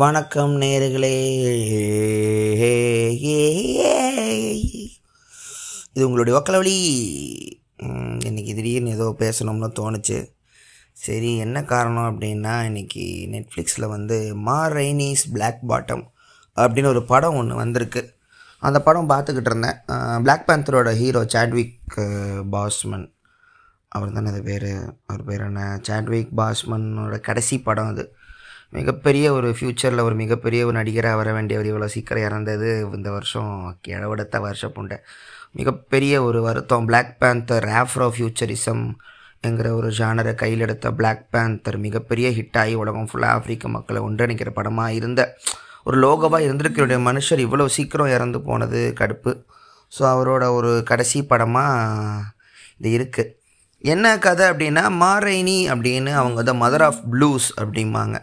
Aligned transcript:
வணக்கம் 0.00 0.52
நேர்களே. 0.60 1.16
இது 5.92 6.04
உங்களுடைய 6.06 6.34
ஒக்கலவழி 6.38 6.76
இன்றைக்கி 8.28 8.54
திடீர்னு 8.58 8.90
ஏதோ 8.90 9.14
பேசணும்னு 9.18 9.68
தோணுச்சு. 9.80 10.18
சரி 10.92 11.30
என்ன 11.36 11.64
காரணம் 11.64 12.08
அப்படின்னா 12.10 12.54
இன்றைக்கி 12.68 13.04
நெட்ஃப்ளிக்ஸில் 13.34 13.92
வந்து 13.94 14.18
மா 14.34 14.58
ரைனிஸ் 14.68 15.24
பிளாக் 15.32 15.60
பாட்டம் 15.68 16.04
அப்படின்னு 16.56 16.92
ஒரு 16.94 17.04
படம் 17.12 17.38
ஒன்று 17.42 17.54
வந்திருக்கு. 17.54 18.02
அந்த 18.58 18.82
படம் 18.82 19.10
பார்த்துக்கிட்டு 19.14 19.52
இருந்தேன். 19.52 19.80
பிளாக் 20.22 20.48
பேந்தரோட 20.48 20.96
ஹீரோ 21.02 21.24
சாட்விக் 21.26 21.78
பாஸ்மன். 22.56 23.08
அவர் 23.88 24.12
தானே 24.12 24.28
அது 24.30 24.42
பேர்? 24.42 24.70
அவர் 25.06 25.24
பேர் 25.24 25.46
என்ன? 25.50 25.78
சாட்விக் 25.82 26.36
பாஸ்மனோட 26.36 27.20
கடைசி 27.20 27.56
படம் 27.60 27.92
அது. 27.94 28.04
மிகப்பெரிய 28.76 29.26
ஒரு 29.32 29.48
ஃப்யூச்சரில் 29.56 30.04
ஒரு 30.06 30.14
மிகப்பெரிய 30.20 30.60
ஒரு 30.66 30.74
நடிகராக 30.78 31.18
வர 31.18 31.28
வேண்டியவர் 31.36 31.68
இவ்வளோ 31.70 31.88
சீக்கிரம் 31.94 32.24
இறந்தது 32.28 32.68
இந்த 32.96 33.10
வருஷம் 33.10 33.52
கிழவெடுத்த 33.86 34.40
வருஷம் 34.46 34.74
புண்டை 34.76 34.96
மிகப்பெரிய 35.58 36.14
ஒரு 36.28 36.38
வருத்தம். 36.46 36.86
பிளாக் 36.88 37.12
Panther 37.22 37.60
ஆஃப்ரோ 37.80 38.06
ஃபியூச்சரிசம் 38.14 38.84
என்கிற 39.40 39.68
ஒரு 39.74 39.88
ஜானரை 39.98 40.32
கையில் 40.42 40.64
எடுத்த 40.66 40.92
பிளாக் 40.92 41.22
Panther 41.34 41.74
மிகப்பெரிய 41.86 42.28
ஹிட் 42.38 42.58
ஆகி 42.62 42.74
உலகம் 42.82 43.08
ஃபுல்லாக 43.10 43.36
ஆப்பிரிக்க 43.36 43.68
மக்களை 43.76 44.02
ஒன்றிணைக்கிற 44.08 44.50
படமாக 44.58 44.96
இருந்த 44.98 45.20
ஒரு 45.84 45.96
லோகவாக 46.06 46.44
இருந்திருக்கிற 46.46 46.98
மனுஷர் 47.08 47.44
இவ்வளோ 47.46 47.66
சீக்கிரம் 47.76 48.12
இறந்து 48.16 48.40
போனது 48.40 48.82
கடுப்பு. 49.00 49.32
ஸோ 49.92 50.02
அவரோட 50.14 50.44
ஒரு 50.58 50.70
கடைசி 50.84 51.18
படமாக 51.32 52.20
இது 52.78 52.90
இருக்குது 52.98 53.32
என்ன 53.84 54.18
கதை 54.18 54.44
அப்படின்னா 54.50 54.84
மாரைனி 55.02 55.58
அப்படின்னு 55.74 56.12
அவங்க 56.20 56.38
வந்து 56.42 56.54
மதர் 56.64 56.84
ஆஃப் 56.90 57.02
ப்ளூஸ் 57.12 57.48
அப்படிம்பாங்க. 57.62 58.16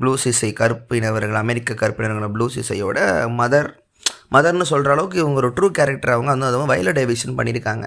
ப்ளூஸ் 0.00 0.24
இசை 0.24 0.52
கருப்பினவர்கள் 0.52 1.40
அமெரிக்க 1.44 1.74
கருப்பினர்கள் 1.74 2.34
ப்ளூஸ் 2.36 2.58
இசையோட 2.62 2.98
மதர் 3.40 3.70
மதர்னு 4.32 4.62
சொல்கிற 4.62 4.92
அளவுக்கு 4.92 5.18
இவங்க 5.18 5.36
ஒரு 5.36 5.48
ட்ரூ 5.48 5.68
கேரக்டர் 5.70 6.12
அவங்க 6.12 6.30
வந்து 6.30 6.46
அதுவும் 6.46 6.70
வயல 6.70 6.92
டேவிஷன் 6.92 7.38
பண்ணியிருக்காங்க. 7.38 7.86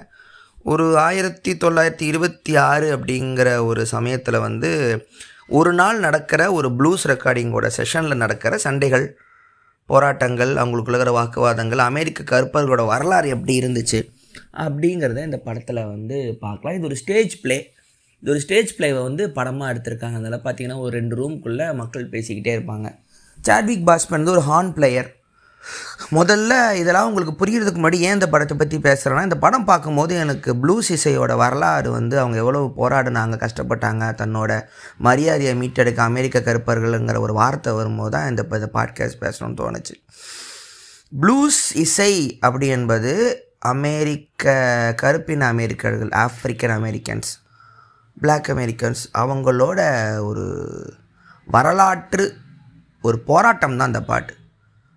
ஒரு 0.63 0.97
ஆயிரத்தி 0.97 1.51
தொள்ளாயிரத்தி 1.53 2.01
இருபத்தி 2.01 2.55
ஆறு 2.55 2.97
அப்படிங்கிற 2.97 3.65
ஒரு 3.65 3.85
சமயத்தில் 3.85 4.39
வந்து 4.39 4.71
ஒரு 5.47 5.73
நாள் 5.73 5.99
நடக்கிற 5.99 6.51
ஒரு 6.51 6.69
ப்ளூஸ் 6.69 7.03
ரெக்கார்டிங்கோட 7.03 7.69
செஷனில் 7.77 8.15
நடக்கிற 8.15 8.57
சண்டைகள் 8.57 9.17
போராட்டங்கள் 9.85 10.55
அவங்களுக்குள்ள 10.55 10.97
இருக்கிற 10.97 11.11
வாக்குவாதங்கள் 11.11 11.77
அமெரிக்க 11.77 12.23
கருப்பர்களோட 12.23 12.85
வரலாறு 12.85 13.29
எப்படி 13.29 13.59
இருந்துச்சு 13.59 14.01
அப்படிங்கிறத 14.57 15.23
இந்த 15.23 15.37
படத்தில் 15.37 15.85
வந்து 15.85 16.37
பார்க்கலாம். 16.39 16.75
இது 16.77 16.85
ஒரு 16.85 16.95
ஸ்டேஜ் 16.95 17.41
ப்ளே 17.41 17.73
இது 18.23 18.31
ஒரு 18.31 18.41
ஸ்டேஜ் 18.43 18.69
ப்ளேவை 18.77 19.01
வந்து 19.03 19.31
படமாக 19.37 19.71
எடுத்திருக்காங்க. 19.73 20.17
அதில் 20.19 20.43
பார்த்தீங்கன்னா 20.43 20.77
ஒரு 20.83 20.91
ரெண்டு 20.97 21.15
ரூம்குள்ளே 21.21 21.75
மக்கள் 21.75 22.05
பேசிக்கிட்டே 22.11 22.51
இருப்பாங்க. 22.57 22.87
சாட்விக் 23.41 23.85
பாஸ்பன் 23.87 24.17
வந்து 24.17 24.31
ஒரு 24.31 24.43
ஹார்ன் 24.49 24.71
பிளேயர் 24.73 25.09
முதல்ல 26.11 26.53
இதெல்லாம் 26.79 27.07
உங்களுக்கு 27.09 27.33
புரியறதுக்கு 27.41 27.81
முன்னாடி 27.81 27.99
ஏன் 28.07 28.13
இந்த 28.13 28.29
படத்தை 28.29 28.57
பற்றி 28.57 28.77
பேசுகிறேன்னா 28.77 29.23
இந்த 29.23 29.37
படம் 29.37 29.65
பார்க்கும்போது 29.65 30.15
எனக்கு 30.15 30.53
ப்ளூஸ் 30.53 30.89
இசையோட 30.97 31.35
வரலாறு 31.35 31.91
வந்து 31.91 32.19
அவங்க 32.19 32.37
எவ்வளோ 32.37 32.61
போராடினாங்க 32.77 33.37
கஷ்டப்பட்டாங்க 33.43 34.03
தன்னோட 34.21 34.61
மரியாதையை 34.97 35.53
மீட்டெடுக்க 35.55 35.97
அமெரிக்க 35.97 36.39
கருப்பர்கள்ங்கிற 36.39 37.19
ஒரு 37.19 37.33
வார்த்தை 37.33 37.73
வரும்போது 37.73 38.11
தான் 38.11 38.29
இந்த 38.29 38.43
இந்த 38.51 38.71
பாட்காஸ்ட் 38.73 39.21
பேசணும்னு 39.21 39.59
தோணுச்சு. 39.63 39.95
ப்ளூஸ் 41.21 41.61
இசை 41.75 42.37
அப்படி 42.39 42.67
என்பது 42.67 43.13
அமெரிக்க 43.59 44.51
கருப்பின 45.01 45.47
அமெரிக்கர்கள் 45.47 46.09
ஆப்பிரிக்கன் 46.25 46.77
அமெரிக்கன்ஸ் 46.81 47.31
பிளாக் 48.23 48.49
அமெரிக்கன்ஸ் 48.53 49.01
அவங்களோட 49.21 49.79
ஒரு 50.29 50.45
வரலாற்று 51.47 52.25
ஒரு 53.07 53.17
போராட்டம் 53.29 53.77
தான் 53.79 53.89
அந்த 53.91 54.01
பாட்டு. 54.09 54.33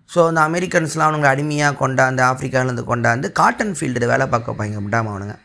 ஸோ 0.09 0.19
அந்த 0.29 0.41
அமெரிக்கன்ஸ்லாம் 0.49 1.07
அவனுங்க 1.07 1.29
அடிமையாக 1.33 1.77
கொண்டாந்து 1.81 2.21
ஆஃப்ரிக்காவிலேருந்து 2.27 2.85
கொண்டாந்து 2.91 3.27
காட்டன் 3.39 3.73
ஃபீல்டில் 3.77 4.11
வேலை 4.11 4.25
பார்க்க 4.33 4.57
போய்ங்க 4.59 4.81
விடாம 4.85 5.09
அவனுங்க. 5.13 5.35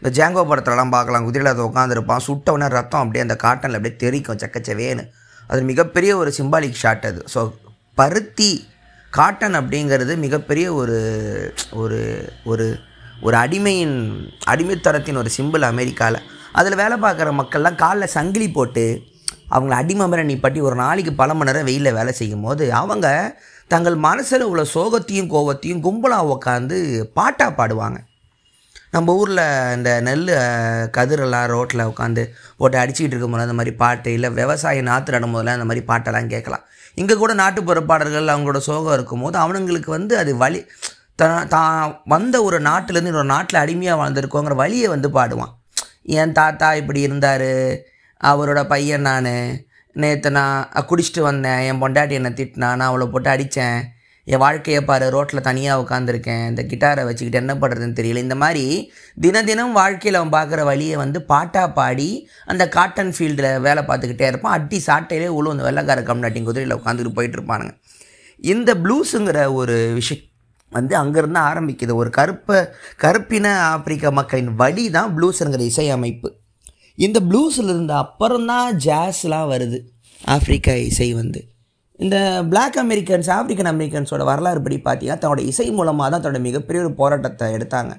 இந்த 0.00 0.10
ஜாங்கோ 0.18 0.42
படத்துலலாம் 0.50 0.92
பார்க்கலாம் 0.96 1.26
குதிரையில் 1.28 1.52
அதை 1.52 1.64
உட்காந்துருப்பான் 1.68 2.24
சுட்டவொடனே 2.26 2.68
ரத்தம் 2.76 3.02
அப்படியே 3.04 3.24
அந்த 3.26 3.36
காட்டனில் 3.44 3.78
அப்படியே 3.78 3.96
தெறிக்கும் 4.04 4.40
சக்கச்சவேன்னு. 4.42 5.04
அது 5.50 5.60
மிகப்பெரிய 5.70 6.10
ஒரு 6.22 6.32
சிம்பாலிக் 6.38 6.80
ஷாட் 6.82 7.06
அது. 7.10 7.22
ஸோ 7.34 7.40
பருத்தி 8.00 8.50
காட்டன் 9.12 9.56
அப்படிங்கிறது 9.60 10.12
மிகப்பெரிய 10.26 10.66
ஒரு 10.80 10.98
ஒரு 11.82 12.00
ஒரு 12.52 12.66
ஒரு 13.26 13.36
அடிமையின் 13.44 13.96
அடிமைத்தரத்தின் 14.52 15.20
ஒரு 15.22 15.30
சிம்பிள் 15.38 15.64
அமெரிக்காவில் 15.72 16.20
அதில் 16.58 16.80
வேலை 16.82 16.96
பார்க்குற 17.04 17.30
மக்கள்லாம் 17.40 17.80
காலில் 17.82 18.14
சங்கிலி 18.16 18.48
போட்டு 18.58 18.84
அவங்கள 19.54 19.74
அடிமை 19.82 20.04
மாதிரி 20.10 20.28
நிப்பாட்டி 20.30 20.60
ஒரு 20.68 20.76
நாளைக்கு 20.82 21.12
பல 21.20 21.34
மணி 21.34 21.48
நேரம் 21.48 21.68
வெயிலில் 21.68 21.96
வேலை 21.98 22.12
செய்யும் 22.18 22.44
போது 22.46 22.64
அவங்க 22.80 23.06
தங்கள் 23.72 23.96
மனசில் 24.06 24.44
உள்ள 24.50 24.62
சோகத்தையும் 24.74 25.32
கோவத்தையும் 25.34 25.82
கும்பலாக 25.86 26.30
உட்காந்து 26.34 26.76
பாட்டாக 27.18 27.52
பாடுவாங்க. 27.58 27.98
நம்ம 28.94 29.12
ஊரில் 29.20 29.42
இந்த 29.76 29.90
நெல் 30.06 30.24
கதிரெல்லாம் 30.96 31.46
ரோட்டில் 31.52 31.82
உட்காந்து 31.90 32.22
போட்டு 32.60 32.76
அடிச்சுக்கிட்டு 32.80 33.14
இருக்கும்போது 33.14 33.46
அந்த 33.46 33.56
மாதிரி 33.58 33.72
பாட்டு 33.82 34.12
இல்லை 34.16 34.30
விவசாய 34.38 34.82
நாற்று 34.88 35.14
நடும் 35.16 35.34
போதெல்லாம் 35.34 35.58
அந்த 35.58 35.68
மாதிரி 35.70 35.84
பாட்டெல்லாம் 35.90 36.30
கேட்கலாம். 36.34 36.64
இங்கே 37.00 37.16
கூட 37.22 37.32
நாட்டுப்புற 37.42 37.82
பாடல்கள் 37.90 38.32
அவங்களோட 38.34 38.60
சோகம் 38.68 38.96
இருக்கும்போது 38.98 39.38
அவனுங்களுக்கு 39.44 39.90
வந்து 39.98 40.16
அது 40.22 40.32
வழி 40.42 40.60
தான் 41.22 41.48
தான் 41.54 41.94
வந்த 42.14 42.36
ஒரு 42.48 42.60
நாட்டிலேருந்து 42.68 43.12
இன்னொரு 43.12 43.32
நாட்டில் 43.34 43.62
அடிமையாக 43.62 44.00
வாழ்ந்துருக்கோங்கிற 44.02 44.56
வழியை 44.64 44.88
வந்து 44.94 45.10
பாடுவான். 45.18 45.54
என் 46.18 46.36
தாத்தா 46.38 46.68
இப்படி 46.80 47.00
இருந்தார் 47.06 47.50
அவரோட 48.30 48.60
பையன் 48.72 49.06
நான். 49.08 49.32
நேற்று 49.96 50.30
நான் 50.30 50.68
குடிச்சிட்டு 50.90 51.22
வந்தேன். 51.28 51.62
என் 51.68 51.80
பொண்டாட்டி 51.82 52.14
என்னை 52.18 52.30
திட்டினா 52.40 52.68
நான் 52.80 52.90
அவளை 52.90 53.06
போட்டு 53.12 53.30
அடித்தேன் 53.30 53.78
என் 54.32 54.42
வாழ்க்கையை 54.42 54.80
பாரு 54.88 55.06
ரோட்டில் 55.14 55.46
தனியாக 55.46 55.82
உட்காந்துருக்கேன் 55.82 56.42
இந்த 56.50 56.62
கிட்டாரை 56.70 57.02
வச்சுக்கிட்டு 57.08 57.40
என்ன 57.42 57.54
பண்ணுறதுன்னு 57.54 57.98
தெரியல. 58.00 58.24
இந்த 58.26 58.36
மாதிரி 58.42 58.64
தின 59.20 59.42
தினம் 59.48 59.72
வாழ்க்கையில் 59.78 60.18
அவன் 60.20 60.34
பார்க்குற 60.36 60.64
வழியை 60.70 60.96
வந்து 61.02 61.18
பாட்டாக 61.32 61.68
பாடி 61.78 62.08
அந்த 62.52 62.64
காட்டன் 62.76 63.12
ஃபீல்டில் 63.16 63.50
வேலை 63.66 63.82
பார்த்துக்கிட்டே 63.88 64.28
இருப்பான். 64.32 64.56
அட்டி 64.58 64.80
சாட்டையிலே 64.86 65.28
உழு 65.38 65.54
அந்த 65.54 65.66
வெள்ளக்கார 65.68 66.02
கம்நாட்டின் 66.10 66.48
குதிரையில் 66.50 66.78
உட்காந்துட்டு 66.78 67.16
போயிட்டு 67.18 67.38
இருப்பானுங்க. 67.40 67.74
இந்த 68.54 68.70
ப்ளூஸுங்கிற 68.84 69.40
ஒரு 69.60 69.78
விஷயம் 69.98 70.26
வந்து 70.72 70.94
அங்கேருந்து 71.02 71.40
ஆரம்பிக்குது. 71.50 71.92
ஒரு 72.02 72.10
கருப்பை 72.18 72.58
கருப்பின 73.04 73.46
ஆப்பிரிக்க 73.72 74.12
மக்களின் 74.18 74.52
வழி 74.62 74.84
தான் 74.96 75.12
ப்ளூஸுங்கிற 75.16 75.64
இசை 75.72 75.86
அமைப்பு 75.96 76.28
இந்த 77.04 77.18
ப்ளூஸில் 77.28 77.70
இருந்த 77.74 77.94
அப்புறம்தான் 78.04 78.68
ஜாஸ்லாம் 78.86 79.50
வருது. 79.52 79.78
ஆப்பிரிக்கா 80.34 80.74
இசை 80.90 81.08
வந்து. 81.20 81.40
இந்த 82.00 82.16
பிளாக் 82.50 82.76
அமெரிக்கன்ஸ் 82.82 83.28
ஆப்பிரிக்கன் 83.36 83.70
அமெரிக்கன்ஸோட 83.72 84.22
வரலாறு 84.30 84.60
படி 84.66 84.76
பார்த்தீங்கன்னா 84.84 85.20
தன்னோட 85.22 85.42
இசை 85.50 85.66
மூலமாக 85.78 86.08
தான் 86.12 86.22
தன்னோட 86.24 86.40
மிகப்பெரிய 86.48 86.82
ஒரு 86.84 86.92
போராட்டத்தை 87.00 87.46
எடுத்தாங்க. 87.56 87.92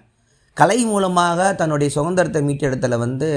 கலை 0.57 0.79
மூலமாக 0.91 1.39
தன்னுடைய 1.59 1.89
சுதந்திரத்தை 1.97 2.41
மீட்டெடுத்தல 2.47 2.97
வந்து 3.05 3.29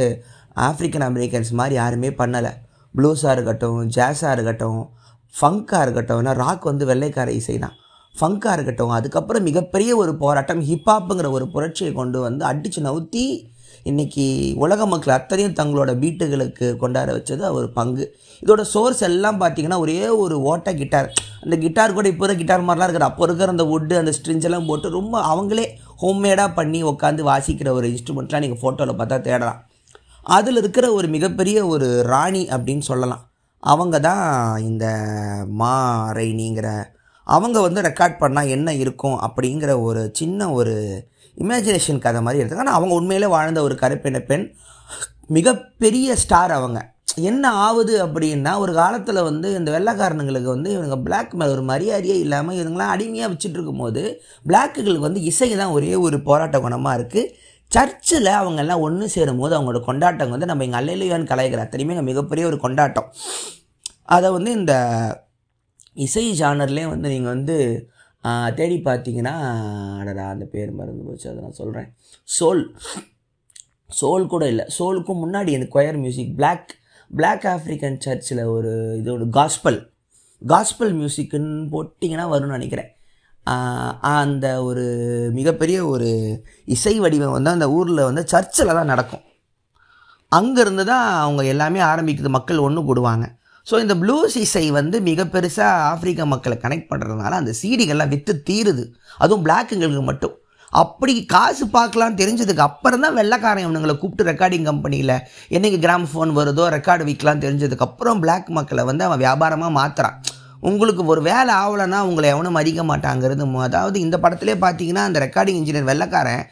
ஆப்பிரிக்கன் 0.69 1.07
அமெரிக்கன்ஸ் 1.11 1.53
மாதிரி 1.61 1.75
யாருமே 1.83 2.11
பண்ணலை. 2.21 2.53
ப்ளூஸாக 2.95 3.35
இருக்கட்டும் 3.37 3.81
ஜாஸாக 3.97 4.35
இருக்கட்டும் 4.37 4.81
ஃபங்காக 5.35 5.85
இருக்கட்டும் 5.87 6.21
ஏன்னா 6.23 6.35
ராக் 6.45 6.71
வந்து 6.71 6.85
வெள்ளைக்கார 6.91 7.31
இசை 7.41 7.57
தான் 7.59 7.77
ஃபங்காக 8.19 8.53
இருக்கட்டும் 8.57 8.95
அதுக்கப்புறம் 8.99 9.43
மிகப்பெரிய 9.43 9.97
ஒரு 9.97 10.13
போராட்டம் 10.17 10.63
ஹிப்ஹாப்புங்கிற 10.69 11.31
ஒரு 11.31 11.47
புரட்சியை 11.55 11.93
கொண்டு 11.93 12.21
வந்து 12.21 12.45
அடித்து 12.51 12.83
நவுத்தி 12.89 13.25
இன்னைக்கு 13.91 14.25
உலக 14.65 14.87
மக்கள் 14.91 15.15
அத்தனையும் 15.17 15.57
தங்களோட 15.59 15.91
வீட்டுகளுக்கு 16.03 16.67
கொண்டாட 16.83 17.09
வச்சது 17.17 17.51
ஒரு 17.57 17.69
பங்கு. 17.79 18.05
இதோட 18.43 18.63
சோர்ஸ் 18.75 19.03
எல்லாம் 19.09 19.41
பார்த்தீங்கன்னா 19.41 19.79
ஒரே 19.79 19.97
ஒரு 20.09 20.37
ஓட்ட 20.51 20.73
கிட்டார். 20.75 21.09
அந்த 21.43 21.57
கிட்டார் 21.65 21.97
கூட 21.97 22.09
இப்போ 22.09 22.35
கிட்டார் 22.35 22.65
மாதிரிலாம் 22.67 22.89
இருக்கிற 22.89 23.09
அப்போ 23.11 23.25
இருக்கிற 23.25 23.51
அந்த 23.55 23.67
வுட்டு 23.73 23.97
அந்த 24.03 24.13
ஸ்ட்ரிஞ்செல்லாம் 24.19 24.69
போட்டு 24.71 24.97
ரொம்ப 24.99 25.15
அவங்களே 25.33 25.67
ஹோம்மேடாக 26.03 26.55
பண்ணி 26.55 26.81
உட்காந்து 26.93 27.29
வாசிக்கிற 27.31 27.69
ஒரு 27.79 27.89
இன்ஸ்ட்ருமெண்ட்லாம் 27.93 28.45
நீங்கள் 28.47 28.63
ஃபோட்டோவில் 28.63 28.99
பார்த்தா 29.01 29.19
தேடலாம். 29.21 29.61
அதில் 30.23 30.57
இருக்கிற 30.57 30.93
ஒரு 30.93 31.09
மிகப்பெரிய 31.09 31.67
ஒரு 31.67 32.03
ராணி 32.03 32.45
அப்படின்னு 32.47 32.85
சொல்லலாம். 32.91 33.23
அவங்க 33.63 34.01
தான் 34.01 34.25
இந்த 34.63 34.87
மா 35.49 35.75
ரைனிங்கிற 36.13 36.69
அவங்க 37.25 37.61
வந்து 37.61 37.81
ரெக்கார்ட் 37.81 38.21
பண்ணால் 38.21 38.49
என்ன 38.49 38.75
இருக்கும் 38.75 39.21
அப்படிங்கிற 39.21 39.83
ஒரு 39.83 40.11
சின்ன 40.13 40.53
ஒரு 40.53 41.07
இமேஜினேஷன் 41.37 41.99
கதை 41.99 42.21
மாதிரி 42.23 42.45
எடுத்தாங்க 42.45 42.59
ஆனால் 42.59 42.75
அவங்க 42.75 42.95
உண்மையிலே 42.95 43.27
வாழ்ந்த 43.27 43.63
ஒரு 43.63 43.75
கருப்பின 43.75 44.19
பெண் 44.21 44.55
மிகப்பெரிய 45.27 46.17
ஸ்டார் 46.17 46.51
அவங்க. 46.51 46.93
என்ன 47.17 47.51
ஆகுது 47.51 48.07
அப்படின்னா 48.07 48.59
ஒரு 48.59 48.73
காலத்தில் 48.73 49.23
வந்து 49.23 49.55
இந்த 49.55 49.79
வெள்ளைக்காரனுங்களுக்கு 49.79 50.43
வந்து 50.43 50.73
இவங்க 50.73 50.97
பிளாக் 50.97 51.35
மேலே 51.35 51.51
ஒரு 51.51 51.63
மரியாதையே 51.63 52.17
இல்லாமல் 52.19 52.57
இவங்களாம் 52.57 52.89
அடிமையாக 52.89 53.33
வச்சுட்டு 53.33 53.59
இருக்கும்போது 53.59 54.21
பிளாக்குகளுக்கு 54.49 54.99
வந்து 54.99 55.23
இசை 55.23 55.57
தான் 55.57 55.71
ஒரே 55.71 55.95
ஒரு 55.95 56.21
போராட்ட 56.21 56.59
குணமாக 56.59 56.99
இருக்குது 56.99 57.31
சர்ச்சில் 57.69 58.27
அவங்க 58.27 58.61
எல்லாம் 58.61 58.81
ஒன்று 58.81 59.09
சேரும் 59.09 59.39
போது 59.39 59.57
அவங்களோட 59.59 59.85
கொண்டாட்டம் 59.85 60.31
வந்து 60.31 60.47
நம்ம 60.47 60.65
எங்கள் 60.65 60.81
அல்லையான்னு 60.81 61.31
கலாய்க்கிற 61.31 61.63
அத்தனையுமே 61.67 61.95
எங்கள் 61.97 62.03
மிகப்பெரிய 62.03 62.47
ஒரு 62.47 62.59
கொண்டாட்டம். 62.59 63.09
அதை 64.05 64.31
வந்து 64.31 64.53
இந்த 64.53 64.75
இசை 66.07 66.25
ஜானர்லேயே 66.41 66.87
வந்து 66.93 67.09
நீங்கள் 67.15 67.35
வந்து 67.35 67.57
தேடி 68.59 68.77
பார்த்தீங்கன்னா 68.85 69.35
அடடா 70.01 70.27
அந்த 70.35 70.45
பேர் 70.53 70.71
மறந்து 70.79 71.03
போச்சு 71.07 71.27
அதை 71.31 71.41
நான் 71.45 71.59
சொல்கிறேன் 71.61 71.89
சோல். 72.37 72.63
சோல் 74.01 74.25
கூட 74.33 74.45
இல்லை. 74.53 74.65
சோலுக்கும் 74.79 75.23
முன்னாடி 75.25 75.51
இந்த 75.57 75.69
choir 75.75 75.99
music 76.05 76.33
black 76.39 76.71
black 77.11 77.45
African 77.55 77.99
சர்ச்சில் 78.07 78.43
ஒரு 78.55 78.73
இதோட 79.01 79.25
காஸ்பல் 79.39 79.79
காஸ்பல் 80.43 80.95
மியூசிக்குன்னு 81.01 81.67
போட்டிங்கன்னா 81.75 82.27
வரும்னு 82.33 82.57
நினைக்கிறேன். 82.57 82.91
அந்த 84.23 84.47
ஒரு 84.69 84.85
மிகப்பெரிய 85.39 85.79
ஒரு 85.93 86.09
இசை 86.75 86.95
வடிவம் 87.05 87.37
வந்து 87.37 87.55
அந்த 87.57 87.67
ஊரில் 87.79 88.09
வந்து 88.09 88.23
சர்ச்சில் 88.33 88.77
தான் 88.79 88.93
நடக்கும். 88.93 89.25
அங்கேருந்து 90.33 90.85
தான் 90.93 91.07
அவங்க 91.25 91.43
எல்லாமே 91.53 91.81
ஆரம்பிக்குது. 91.93 92.31
மக்கள் 92.37 92.65
ஒன்று 92.67 92.83
கூடுவாங்க. 92.89 93.27
ஸோ 93.67 93.75
இந்த 93.83 93.95
ப்ளூஸ் 94.01 94.35
இசை 94.45 94.65
வந்து 94.79 94.97
மிக 95.11 95.25
பெருசாக 95.35 95.85
ஆப்பிரிக்க 95.91 96.25
மக்களை 96.33 96.57
கனெக்ட் 96.65 96.91
பண்ணுறதுனால 96.91 97.37
அந்த 97.43 97.53
சீடிகள்லாம் 97.61 98.11
விற்று 98.15 98.33
தீருது. 98.49 98.85
அதுவும் 99.23 99.45
பிளாக்குங்களுக்கு 99.47 100.05
மட்டும். 100.11 100.35
அப்படி 100.73 101.13
காசு 101.33 101.65
பார்க்கலான்னு 101.77 102.21
தெரிஞ்சதுக்கு 102.21 102.65
அப்புறம் 102.67 103.03
தான் 103.05 103.17
வெள்ளைக்காரன் 103.19 103.65
இவனுங்களை 103.67 103.95
கூப்பிட்டு 103.99 104.29
ரெக்கார்டிங் 104.31 104.67
கம்பெனியில் 104.71 105.15
என்னைக்கு 105.57 105.79
கிராம் 105.85 106.07
ஃபோன் 106.13 106.33
வருதோ 106.39 106.65
ரெக்கார்டு 106.77 107.05
விற்கலான்னு 107.09 107.45
தெரிஞ்சதுக்கு 107.45 107.87
அப்புறம் 107.89 108.21
பிளாக் 108.25 108.49
மக்களை 108.59 108.85
வந்து 108.91 109.05
அவன் 109.09 109.23
வியாபாரமாக 109.25 109.77
மாற்றுறான் 109.81 110.17
உங்களுக்கு 110.71 111.03
ஒரு 111.13 111.21
வேலை 111.31 111.53
ஆகலைன்னா 111.63 112.01
உங்களை 112.09 112.29
எவனும் 112.35 112.57
மதிக்க 112.59 112.83
மாட்டாங்கிறது 112.91 113.47
அதாவது 113.69 113.97
இந்த 114.07 114.19
படத்திலே 114.25 114.57
பார்த்தீங்கன்னா 114.65 115.05
அந்த 115.09 115.21
ரெக்கார்டிங் 115.27 115.61
இன்ஜினியர் 115.61 115.91
வெள்ளைக்காரன் 115.91 116.45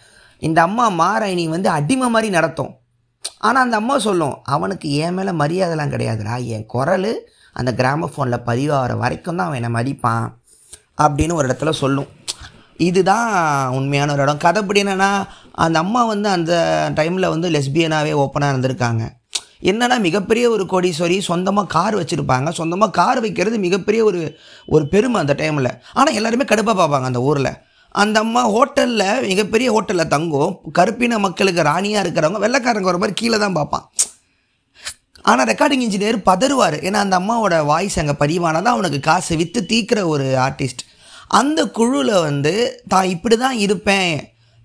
இந்த 0.42 0.58
அம்மா 0.68 0.86
மாராயணி 1.00 1.44
வந்து 1.56 1.68
அடிமை 1.78 2.08
மாதிரி 2.14 2.30
நடத்தும். 2.36 2.72
ஆனால் 3.38 3.62
அந்த 3.62 3.76
அம்மா 3.76 3.98
சொல்லும் 3.98 4.38
அவனுக்கு 4.42 4.94
என் 4.94 5.14
மேலே 5.14 5.30
மரியாதைலாம் 5.30 5.92
கிடையாதுடா. 5.94 6.44
என் 6.44 6.66
குரல் 6.66 7.30
அந்த 7.52 7.74
கிராம 7.74 8.10
ஃபோனில் 8.16 8.44
பதிவாகிற 8.46 8.96
வரைக்கும் 8.96 9.36
தான் 9.36 9.46
அவன் 9.46 9.62
என்னை 9.62 9.80
மதிப்பான். 9.80 10.26
அப்படின்னு 11.02 11.32
ஒரு 11.32 11.48
இடத்துல 11.48 11.70
சொல்லும். 11.70 12.06
இதுதான் 12.76 13.68
உண்மையான 13.68 14.12
ஒரு 14.12 14.22
இடம். 14.22 14.38
கதைப்படி 14.38 14.80
என்னென்னா 14.82 15.26
அந்த 15.52 15.78
அம்மா 15.78 16.04
வந்து 16.04 16.28
அந்த 16.28 16.54
டைமில் 16.94 17.28
வந்து 17.28 17.50
லெஸ்பியனாகவே 17.50 18.12
ஓப்பனாக 18.12 18.52
இருந்திருக்காங்க. 18.54 19.02
என்னன்னா 19.62 20.00
மிகப்பெரிய 20.00 20.50
ஒரு 20.50 20.64
கோடீஸ்வரி 20.64 21.20
சொந்தமாக 21.20 21.66
கார் 21.66 21.98
வச்சுருப்பாங்க. 21.98 22.50
சொந்தமாக 22.50 22.90
கார் 22.90 23.20
வைக்கிறது 23.20 23.58
மிகப்பெரிய 23.58 24.04
ஒரு 24.04 24.38
ஒரு 24.66 24.88
பெருமை 24.88 25.20
அந்த 25.20 25.34
டைமில். 25.34 25.80
ஆனால் 25.92 26.14
எல்லாருமே 26.14 26.44
கடுப்பாக 26.44 26.76
பார்ப்பாங்க 26.80 27.02
அந்த 27.02 27.20
ஊரில். 27.20 27.52
அந்த 28.00 28.16
அம்மா 28.24 28.42
ஹோட்டலில் 28.54 29.06
மிகப்பெரிய 29.30 29.68
ஹோட்டலில் 29.74 30.12
தங்கும். 30.14 30.52
கருப்பின 30.78 31.18
மக்களுக்கு 31.26 31.62
ராணியாக 31.70 32.04
இருக்கிறவங்க 32.04 32.40
வெள்ளைக்காரங்க 32.44 32.90
ஒரு 32.92 33.00
மாதிரி 33.02 33.16
கீழே 33.20 33.38
தான் 33.44 33.56
பார்ப்பான். 33.58 33.86
ஆனால் 35.30 35.48
ரெக்கார்டிங் 35.50 35.84
இன்ஜினியர் 35.86 36.18
பதறுவார். 36.30 36.76
ஏன்னா 36.86 37.00
அந்த 37.04 37.16
அம்மாவோட 37.20 37.56
வாய்ஸ் 37.72 37.98
அங்கே 38.02 38.14
பதிவானதான் 38.22 38.76
அவனுக்கு 38.76 39.00
காசு 39.10 39.36
விற்று 39.40 39.62
தீக்கிற 39.72 40.00
ஒரு 40.14 40.26
ஆர்டிஸ்ட் 40.46 40.84
அந்த 41.40 41.60
குழுவில் 41.78 42.14
வந்து 42.28 42.54
தான் 42.92 43.10
இப்படி 43.14 43.36
தான் 43.44 43.58
இருப்பேன். 43.66 44.14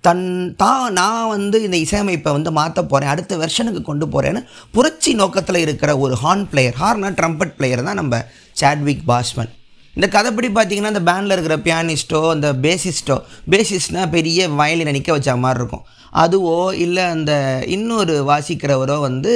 தன் 0.04 0.26
தான் 0.64 0.94
நான் 0.98 1.30
வந்து 1.36 1.58
இந்த 1.68 1.78
இசையமைப்பை 1.86 2.32
வந்து 2.38 2.52
மாற்ற 2.58 2.82
போகிறேன் 2.82 3.12
அடுத்த 3.14 3.38
வெர்ஷனுக்கு 3.44 3.82
கொண்டு 3.90 4.06
போகிறேன்னு 4.14 4.42
புரட்சி 4.76 5.12
நோக்கத்தில் 5.22 5.64
இருக்கிற 5.66 5.92
ஒரு 6.06 6.16
ஹார்ன் 6.24 6.48
பிளேயர் 6.52 6.80
ஹார்னா 6.82 7.10
ட்ரம்பட் 7.22 7.56
பிளேயர் 7.60 7.88
தான் 7.90 8.00
நம்ம 8.02 8.24
சாட்விக் 8.62 9.08
பாஸ்மன். 9.12 9.52
இந்த 9.98 10.08
கதைப்படி 10.08 10.50
பார்த்தீங்கன்னா 10.52 10.92
இந்த 10.94 11.04
பேண்டில் 11.08 11.36
இருக்கிற 11.36 11.56
பியானிஸ்ட்டோ 11.64 12.20
அந்த 12.32 12.48
பேசிஸ்ட்டோ 12.64 13.16
பேசிஸ்ட்னால் 13.52 14.10
பெரிய 14.10 14.40
வயலினை 14.60 14.92
நிற்க 14.92 15.12
வச்ச 15.12 15.36
மாதிரி 15.38 15.60
இருக்கும். 15.60 15.86
அதுவோ 16.14 16.56
இல்லை 16.78 17.04
அந்த 17.14 17.32
இன்னொரு 17.68 18.14
வாசிக்கிறவரோ 18.30 18.98
வந்து 19.02 19.34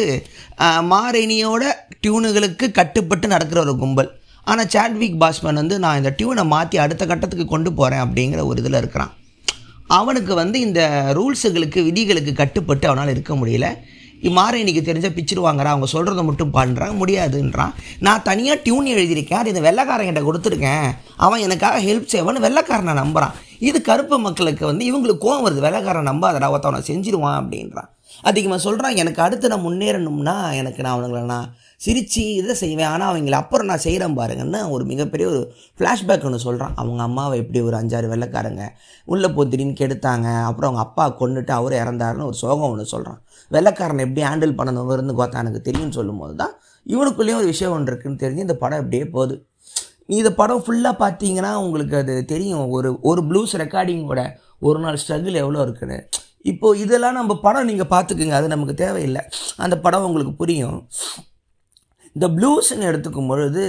ஆஹ், 0.60 0.84
மாரணியோட 0.92 1.64
டியூனுகளுக்கு 2.02 2.66
கட்டுப்பட்டு 2.72 3.28
நடக்கிற 3.28 3.60
ஒரு 3.62 3.76
கும்பல். 3.78 4.10
ஆனால் 4.48 4.70
சாட்விக் 4.70 5.20
பாஸ்மன் 5.22 5.60
வந்து 5.60 5.76
நான் 5.80 5.98
இந்த 5.98 6.12
டியூனை 6.20 6.44
மாற்றி 6.48 6.78
அடுத்த 6.78 7.04
கட்டத்துக்கு 7.06 7.48
கொண்டு 7.48 7.72
போகிறேன் 7.74 8.04
அப்படிங்கிற 8.06 8.44
ஒரு 8.46 8.60
இதில் 8.60 8.80
இருக்கிறான். 8.80 9.12
அவனுக்கு 9.90 10.34
வந்து 10.36 10.58
இந்த 10.60 10.82
ரூல்ஸுகளுக்கு 11.18 11.80
விதிகளுக்கு 11.84 12.34
கட்டுப்பட்டு 12.36 12.88
அவனால் 12.88 13.10
இருக்க 13.10 13.34
முடியல. 13.36 13.68
மாரணிக்கு 14.30 14.82
தெரிஞ்சால் 14.88 15.16
பிச்சிருவாங்கடா 15.18 15.72
அவங்க 15.74 15.88
சொல்கிறத 15.94 16.24
மட்டும் 16.30 16.54
பண்ணுறான் 16.58 17.00
முடியாதுன்றான். 17.02 17.74
நான் 18.00 18.26
தனியாக 18.30 18.62
டியூன் 18.66 18.92
எழுதியிருக்கேன் 18.96 19.42
அது 19.42 19.54
இந்த 19.54 19.64
வெள்ளைக்காரங்கிட்ட 19.68 20.24
கொடுத்துருக்கேன். 20.28 20.90
அவன் 21.18 21.46
எனக்காக 21.48 21.80
ஹெல்ப் 21.88 22.12
செய்வான்னு 22.14 22.46
வெள்ளக்காரனை 22.48 22.94
நம்புகிறான் 23.02 23.38
இது 23.70 23.82
கருப்பு 23.82 24.18
மக்களுக்கு 24.28 24.66
வந்து 24.66 24.84
இவங்களுக்கு 24.92 25.26
கோவம் 25.26 25.46
வருது 25.48 25.66
வெள்ளைக்காரன் 25.66 26.10
நம்பாதடா 26.12 26.48
ஒருத்தவனை 26.54 26.84
செஞ்சிருவான் 26.92 27.40
அப்படின்றான். 27.42 27.90
அதிகமாக 28.30 28.62
சொல்கிறான் 28.66 28.98
எனக்கு 29.02 29.22
அடுத்து 29.26 29.52
நான் 29.52 29.66
முன்னேறணும்னா 29.66 30.34
எனக்கு 30.62 30.82
நான் 30.84 30.96
அவனுங்களை 30.96 31.22
நான் 31.22 31.52
சிரித்து 31.82 32.24
இதை 32.40 32.54
செய்வேன். 32.56 32.90
ஆனால் 32.94 33.10
அவங்கள 33.12 33.38
அப்புறம் 33.44 33.70
நான் 33.72 33.84
செய்கிறேன் 33.86 34.18
பாருங்கன்னு 34.18 34.60
ஒரு 34.70 34.84
மிகப்பெரிய 34.86 35.28
ஒரு 35.30 35.40
ஃப்ளாஷ்பேக் 35.80 36.26
ஒன்று 36.30 36.40
சொல்கிறான் 36.46 36.76
அவங்க 36.76 37.02
அம்மாவை 37.04 37.38
எப்படி 37.42 37.62
ஒரு 37.62 37.76
அஞ்சாறு 37.80 38.08
வெள்ளைக்காரங்க 38.14 38.66
உள்ளே 39.06 39.30
போத்திரின்னு 39.38 39.80
கெடுத்தாங்க. 39.82 40.28
அப்புறம் 40.50 40.70
அவங்க 40.70 40.84
அப்பா 40.88 41.06
கொண்டுட்டு 41.22 41.50
அவர் 41.50 41.76
இறந்தாருன்னு 41.84 42.28
ஒரு 42.32 42.38
சோகம் 42.44 42.72
ஒன்று 42.72 42.94
சொல்கிறான் 42.94 43.22
வெள்ளைக்காரனை 43.56 44.04
எப்படி 44.08 44.22
ஹேண்டில் 44.30 44.58
பண்ணணுங்கிறது 44.60 45.04
இருந்து 45.40 45.62
தெரியும்னு 45.68 45.98
சொல்லும்போது 46.00 46.36
தான் 46.42 46.54
இவனுக்குள்ளேயும் 46.86 47.40
ஒரு 47.42 47.50
விஷயம் 47.54 47.74
ஒன்று 47.76 47.92
இருக்குன்னு 47.92 48.22
தெரிஞ்சு 48.24 48.46
இந்த 48.48 48.58
படம் 48.64 48.82
அப்படியே 48.84 49.06
போகுது. 49.16 49.36
இந்த 50.18 50.30
படம் 50.40 50.64
ஃபுல்லாக 50.66 50.96
பார்த்தீங்கன்னா 51.04 51.52
உங்களுக்கு 51.66 51.96
அது 52.04 52.14
தெரியும். 52.34 52.64
ஒரு 52.78 52.90
ஒரு 53.10 53.22
ப்ளூஸ் 53.30 53.54
ரெக்கார்டிங்கோட 53.64 54.22
ஒரு 54.68 54.80
நாள் 54.80 55.00
ஸ்ட்ரகிள் 55.02 55.42
எவ்வளோ 55.44 55.62
இருக்குன்னு. 55.66 55.98
இப்போது 56.52 56.80
இதெல்லாம் 56.84 57.18
நம்ம 57.20 57.34
படம் 57.46 57.70
நீங்கள் 57.70 57.92
பார்த்துக்குங்க. 57.94 58.36
அது 58.40 58.48
நமக்கு 58.54 58.76
தேவையில்லை. 58.84 59.22
அந்த 59.66 59.76
படம் 59.86 60.08
உங்களுக்கு 60.08 60.34
புரியும். 60.42 60.80
இந்த 62.16 62.28
ப்ளூஸ்ன்னு 62.38 62.88
எடுத்துக்கும் 62.92 63.30
பொழுது 63.32 63.62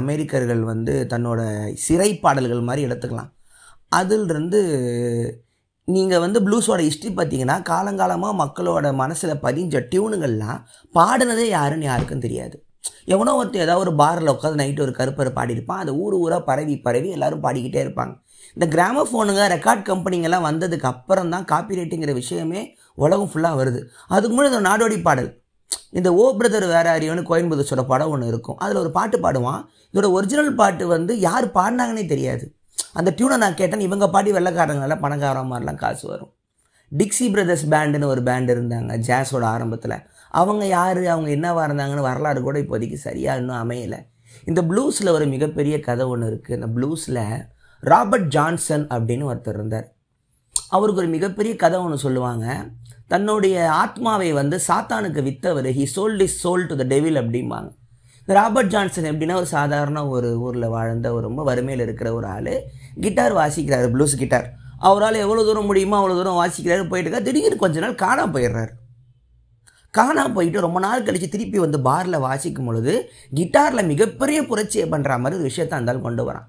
அமெரிக்கர்கள் 0.00 0.62
வந்து 0.72 0.94
தன்னோட 1.12 1.40
சிறை 1.86 2.10
பாடல்கள் 2.24 2.68
மாதிரி 2.68 2.86
எடுத்துக்கலாம். 2.88 3.30
அதிலிருந்து 3.98 4.60
நீங்கள் 5.94 6.22
வந்து 6.24 6.38
ப்ளூஸோட 6.46 6.80
ஹிஸ்ட்ரி 6.86 7.10
பார்த்தீங்கன்னா 7.18 7.56
காலங்காலமாக 7.70 8.34
மக்களோட 8.40 8.94
மனசில் 9.02 9.42
பதிஞ்ச 9.44 9.82
டியூனுங்கள்லாம் 9.92 10.58
பாடினதே 10.96 11.46
யாருன்னு 11.56 11.86
யாருக்கும் 11.90 12.24
தெரியாது. 12.24 12.56
எவனோ 13.14 13.32
ஒருத்தர் 13.40 13.64
ஏதாவது 13.66 13.84
ஒரு 13.84 13.92
பாரில் 14.00 14.32
உட்காந்து 14.34 14.60
நைட்டு 14.62 14.84
ஒரு 14.86 14.92
கருப்பரை 14.98 15.30
பாடியிருப்பான். 15.38 15.80
அது 15.82 15.92
ஊர் 16.02 16.14
ஊராக 16.14 16.42
பரவி 16.48 16.76
பரவி 16.86 17.08
எல்லோரும் 17.16 17.42
பாடிக்கிட்டே 17.44 17.80
இருப்பாங்க. 17.84 18.14
இந்த 18.54 18.66
கிராம 18.74 19.04
ஃபோனுங்க 19.08 19.42
ரெக்கார்ட் 19.54 19.82
கம்பெனிங்கெல்லாம் 19.90 20.46
வந்ததுக்கு 20.48 20.88
அப்புறம் 20.92 21.32
தான் 21.34 21.46
காப்பிரைட்டுங்கிற 21.52 22.12
விஷயமே 22.20 22.60
உலகம் 23.04 23.30
ஃபுல்லாக 23.32 23.58
வருது. 23.60 23.80
அதுக்கு 24.14 24.32
முன்னாடி 24.34 24.52
இந்த 24.54 24.62
நாடோடி 24.70 24.98
பாடல் 25.08 25.30
இந்த 25.98 26.08
ஓ 26.22 26.24
பிரதர் 26.38 26.66
வேற 26.74 26.86
அறியோன்னு 26.98 27.28
கோயம்புத்தூரோட 27.30 27.82
படம் 27.90 28.10
ஒன்று 28.14 28.26
இருக்கும். 28.32 28.58
அதில் 28.64 28.80
ஒரு 28.82 28.90
பாட்டு 28.96 29.18
பாடுவான். 29.24 29.60
இதோட 29.92 30.08
ஒரிஜினல் 30.16 30.54
பாட்டு 30.54 30.86
வந்து 30.86 31.12
யார் 31.28 31.46
பாடினாங்கன்னே 31.58 32.06
தெரியாது. 32.14 32.44
அந்த 32.98 33.10
டியூனை 33.18 33.36
நான் 33.42 33.58
கேட்டேன் 33.60 33.86
இவங்க 33.88 34.06
பாடி 34.14 34.30
வெள்ளைக்காரங்களால 34.32 34.96
பணக்கார 35.04 35.42
மாதிரிலாம் 35.50 35.80
காசு 35.82 36.04
வரும். 36.08 36.32
டிக்ஸி 36.92 37.26
பிரதர்ஸ் 37.34 37.64
பேண்டுன்னு 37.72 38.10
ஒரு 38.12 38.22
பேண்டு 38.28 38.52
இருந்தாங்க 38.56 38.92
ஜாஸோட 39.08 39.44
ஆரம்பத்தில். 39.54 39.96
அவங்க 40.40 40.64
யார் 40.76 41.00
அவங்க 41.14 41.28
என்னவா 41.36 41.62
இருந்தாங்கன்னு 41.68 42.08
வரலாறு 42.08 42.40
கூட 42.46 42.58
இப்போதைக்கு 42.64 42.98
சரியாக 43.06 43.40
இன்னும் 43.40 43.60
அமையலை. 43.64 44.00
இந்த 44.44 44.60
ப்ளூஸில் 44.70 45.14
ஒரு 45.16 45.26
மிகப்பெரிய 45.34 45.76
கதை 45.88 46.04
ஒன்று 46.12 46.30
இருக்குது 46.30 46.56
இந்த 46.58 46.68
ப்ளூஸில் 46.76 47.22
ராபர்ட் 47.82 48.28
ஜான்சன் 48.36 48.86
அப்படின்னு 48.94 49.24
ஒருத்தர் 49.30 49.58
இருந்தார். 49.58 49.86
அவருக்கு 50.76 51.02
ஒரு 51.02 51.10
மிகப்பெரிய 51.16 51.52
கதை 51.56 51.78
ஒன்று 51.86 51.98
சொல்லுவாங்க. 52.06 52.46
தன்னுடைய 53.12 53.56
ஆத்மாவை 53.82 54.30
வந்து 54.38 54.56
சாத்தானுக்கு 54.68 55.20
விற்றவர் 55.28 55.68
he 55.78 55.84
sold 55.96 56.24
his 56.26 56.38
soul 56.46 56.66
to 56.70 56.76
the 56.80 56.86
devil 56.94 57.20
அப்படிம்பாங்க. 57.22 57.70
இந்த 58.20 58.32
ராபர்ட் 58.40 58.72
ஜான்சன் 58.72 59.06
எப்படின்னா 59.10 59.36
ஒரு 59.42 59.46
சாதாரண 59.46 59.98
ஒரு 60.14 60.30
ஊரில் 60.46 60.66
வாழ்ந்த 60.74 61.12
ஒரு 61.12 61.22
ரொம்ப 61.26 61.42
வறுமையில் 61.48 61.84
இருக்கிற 61.84 62.08
ஒரு 62.14 62.26
ஆள். 62.26 62.52
கிட்டார் 63.04 63.34
வாசிக்கிறார் 63.40 63.86
ப்ளூஸ் 63.94 64.20
கிட்டார். 64.22 64.46
அவரால் 64.88 65.22
எவ்வளோ 65.24 65.44
தூரம் 65.46 65.68
முடியுமோ 65.70 65.96
அவ்வளோ 66.00 66.16
தூரம் 66.18 66.40
வாசிக்கிறாரு 66.42 66.84
போயிட்டு 66.90 67.08
இருக்கா 67.08 67.24
திடீர்னு 67.28 67.62
கொஞ்ச 67.64 67.78
நாள் 67.84 68.02
காணாம 68.04 68.32
போயிடுறாரு. 68.36 68.72
காணாமல் 69.98 70.34
போயிட்டு 70.36 70.58
ரொம்ப 70.64 70.78
நாள் 70.84 71.04
கழித்து 71.06 71.28
திருப்பி 71.34 71.58
வந்து 71.64 71.78
பாரில் 71.86 72.24
வாசிக்கும் 72.26 72.68
பொழுது 72.68 72.92
கிட்டாரில் 73.38 73.88
மிகப்பெரிய 73.90 74.38
புரட்சியை 74.50 74.86
பண்ணுற 74.94 75.16
மாதிரி 75.22 75.38
ஒரு 75.38 75.48
விஷயத்தை 75.50 75.76
இருந்தாலும் 75.78 76.06
கொண்டு 76.06 76.24
வரான். 76.28 76.46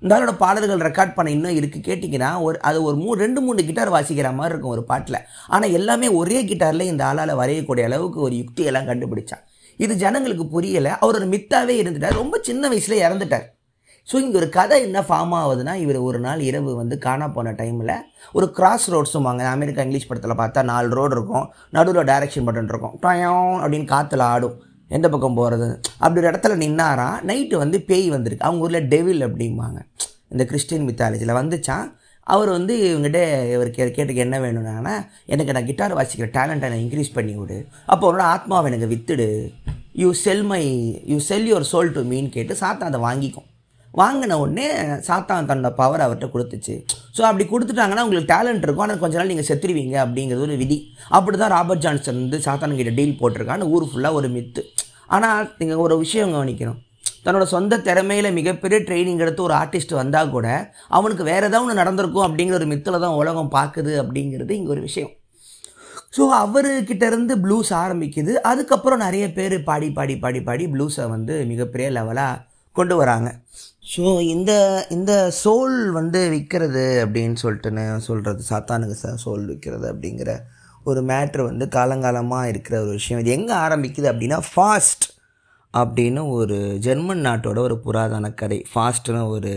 இருந்தாலோட 0.00 0.32
பாடல்கள் 0.42 0.84
ரெக்கார்ட் 0.88 1.16
பண்ண 1.16 1.30
இன்னும் 1.36 1.56
இருக்குது 1.60 1.86
கேட்டிங்கன்னா 1.88 2.30
ஒரு 2.46 2.56
அது 2.68 2.78
ஒரு 2.88 2.96
மூணு 3.02 3.16
ரெண்டு 3.24 3.40
மூணு 3.46 3.64
கிட்டார் 3.68 3.92
வாசிக்கிற 3.96 4.28
மாதிரி 4.38 4.54
இருக்கும் 4.54 4.74
ஒரு 4.76 4.84
பாட்டில். 4.90 5.18
ஆனால் 5.54 5.74
எல்லாமே 5.78 6.08
ஒரே 6.20 6.38
கிட்டாரில் 6.50 6.90
இந்த 6.92 7.04
ஆளால் 7.08 7.32
வரையக்கூடிய 7.40 7.88
அளவுக்கு 7.88 8.20
ஒரு 8.26 8.36
யுக்தியெல்லாம் 8.42 8.88
கண்டுபிடிச்சான். 8.90 9.42
இது 9.84 9.94
ஜனங்களுக்கு 10.04 10.46
புரியலை. 10.54 10.92
அவர் 11.02 11.18
ஒரு 11.20 11.28
மித்தாவே 11.34 11.76
இருந்துட்டார். 11.82 12.20
ரொம்ப 12.22 12.38
சின்ன 12.48 12.68
வயசில் 12.74 13.02
இறந்துட்டார். 13.06 13.46
ஸோ 14.08 14.16
இங்கே 14.22 14.36
ஒரு 14.40 14.48
கதை 14.56 14.76
என்ன 14.86 15.00
ஃபார்ம் 15.08 15.34
ஆகுதுன்னா 15.40 15.74
இவர் 15.82 15.98
ஒரு 16.06 16.18
நாள் 16.24 16.40
இரவு 16.48 16.70
வந்து 16.80 16.96
காணா 17.04 17.26
போன 17.36 17.52
டைமில் 17.60 17.94
ஒரு 18.36 18.46
கிராஸ் 18.56 18.86
ரோட்ஸும் 18.94 19.26
வாங்க 19.28 19.42
அமெரிக்கா 19.56 19.84
இங்கிலீஷ் 19.86 20.08
படத்தில் 20.08 20.40
பார்த்தா 20.40 20.64
நாலு 20.70 20.88
ரோடு 20.98 21.14
இருக்கும். 21.16 21.46
நடுவில் 21.76 22.08
டைரக்ஷன் 22.10 22.46
பட்டன் 22.48 22.70
இருக்கும். 22.72 22.94
டயம் 23.04 23.54
அப்படின்னு 23.62 23.88
காற்றுல 23.94 24.26
ஆடும். 24.34 24.56
எந்த 24.96 25.06
பக்கம் 25.14 25.38
போகிறது 25.38 25.68
அப்படி 26.02 26.20
ஒரு 26.22 26.30
இடத்துல 26.30 26.54
நின்னாரா 26.62 27.08
நைட்டு 27.30 27.56
வந்து 27.64 27.80
பேய் 27.90 28.08
வந்திருக்கு. 28.14 28.46
அவங்க 28.48 28.64
ஊரில் 28.66 28.88
டெவில் 28.94 29.26
அப்படிம்பாங்க. 29.28 29.80
இந்த 30.32 30.44
கிறிஸ்டின் 30.50 30.86
மித்தாலஜியில் 30.88 31.38
வந்துச்சான். 31.40 31.86
அவர் 32.32 32.50
வந்து 32.56 32.74
இவங்ககிட்ட 32.88 33.20
இவர் 33.54 33.70
கே 33.76 33.84
கேட்டுக்கு 33.96 34.24
என்ன 34.24 34.36
வேணும்னா 34.44 34.96
எனக்கு 35.34 35.54
நான் 35.56 35.68
கிட்டார் 35.70 35.96
வாசிக்கிற 35.98 36.28
டேலண்ட்டை 36.38 36.68
நான் 36.72 36.82
இன்க்ரீஸ் 36.84 37.14
பண்ணி 37.16 37.34
விடு 37.38 37.58
அப்போ 37.92 38.04
உன்னோட 38.10 38.24
ஆத்மாவை 38.34 38.68
எனக்கு 38.70 38.90
வித்துடு. 38.94 39.28
You 40.02 40.10
sell 40.24 40.44
my 40.50 40.62
you 41.12 41.18
sell 41.28 41.48
your 41.52 41.70
soul 41.72 41.94
to 41.96 42.02
மீன் 42.12 42.28
கேட்டு 42.36 42.54
சாத்தான் 42.62 42.90
அதை 42.92 43.00
வாங்கிக்கும். 43.08 43.48
வாங்கின 43.98 44.36
உடனே 44.42 44.66
சாத்தான் 45.06 45.48
தன்னோட 45.50 45.70
பவர் 45.80 46.04
அவர்கிட்ட 46.04 46.26
கொடுத்துச்சு. 46.34 46.74
ஸோ 47.16 47.22
அப்படி 47.28 47.44
கொடுத்துட்டாங்கன்னா 47.52 48.04
உங்களுக்கு 48.06 48.32
டேலண்ட் 48.34 48.64
இருக்கும். 48.66 48.84
ஆனால் 48.86 49.00
கொஞ்ச 49.02 49.16
நாள் 49.20 49.30
நீங்கள் 49.32 49.48
செத்துருவீங்க 49.48 49.96
அப்படிங்கிறது 50.04 50.46
ஒரு 50.48 50.58
விதி. 50.62 50.78
அப்படி 51.18 51.36
தான் 51.42 51.52
ராபர்ட் 51.56 51.84
ஜான்சன் 51.86 52.20
வந்து 52.24 52.38
சாத்தான் 52.46 52.78
கிட்ட 52.80 52.92
டீல் 52.98 53.18
போட்டிருக்கான்னு 53.22 53.70
ஊர் 53.76 53.88
ஃபுல்லாக 53.92 54.18
ஒரு 54.20 54.30
மித்து 54.36 54.64
ஆனால் 55.16 55.48
நீங்கள் 55.60 55.82
ஒரு 55.86 55.94
விஷயம் 56.04 56.34
கவனிக்கணும். 56.36 56.78
தன்னோட 57.24 57.46
சொந்த 57.54 57.78
திறமையில் 57.86 58.28
மிகப்பெரிய 58.36 58.78
ட்ரைனிங் 58.88 59.22
எடுத்து 59.24 59.42
ஒரு 59.46 59.54
ஆர்டிஸ்ட் 59.62 59.94
வந்தால் 60.00 60.30
கூட 60.34 60.46
அவனுக்கு 60.98 61.24
வேறு 61.30 61.44
ஏதாவது 61.48 61.64
ஒன்று 61.64 61.80
நடந்திருக்கும் 61.80 62.26
அப்படிங்கிற 62.26 62.56
ஒரு 62.60 62.68
மித்தில் 62.72 63.02
தான் 63.04 63.18
உலகம் 63.22 63.50
பார்க்குது 63.56 63.94
அப்படிங்கிறது 64.02 64.54
இங்கே 64.58 64.72
ஒரு 64.74 64.82
விஷயம். 64.86 65.10
ஸோ 66.16 66.22
அவர்கிட்டருந்து 66.42 67.34
ப்ளூஸ் 67.42 67.72
ஆரம்பிக்குது. 67.82 68.32
அதுக்கப்புறம் 68.50 69.02
நிறைய 69.06 69.26
பேர் 69.36 69.56
பாடி 69.68 69.90
பாடி 69.98 70.16
பாடி 70.24 70.40
பாடி 70.48 70.64
ப்ளூஸை 70.76 71.04
வந்து 71.14 71.34
மிகப்பெரிய 71.50 71.88
லெவலாக 71.98 72.40
கொண்டு 72.76 72.94
வராங்க. 73.00 73.28
ஸோ 73.92 74.02
இந்த 74.32 74.52
இந்த 74.90 75.12
சோல் 75.42 75.76
வந்து 75.90 76.18
விற்கிறது 76.30 76.84
அப்படின்னு 77.04 77.36
சொல்லிட்டுன்னு 77.42 77.84
சொல்கிறது 78.08 78.42
சாத்தானுக்கு 78.50 78.96
ச 79.02 79.14
சோல் 79.24 79.44
விற்கிறது 79.50 79.86
அப்படிங்கிற 79.92 80.32
ஒரு 80.84 81.00
மேட்ரு 81.02 81.42
வந்து 81.42 81.64
காலங்காலமாக 81.68 82.50
இருக்கிற 82.52 82.74
ஒரு 82.80 82.92
விஷயம். 82.98 83.20
இது 83.22 83.30
எங்கே 83.30 83.54
ஆரம்பிக்குது 83.64 84.08
அப்படின்னா 84.12 84.38
ஃபாஸ்ட் 84.50 85.06
அப்படின்னு 85.74 86.22
ஒரு 86.36 86.58
ஜெர்மன் 86.78 87.24
நாட்டோட 87.26 87.58
ஒரு 87.58 87.76
புராதன 87.78 88.30
கதை. 88.34 88.60
ஃபாஸ்ட்னு 88.72 89.22
ஒரு 89.28 89.52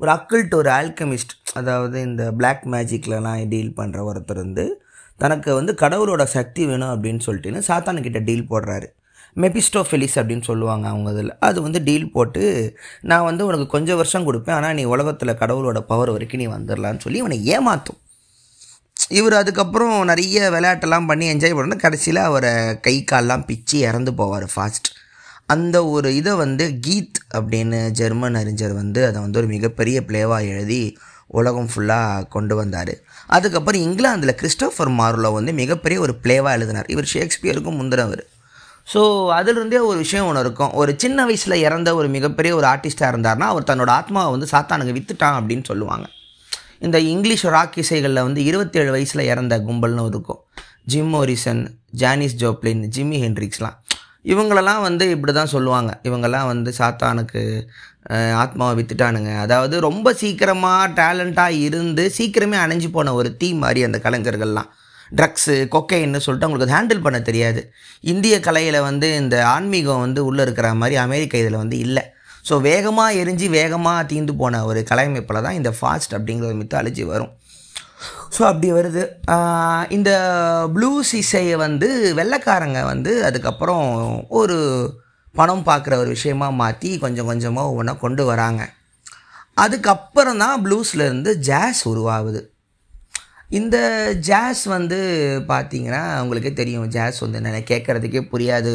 ஒரு 0.00 0.10
அக்கல்ட் 0.10 0.54
ஒரு 0.54 0.70
ஆல்கமிஸ்ட் 0.70 1.34
அதாவது 1.54 1.98
இந்த 2.00 2.24
பிளாக் 2.32 2.64
மேஜிக்லலாம் 2.72 3.48
டீல் 3.48 3.76
பண்ணுற 3.76 4.00
ஒருத்தர் 4.10 4.44
வந்து 4.44 4.64
தனக்கு 5.20 5.50
வந்து 5.54 5.72
கடவுளோட 5.74 6.22
சக்தி 6.36 6.62
வேணும் 6.66 6.92
அப்படின்னு 6.94 7.22
சொல்லிட்டுன்னு 7.26 7.68
சாத்தானுக்கிட்ட 7.68 8.20
டீல் 8.24 8.50
போடுறாரு. 8.50 8.88
மெபிஸ்டோஃபெலிஸ் 9.36 10.16
அப்படின்னு 10.20 10.42
சொல்லுவாங்க 10.42 10.88
அவங்க 10.88 11.10
இதில். 11.10 11.38
அது 11.38 11.62
வந்து 11.62 11.82
டீல் 11.82 12.10
போட்டு 12.10 12.42
நான் 13.00 13.22
வந்து 13.22 13.46
உனக்கு 13.46 13.66
கொஞ்சம் 13.66 13.96
வருஷம் 13.96 14.26
கொடுப்பேன் 14.26 14.56
ஆனால் 14.58 14.74
நீ 14.74 14.84
உலகத்தில் 14.84 15.40
கடவுளோட 15.42 15.80
பவர் 15.80 16.10
வரைக்கும் 16.10 16.42
நீ 16.42 16.46
வந்துடலான்னு 16.46 16.98
சொல்லி 16.98 17.18
இவனை 17.18 17.38
ஏமாற்றும் 17.56 18.00
இவர் 19.08 19.34
அதுக்கப்புறம் 19.34 20.04
நிறைய 20.04 20.50
விளையாட்டெல்லாம் 20.50 21.06
பண்ணி 21.06 21.32
என்ஜாய் 21.32 21.56
பண்ணணும் 21.56 21.84
கடைசியில் 21.84 22.20
அவரை 22.20 22.80
கை 22.80 23.04
கால்லாம் 23.12 23.44
பிச்சு 23.44 23.78
இறந்து 23.78 24.12
போவார் 24.12 24.46
ஃபாஸ்ட் 24.54 24.90
அந்த 25.46 25.86
ஒரு 25.86 26.14
இதை 26.14 26.32
வந்து 26.34 26.78
கீத் 26.86 27.18
அப்படின்னு 27.34 27.90
ஜெர்மன் 27.90 28.34
அறிஞர் 28.34 28.72
வந்து 28.72 29.06
அதை 29.06 29.20
வந்து 29.20 29.38
ஒரு 29.38 29.48
மிகப்பெரிய 29.48 30.00
பிளேவாக 30.00 30.46
எழுதி 30.46 30.98
உலகம் 31.26 31.68
ஃபுல்லாக 31.74 32.28
கொண்டு 32.28 32.56
வந்தார். 32.56 32.94
அதுக்கப்புறம் 33.26 33.80
இங்கிலாந்தில் 33.80 34.38
கிறிஸ்டோஃபர் 34.42 34.90
மார்லோ 35.00 35.32
வந்து 35.32 35.52
மிகப்பெரிய 35.52 36.00
ஒரு 36.00 36.14
பிளேவாக 36.22 36.52
எழுதினார். 36.52 36.88
இவர் 36.88 37.10
ஷேக்ஸ்பியருக்கும் 37.14 37.78
முந்தினவர். 37.80 38.24
ஸோ 38.92 39.00
அதிலிருந்தே 39.36 39.78
ஒரு 39.90 39.98
விஷயம் 40.04 40.26
ஒன்று 40.28 40.42
இருக்கும். 40.44 40.72
ஒரு 40.80 40.92
சின்ன 41.02 41.18
வயசில் 41.28 41.62
இறந்த 41.66 41.88
ஒரு 41.98 42.08
மிகப்பெரிய 42.16 42.52
ஒரு 42.58 42.66
ஆர்டிஸ்ட்டாக 42.72 43.12
இருந்தார்னா 43.12 43.46
அவர் 43.52 43.68
தன்னோட 43.70 43.90
ஆத்மாவை 44.00 44.30
வந்து 44.34 44.48
சாத்தானுக்கு 44.52 44.96
வித்துட்டான் 44.98 45.38
அப்படின்னு 45.38 45.64
சொல்லுவாங்க. 45.70 46.06
இந்த 46.86 46.98
இங்கிலீஷ் 47.12 47.46
ராக் 47.56 47.78
இசைகளில் 47.82 48.26
வந்து 48.26 48.40
இருபத்தேழு 48.50 48.90
வயசில் 48.96 49.28
இறந்த 49.32 49.54
கும்பல்னு 49.68 50.04
இருக்கும். 50.12 50.40
Jim 50.92 51.10
Morrison 51.14 51.62
Janis 52.02 52.38
Joplin 52.42 52.82
Jimi 52.96 53.18
ஹென்ரிக்ஸ்லாம். 53.24 53.76
இவங்களெல்லாம் 54.32 54.82
வந்து 54.88 55.04
இப்படி 55.14 55.32
தான் 55.38 55.52
சொல்லுவாங்க. 55.54 55.90
இவங்கெல்லாம் 56.08 56.48
வந்து 56.52 56.70
சாத்தானுக்கு 56.78 57.42
ஆத்மாவை 58.42 58.74
வித்துட்டானுங்க. 58.78 59.30
அதாவது 59.44 59.74
ரொம்ப 59.88 60.08
சீக்கிரமாக 60.22 60.88
டேலண்ட்டாக 61.00 61.60
இருந்து 61.66 62.04
சீக்கிரமே 62.18 62.58
அணைஞ்சு 62.64 62.88
போன 62.96 63.14
ஒரு 63.20 63.30
தீ 63.40 63.48
மாதிரி 63.62 63.82
அந்த 63.88 63.98
கலைஞர்கள்லாம். 64.06 64.70
ட்ரக்ஸு 65.18 65.54
கொக்கைன்னு 65.74 66.24
சொல்லிட்டு 66.24 66.48
அவங்களுக்கு 66.48 66.76
ஹேண்டில் 66.76 67.04
பண்ண 67.06 67.18
தெரியாது. 67.28 67.60
இந்திய 68.12 68.34
கலையில் 68.46 68.78
வந்து 68.88 69.08
இந்த 69.22 69.36
ஆன்மீகம் 69.54 70.02
வந்து 70.06 70.20
உள்ளே 70.28 70.42
இருக்கிற 70.46 70.68
மாதிரி 70.80 70.96
அமெரிக்க 71.06 71.42
இதில் 71.42 71.62
வந்து 71.62 71.78
இல்லை. 71.86 72.04
ஸோ 72.48 72.54
வேகமாக 72.68 73.18
எரிஞ்சு 73.20 73.46
வேகமாக 73.58 74.00
தீந்து 74.10 74.32
போன 74.42 74.60
ஒரு 74.70 74.80
கலையமைப்பில் 74.90 75.44
தான் 75.46 75.58
இந்த 75.60 75.70
ஃபாஸ்ட் 75.78 76.14
அப்படிங்கிற 76.16 76.48
ஒரு 76.50 76.58
மித்தாலஜி 76.62 77.04
வரும். 77.12 77.32
ஸோ 78.36 78.40
அப்படி 78.50 78.68
வருது. 78.78 79.02
இந்த 79.96 80.10
ப்ளூஸ் 80.76 81.12
இசையை 81.22 81.56
வந்து 81.66 81.88
வெள்ளைக்காரங்க 82.18 82.80
வந்து 82.92 83.12
அதுக்கப்புறம் 83.28 83.86
ஒரு 84.40 84.56
பணம் 85.38 85.66
பார்க்குற 85.68 85.94
ஒரு 86.02 86.10
விஷயமா 86.16 86.48
மாற்றி 86.62 86.90
கொஞ்சம் 87.04 87.28
கொஞ்சமாக 87.30 87.70
ஒவ்வொன்றா 87.70 87.94
கொண்டு 88.02 88.24
வராங்க. 88.32 88.62
அதுக்கப்புறம் 89.64 90.42
தான் 90.44 90.58
ப்ளூஸ்லேருந்து 90.64 91.32
ஜாஸ் 91.48 91.82
உருவாகுது. 91.92 92.42
இந்த 93.50 93.76
ஜாஸ் 94.28 94.64
வந்து 94.64 94.98
பார்த்தீங்கன்னா 95.48 96.02
உங்களுக்கே 96.22 96.52
தெரியும் 96.52 96.86
ஜாஸ் 96.86 97.18
வந்து 97.24 97.38
என்ன 97.40 97.64
கேட்குறதுக்கே 97.72 98.22
புரியாது. 98.32 98.72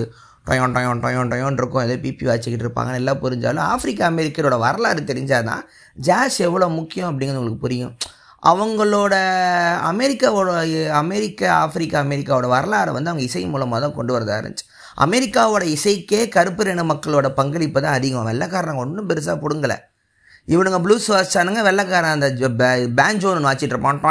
டொயோன் 0.47 0.75
டொயோன் 0.75 1.01
டொயோன் 1.03 1.31
டொயோன் 1.31 1.57
இருக்கும். 1.61 1.83
ஏதோ 1.87 1.95
பிபி 2.03 2.25
வச்சுக்கிட்டு 2.29 2.65
இருப்பாங்க. 2.65 2.93
எல்லாம் 2.99 3.21
புரிஞ்சாலும் 3.23 3.65
ஆப்பிரிக்கா 3.71 4.05
அமெரிக்கரோட 4.13 4.57
வரலாறு 4.65 5.01
தெரிஞ்சால் 5.11 5.47
தான் 5.49 5.63
ஜாஸ் 5.95 6.37
எவ்வளோ 6.47 6.69
முக்கியம் 6.77 7.09
அப்படிங்கிறது 7.09 7.41
உங்களுக்கு 7.41 7.65
புரியும். 7.65 7.93
அவங்களோட 8.43 9.15
அமெரிக்காவோட 9.91 10.49
அமெரிக்க 11.01 11.51
ஆப்பிரிக்கா 11.53 11.97
அமெரிக்காவோட 12.05 12.47
வரலாறை 12.55 12.91
வந்து 12.97 13.11
அவங்க 13.11 13.25
இசை 13.29 13.45
மூலமாக 13.45 13.81
தான் 13.85 13.97
கொண்டு 13.97 14.13
வரதா 14.15 14.37
இருந்துச்சு. 14.41 14.65
அமெரிக்காவோட 15.05 15.63
இசைக்கே 15.75 16.21
கருப்பு 16.35 16.71
இன 16.71 16.83
மக்களோட 16.83 17.29
பங்களிப்பு 17.29 17.81
தான் 17.81 17.97
அதிகம். 17.99 18.29
வெள்ளைக்காரங்க 18.31 18.83
ஒன்றும் 18.85 19.09
பெருசாக 19.09 19.37
பிடுங்கலை. 19.43 19.77
இவனுங்க 20.53 20.79
ப்ளூஸ் 20.85 21.07
வாசிச்சானுங்க 21.13 21.61
வெள்ளைக்காரன் 21.67 22.15
அந்த 22.17 22.27
பேஞ்சோன்னு 22.99 23.47
வாச்சிட்டு 23.49 23.73
இருப்பான். 23.75 24.01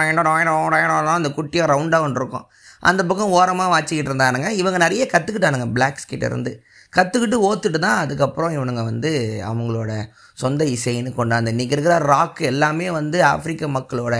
அந்த 1.19 1.31
குட்டியாக 1.39 1.71
ரவுண்டாக 1.73 2.07
ஒன்று 2.07 2.21
இருக்கும் 2.23 2.47
அந்த 2.91 3.03
பக்கம் 3.11 3.35
ஓரமாக 3.39 3.71
வாச்சிக்கிட்டு 3.75 4.11
இருந்தானுங்க. 4.11 4.49
இவங்க 4.63 4.79
நிறைய 4.85 5.05
கற்றுக்கிட்டானுங்க 5.13 5.67
பிளாக்ஸ் 5.77 6.11
கிட்ட 6.11 6.27
இருந்து. 6.31 6.53
கற்றுக்கிட்டு 6.97 7.39
ஓத்துட்டு 7.47 7.79
தான் 7.79 7.99
அதுக்கப்புறம் 8.03 8.53
இவனுங்க 8.57 8.83
வந்து 8.91 9.11
அவங்களோட 9.49 9.93
சொந்த 10.43 10.65
இசைன்னு 10.75 11.11
கொண்டாந்து 11.19 11.53
இன்றைக்கி 11.55 11.75
இருக்கிற 11.77 11.97
ராக் 12.13 12.41
எல்லாமே 12.53 12.87
வந்து 12.99 13.19
ஆப்பிரிக்க 13.25 13.67
மக்களோட 13.77 14.15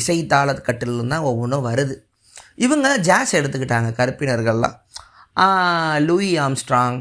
இசை 0.00 0.16
தாள 0.32 0.54
கட்டிலும் 0.54 1.12
தான் 1.14 1.26
ஒவ்வொன்றும் 1.30 1.66
வருது. 1.68 1.94
இவங்க 2.66 2.96
ஜாஸ் 3.08 3.36
எடுத்துக்கிட்டாங்க 3.36 3.90
கருப்பினர்கள்லாம். 4.00 4.76
லூயி 6.08 6.32
ஆம்ஸ்ட்ராங் 6.46 6.98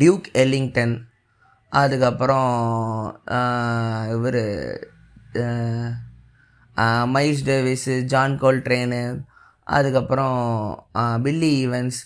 டியூக் 0.00 0.28
எல்லிங்டன் 0.42 0.94
அதுக்கப்புறம் 1.72 2.52
இவர் 4.14 4.42
மைல்ஸ் 7.14 7.42
டேவிஸு 7.48 7.94
ஜான் 8.12 8.36
கோல் 8.42 8.60
ட்ரெயினு 8.66 9.02
அதுக்கப்புறம் 9.66 10.38
பில்லி 11.24 11.50
ஈவன்ஸ் 11.64 11.98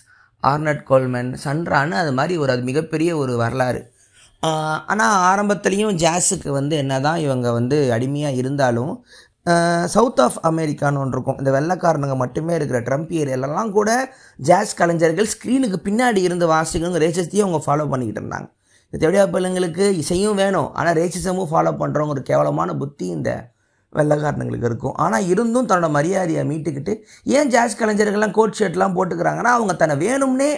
ஆர்னட் 0.43 0.83
கோல்மன் 0.89 1.29
சன்ரான்னு 1.43 1.95
அது 2.01 2.11
மாதிரி 2.17 2.33
ஒரு 2.43 2.51
அது 2.55 2.63
மிகப்பெரிய 2.71 3.11
ஒரு 3.21 3.35
வரலாறு. 3.43 3.81
ஆனால் 4.91 5.15
ஆரம்பத்துலேயும் 5.29 5.95
ஜாஸுக்கு 6.03 6.49
வந்து 6.59 6.75
என்ன 6.81 6.99
தான் 7.05 7.21
இவங்க 7.25 7.47
வந்து 7.59 7.77
அடிமையாக 7.95 8.39
இருந்தாலும் 8.41 8.91
சவுத் 9.95 10.21
ஆஃப் 10.25 10.37
அமெரிக்கான்னு 10.49 10.99
ஒன்று 11.03 11.15
இருக்கும். 11.17 11.39
இந்த 11.41 11.51
வெள்ளக்காரனுங்க 11.55 12.15
மட்டுமே 12.21 12.53
இருக்கிற 12.57 12.79
ட்ரம்ப் 12.87 13.11
ஏரியாலலாம் 13.21 13.71
கூட 13.77 13.89
ஜாஸ் 14.49 14.77
கலைஞர்கள் 14.79 15.31
ஸ்க்ரீனுக்கு 15.33 15.79
பின்னாடி 15.87 16.21
இருந்து 16.27 16.47
வாசிக்கணுங்கிற 16.53 17.03
ரேசஸ்தையும் 17.05 17.45
அவங்க 17.47 17.61
ஃபாலோ 17.65 17.87
பண்ணிக்கிட்டு 17.91 18.21
இருந்தாங்க. 18.21 18.47
இந்த 18.95 19.03
தேவையா 19.03 19.23
பிள்ளைங்களுக்கு 19.31 19.85
இசையும் 20.01 20.37
வேணும். 20.41 20.67
ஆனால் 20.79 20.95
ரேசிசமும் 20.99 21.47
ஃபாலோ 21.51 21.71
பண்ணுறவங்க 21.79 22.13
ஒரு 22.15 22.21
கேவலமான 22.29 22.75
புத்தி 22.81 23.05
இந்த 23.15 23.31
வெள்ளைக்காரனுங்களுக்கு 23.97 24.69
இருக்கும். 24.69 24.93
ஆனால் 25.03 25.25
இருந்தும் 25.31 25.67
தன்னோட 25.71 25.87
மரியாதையை 25.95 26.43
மீட்டுக்கிட்டு 26.51 26.93
ஏன் 27.37 27.51
ஜாஸ் 27.53 27.77
கலைஞர்கள்லாம் 27.81 28.35
கோட் 28.37 28.57
ஷர்ட்லாம் 28.59 28.95
போட்டுக்கிறாங்கன்னா 28.97 29.51
அவங்க 29.57 29.73
தன்னை 29.81 29.95
வேணும்னே 30.03 30.49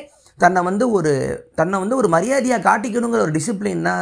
தன்னை 0.44 0.62
வந்து 0.67 0.86
ஒரு 0.98 1.13
தன்னை 1.60 1.77
வந்து 1.84 1.96
ஒரு 2.01 2.10
மரியாதையாக 2.15 2.65
காட்டிக்கணுங்கிற 2.67 3.24
ஒரு 3.27 3.34
டிசிப்ளின்னா 3.38 3.96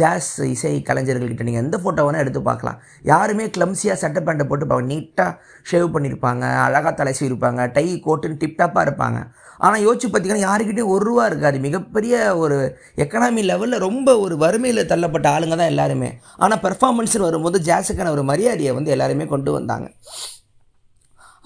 ஜாஸ் 0.00 0.32
இசை 0.54 0.72
கலைஞர்கள்கிட்ட. 0.88 1.46
நீங்கள் 1.48 1.64
எந்த 1.64 1.76
ஃபோட்டோ 1.82 2.02
வேணால் 2.06 2.24
எடுத்து 2.24 2.40
பார்க்கலாம். 2.48 2.80
யாருமே 3.12 3.46
கிளம்ஸியாக 3.56 3.98
சட்டை 4.02 4.20
பேண்ட்டை 4.26 4.46
போட்டு 4.50 4.66
பார்க்க 4.72 4.90
நீட்டாக 4.92 5.32
ஷேவ் 5.70 5.94
பண்ணியிருப்பாங்க 5.94 6.44
அழகாக 6.66 6.92
தலைசி 7.00 7.24
இருப்பாங்க 7.30 7.70
டை 7.78 7.86
கோட்டுன்னு 8.08 8.40
டிப்டாப்பாக 8.42 8.86
இருப்பாங்க. 8.88 9.20
ஆனால் 9.66 9.84
யோசிச்சு 9.86 10.08
பார்த்தீங்கன்னா 10.08 10.46
யாருக்கிட்டையும் 10.46 10.92
ஒரு 10.94 11.04
ரூபா 11.08 11.24
இருக்காது. 11.30 11.56
மிகப்பெரிய 11.66 12.14
ஒரு 12.42 12.58
எக்கனாமி 13.04 13.42
லெவலில் 13.50 13.84
ரொம்ப 13.86 14.16
ஒரு 14.24 14.36
வறுமையில் 14.44 14.88
தள்ளப்பட்ட 14.92 15.26
ஆளுங்க 15.34 15.56
தான் 15.60 15.72
எல்லாருமே. 15.74 16.10
ஆனால் 16.42 16.62
பெர்ஃபார்மன்ஸ்னு 16.66 17.28
வரும்போது 17.28 17.60
ஜாஸுக்கான 17.70 18.12
ஒரு 18.16 18.24
மரியாதையை 18.32 18.74
வந்து 18.78 18.94
எல்லாருமே 18.96 19.26
கொண்டு 19.34 19.52
வந்தாங்க. 19.58 19.88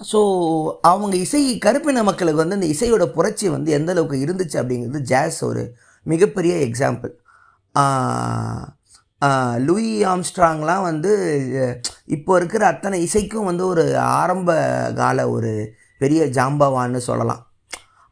ஸோ 0.01 0.19
அவங்க 0.91 1.15
இசை 1.25 1.41
கருப்பின 1.65 2.03
மக்களுக்கு 2.07 2.43
வந்து 2.43 2.57
இந்த 2.59 2.69
இசையோட 2.75 3.03
புரட்சி 3.17 3.45
வந்து 3.55 3.69
எந்த 3.77 3.91
அளவுக்கு 3.93 4.17
இருந்துச்சு 4.25 4.57
அப்படிங்கிறது 4.61 5.01
ஜாஸ் 5.11 5.39
ஒரு 5.49 5.63
மிகப்பெரிய 6.05 6.55
எக்ஸாம்பிள் 6.67 7.13
லூயி 9.67 9.93
ஆம்ஸ்ட்ராங்லாம் 10.13 10.83
வந்து 10.89 11.11
இப்போ 12.15 12.31
இருக்கிற 12.39 12.63
அத்தனை 12.73 12.97
இசைக்கும் 13.07 13.49
வந்து 13.49 13.63
ஒரு 13.71 13.85
ஆரம்ப 14.19 14.51
கால 15.01 15.27
ஒரு 15.35 15.51
பெரிய 16.01 16.21
ஜாம்பவான்னு 16.37 17.01
சொல்லலாம். 17.09 17.41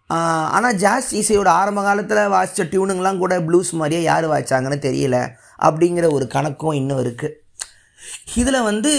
ஆனால் 0.09 0.75
ஜாஸ் 0.75 1.09
இசையோட 1.21 1.49
ஆரம்ப 1.59 1.81
காலத்தில் 1.81 2.31
வாசித்த 2.33 2.67
டியூனுங்கெலாம் 2.71 3.21
கூட 3.23 3.39
ப்ளூஸ் 3.39 3.71
மாதிரியே 3.81 4.01
யார் 4.01 4.25
வாய்ச்சாங்கன்னு 4.31 4.79
தெரியல 4.87 5.17
அப்படிங்கிற 5.67 6.05
ஒரு 6.11 6.27
கணக்கும் 6.35 6.77
இன்னும் 6.81 7.01
இருக்குது 7.05 7.39
இதில் 8.39 8.65
வந்து 8.69 8.91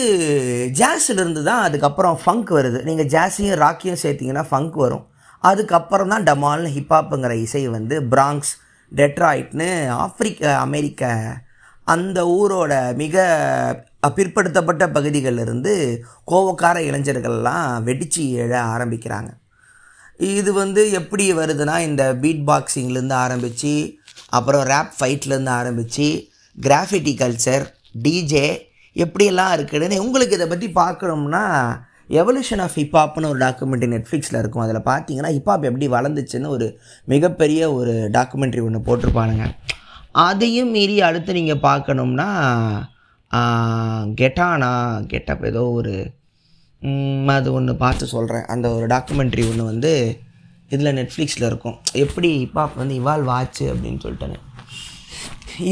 ஜாஸ்லேருந்து 0.80 1.42
தான் 1.48 1.64
அதுக்கப்புறம் 1.66 2.16
ஃபங்க் 2.22 2.50
வருது. 2.58 2.78
நீங்கள் 2.84 3.10
ஜாஸையும் 3.14 3.60
ராக்கியும் 3.64 4.02
சேர்த்திங்கன்னா 4.02 4.44
ஃபங்க் 4.50 4.76
வரும். 4.84 5.04
அதுக்கப்புறம் 5.42 6.12
தான் 6.12 6.26
டமால்னு 6.28 6.70
ஹிப்ஹாப்புங்கிற 6.76 7.32
இசை 7.46 7.68
வந்து 7.68 7.96
பிராங்க்ஸ் 8.12 8.52
டெட்ராய்ட்னு 8.92 9.68
ஆப்பிரிக்க 10.04 10.42
அமெரிக்க 10.66 11.12
அந்த 11.86 12.18
ஊரோட 12.38 12.72
மிக 13.02 13.24
பிற்படுத்தப்பட்ட 14.16 14.84
பகுதிகளிலிருந்து 14.96 15.72
கோவக்கார 16.30 16.76
இளைஞர்கள்லாம் 16.88 17.82
வெடித்து 17.88 18.24
எழ 18.44 18.52
ஆரம்பிக்கிறாங்க. 18.74 19.30
இது 20.18 20.52
வந்து 20.52 20.82
எப்படி 20.92 21.32
வருதுன்னா 21.32 21.78
இந்த 21.80 22.14
பீட் 22.14 22.44
பாக்ஸிங்லேருந்து 22.50 23.12
ஆரம்பித்து 23.12 23.72
அப்புறம் 24.30 24.64
ரேப் 24.64 24.92
ஃபைட்லேருந்து 24.98 25.52
ஆரம்பித்து 25.60 26.06
கிராஃபிட்டி 26.58 27.14
கல்ச்சர் 27.22 27.64
டிஜே 28.02 28.46
எப்படியெல்லாம் 28.96 29.52
இருக்குதுன்னு 29.56 29.98
உங்களுக்கு 29.98 30.34
இதை 30.34 30.46
பற்றி 30.46 30.68
பார்க்கணும்னா 30.68 31.44
எவல்யூஷன் 32.10 32.60
ஆஃப் 32.60 32.76
ஹிப்ஹாப்னு 32.76 33.28
ஒரு 33.28 33.38
டாக்குமெண்ட்ரி 33.38 33.88
நெட்ஃப்ளிக்ஸில் 33.94 34.38
இருக்கும். 34.38 34.64
அதில் 34.64 34.86
பார்த்தீங்கன்னா 34.90 35.30
ஹிப்ஹாப் 35.36 35.68
எப்படி 35.68 35.88
வளர்ந்துச்சுன்னு 35.88 36.46
ஒரு 36.46 36.80
மிகப்பெரிய 37.04 37.72
ஒரு 37.72 38.10
டாக்குமெண்ட்ரி 38.12 38.62
ஒன்று 38.62 38.86
போட்டிருப்பானுங்க. 38.88 39.46
அதையும் 40.12 40.70
மீறி 40.70 41.02
அடுத்து 41.02 41.32
நீங்கள் 41.32 41.62
பார்க்கணும்னா 41.62 42.28
கெட்டானா 44.20 44.72
கெட்டப் 45.06 45.44
ஏதோ 45.44 45.62
ஒரு 45.70 45.94
அது 47.34 47.48
ஒன்று 47.58 47.72
பார்த்து 47.82 48.06
சொல்கிறேன் 48.14 48.48
அந்த 48.54 48.66
ஒரு 48.76 48.86
டாக்குமெண்ட்ரி 48.94 49.44
ஒன்று 49.50 49.70
வந்து 49.72 49.92
இதில் 50.74 50.96
நெட்ஃப்ளிக்ஸில் 50.98 51.46
இருக்கும். 51.50 51.76
எப்படி 52.02 52.28
ஹிப்ஹாப் 52.42 52.80
வந்து 52.80 52.94
இவால்வ் 53.00 53.30
ஆச்சு 53.38 53.64
அப்படின்னு 53.72 54.02
சொல்லிட்டேன்னு 54.04 54.40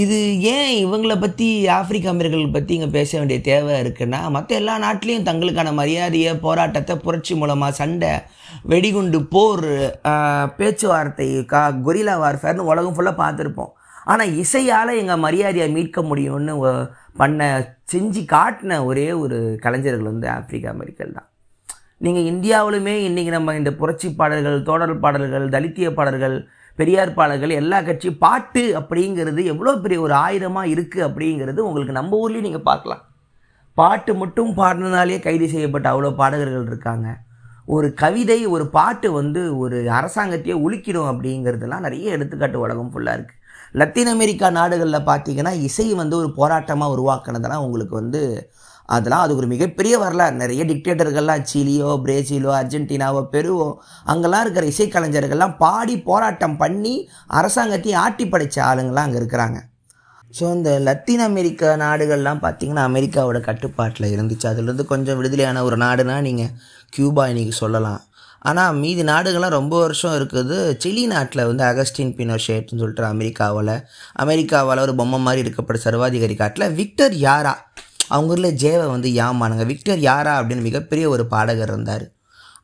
இது 0.01 0.17
ஏன் 0.55 0.73
இவங்களை 0.83 1.15
பற்றி 1.23 1.47
ஆப்பிரிக்க 1.77 2.07
அமெரிக்கர்கள் 2.13 2.57
பற்றி 2.57 2.73
இங்கே 2.77 2.89
பேச 2.97 3.11
வேண்டிய 3.19 3.39
தேவை 3.49 3.73
இருக்குன்னா 3.85 4.21
மற்ற 4.35 4.51
எல்லா 4.61 4.75
நாட்டிலையும் 4.85 5.27
தங்களுக்கான 5.29 5.73
மரியாதையை 5.81 6.33
போராட்டத்தை 6.45 6.97
புரட்சி 7.07 7.35
மூலமாக 7.41 7.79
சண்டை 7.81 8.13
வெடிகுண்டு 8.73 9.21
போர் 9.35 9.69
பேச்சுவார்த்தை 10.59 11.29
கா 11.53 11.63
கொரில்லா 11.87 12.15
வார்ஃபேர்னு 12.25 12.71
உலகம் 12.73 12.97
ஃபுல்லாக 12.97 13.23
பார்த்துருப்போம். 13.23 13.73
ஆனால் 14.11 14.35
இசையால் 14.43 14.99
எங்கள் 15.01 15.25
மரியாதையை 15.25 15.69
மீட்க 15.77 16.01
முடியும்னு 16.11 16.55
பண்ண 17.21 17.41
செஞ்சு 17.93 18.23
காட்டின 18.35 18.79
ஒரே 18.89 19.07
ஒரு 19.25 19.39
கலைஞர்கள் 19.65 20.11
வந்து 20.13 20.27
ஆப்பிரிக்க 20.37 20.75
அமெரிக்கல் 20.77 21.15
தான். 21.19 21.29
நீங்கள் 22.05 22.29
இந்தியாவிலுமே 22.33 22.95
இன்றைக்கி 23.09 23.33
நம்ம 23.37 23.55
இந்த 23.61 23.71
புரட்சி 23.81 24.09
பாடல்கள் 24.21 24.59
தோடர் 24.69 24.95
பாடல்கள் 25.05 25.47
தலித்திய 25.55 25.89
பாடல்கள் 25.99 26.37
பெரியார் 26.79 27.17
பாடல்கள் 27.19 27.53
எல்லா 27.61 27.79
கட்சி 27.89 28.11
பாட்டு 28.25 28.63
அப்படிங்கிறது 28.81 29.41
எவ்வளோ 29.53 29.73
பெரிய 29.85 29.99
ஒரு 30.07 30.15
ஆயுதமாக 30.27 30.73
இருக்குது 30.75 31.07
அப்படிங்கிறது 31.09 31.61
உங்களுக்கு 31.69 31.99
நம்ம 31.99 32.19
ஊர்லேயும் 32.23 32.49
நீங்கள் 32.49 32.69
பார்க்கலாம். 32.71 33.03
பாட்டு 33.77 34.13
மட்டும் 34.23 34.51
பாடினதாலே 34.61 35.19
கைது 35.27 35.47
செய்யப்பட்ட 35.53 35.87
அவ்வளோ 35.93 36.11
பாடகர்கள் 36.23 36.67
இருக்காங்க. 36.71 37.09
ஒரு 37.75 37.89
கவிதை 38.03 38.39
ஒரு 38.55 38.65
பாட்டு 38.77 39.09
வந்து 39.19 39.43
ஒரு 39.65 39.77
அரசாங்கத்தையே 39.99 40.57
உலுக்கிடும் 40.65 41.11
அப்படிங்கிறதுலாம் 41.13 41.87
நிறைய 41.87 42.17
எடுத்துக்காட்டு 42.17 42.59
உலகம் 42.65 42.91
ஃபுல்லாக 42.95 43.17
இருக்குது 43.19 43.41
லத்தீன் 43.81 44.11
அமெரிக்கா 44.15 44.47
நாடுகளில் 44.59 45.07
பார்த்தீங்கன்னா 45.11 45.53
இசை 45.67 45.87
வந்து 46.01 46.15
ஒரு 46.23 46.29
போராட்டமாக 46.39 46.95
உருவாக்குனதெல்லாம் 46.95 47.65
உங்களுக்கு 47.67 47.95
வந்து 48.01 48.21
அதெல்லாம் 48.95 49.25
அது 49.25 49.33
ஒரு 49.41 49.47
மிகப்பெரிய 49.53 49.95
வரலாறு. 50.03 50.35
நிறைய 50.41 50.63
டிக்டேட்டர்கள்லாம் 50.71 51.45
சிலியோ 51.51 51.91
பிரேசிலோ 52.05 52.51
அர்ஜென்டினாவோ 52.61 53.21
பெருவோ 53.35 53.69
அங்கெல்லாம் 54.13 54.45
இருக்கிற 54.45 54.67
இசைக்கலைஞர்கள்லாம் 54.73 55.55
பாடி 55.63 55.95
போராட்டம் 56.09 56.57
பண்ணி 56.63 56.95
அரசாங்கத்தையும் 57.41 58.01
ஆட்டி 58.05 58.27
படைச்ச 58.27 58.59
ஆளுங்கள்லாம் 58.71 59.09
அங்கே 59.09 59.21
இருக்கிறாங்க. 59.23 59.59
ஸோ 60.39 60.45
இந்த 60.57 60.71
லத்தீன் 60.89 61.25
அமெரிக்கா 61.31 61.71
நாடுகள்லாம் 61.87 62.45
பார்த்திங்கன்னா 62.45 62.85
அமெரிக்காவோட 62.91 63.41
கட்டுப்பாட்டில் 63.49 64.13
இருந்துச்சு. 64.15 64.47
அதுலேருந்து 64.53 64.87
கொஞ்சம் 64.93 65.19
விடுதலையான 65.21 65.65
ஒரு 65.69 65.79
நாடுனா 65.87 66.17
நீங்கள் 66.29 66.53
கியூபா 66.97 67.25
இன்னைக்கு 67.33 67.55
சொல்லலாம். 67.63 68.01
ஆனால் 68.43 68.75
மீதி 68.75 69.03
நாடுகள்லாம் 69.03 69.57
ரொம்ப 69.59 69.81
வருஷம் 69.81 70.15
இருக்குது. 70.19 70.57
சிலி 70.85 71.07
நாட்டில் 71.07 71.47
வந்து 71.47 71.65
அகஸ்டின் 71.65 72.15
பினோஷேட்னு 72.21 72.81
சொல்லிட்டு 72.83 73.05
அமெரிக்காவில் 73.05 73.75
அமெரிக்காவால் 74.25 74.81
ஒரு 74.81 74.95
பொம்மை 74.95 75.19
மாதிரி 75.19 75.43
இருக்கப்பட்ட 75.45 75.81
சர்வாதிகாரி 75.83 76.35
காட்டில் 76.35 76.73
விக்டர் 76.73 77.15
யாரா? 77.15 77.55
அவங்க 78.09 78.35
ஊரில் 78.35 78.57
ஜேவை 78.63 78.87
வந்து 78.91 79.11
யாமானுங்க 79.11 79.67
விக்டர் 79.67 79.99
யாரா 79.99 80.41
அப்படின்னு 80.41 80.61
மிகப்பெரிய 80.61 81.09
ஒரு 81.09 81.27
பாடகர் 81.27 81.69
இருந்தார். 81.69 82.05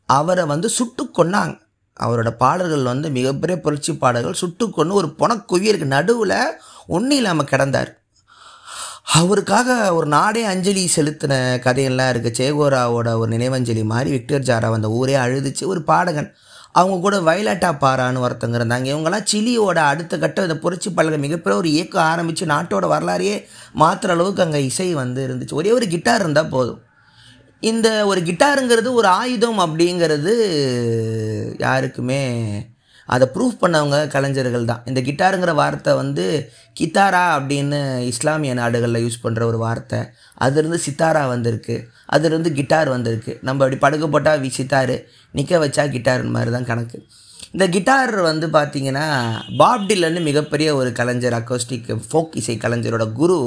அவரை 0.04 0.44
வந்து 0.44 0.68
சுட்டு 0.68 1.04
கொண்டாங்க 1.18 1.54
அவரோட 1.96 2.30
பாடல்கள் 2.42 2.82
வந்து 2.82 3.08
மிகப்பெரிய 3.10 3.60
புரட்சி 3.60 3.92
பாடல்கள் 3.96 4.40
சுட்டுக்கொன்று 4.40 4.98
ஒரு 5.00 5.08
புனக்குவியலுக்கு 5.20 5.88
நடுவில் 5.96 6.36
ஒன்றும் 6.86 7.18
இல்லாமல் 7.20 7.50
கிடந்தார். 7.52 7.90
அவருக்காக 9.16 9.94
ஒரு 9.94 10.06
நாடே 10.06 10.44
அஞ்சலி 10.44 10.88
செலுத்தின 10.96 11.58
கதையெல்லாம் 11.58 12.10
இருக்குது 12.12 12.38
சேகோராவோட 12.38 13.16
ஒரு 13.18 13.36
நினைவஞ்சலி 13.36 13.84
மாதிரி 13.84 14.10
விக்டர் 14.10 14.40
ஜாரா 14.40 14.72
அந்த 14.72 14.90
ஊரே 14.90 15.14
அழுதுச்சு. 15.14 15.64
ஒரு 15.64 15.82
பாடகன். 15.82 16.34
அவங்க 16.72 16.98
கூட 17.00 17.16
வயலாட்டா 17.18 17.70
பாரான்னு 17.80 18.22
ஒருத்தங்க 18.26 18.56
இருந்தாங்க. 18.58 18.84
இவங்கெல்லாம் 18.84 19.26
சிலியோட 19.32 19.74
அடுத்த 19.74 20.18
கட்டம் 20.18 20.44
இந்த 20.44 20.58
புரட்சி 20.58 20.90
பாடல்கள் 20.90 21.20
மிகப்பெரிய 21.20 21.60
ஒரு 21.60 21.70
இயக்கம் 21.70 22.02
ஆரம்பித்து 22.02 22.46
நாட்டோட 22.46 22.86
வரலாறையே 22.94 23.44
மாற்றுற 23.78 24.08
அளவுக்கு 24.08 24.42
அங்கே 24.42 24.64
இசை 24.64 24.94
வந்து 24.94 25.26
இருந்துச்சு. 25.28 25.52
ஒரே 25.52 25.72
ஒரு 25.72 25.86
கிட்டார் 25.86 26.20
இருந்தால் 26.20 26.48
போதும். 26.48 26.80
இந்த 27.60 28.06
ஒரு 28.06 28.20
கிட்டாருங்கிறது 28.20 28.92
ஒரு 28.92 29.08
ஆயுதம் 29.08 29.58
அப்படிங்கிறது 29.58 30.34
யாருக்குமே 31.58 32.22
அதை 33.14 33.26
ப்ரூஃப் 33.34 33.60
பண்ணவங்க 33.62 33.98
கலைஞர்கள் 34.14 34.66
தான். 34.70 34.82
இந்த 34.90 35.00
கிட்டாருங்கிற 35.08 35.52
வார்த்தை 35.60 35.92
வந்து 36.00 36.24
கித்தாரா 36.80 37.22
அப்படின்னு 37.36 37.78
இஸ்லாமிய 38.12 38.52
நாடுகளில் 38.60 39.04
யூஸ் 39.04 39.22
பண்ணுற 39.24 39.42
ஒரு 39.50 39.58
வார்த்தை. 39.66 40.00
அதுலேருந்து 40.44 40.80
சித்தாரா 40.86 41.22
வந்திருக்கு. 41.34 41.76
அதுலேருந்து 42.14 42.52
கிட்டார் 42.58 42.90
வந்திருக்கு. 42.96 43.32
நம்ம 43.46 43.64
அப்படி 43.64 43.78
படுக்க 43.84 44.06
போட்டால் 44.14 44.40
வி 44.44 44.50
சித்தாரு 44.58 44.96
நிற்க 45.38 45.58
வச்சா 45.64 45.84
கிட்டார் 45.96 46.24
மாதிரி 46.36 46.52
தான் 46.56 46.68
கணக்கு. 46.70 46.98
இந்த 47.54 47.66
கிட்டார் 47.74 48.14
வந்து 48.30 48.46
பார்த்தீங்கன்னா 48.56 49.06
பாப்டிலன்னு 49.60 50.20
மிகப்பெரிய 50.28 50.68
ஒரு 50.80 50.90
கலைஞர் 50.98 51.36
அக்கோஸ்டிக் 51.40 51.88
ஃபோக் 52.08 52.36
இசை 52.40 52.56
கலைஞரோட 52.64 53.06
குரு 53.20 53.38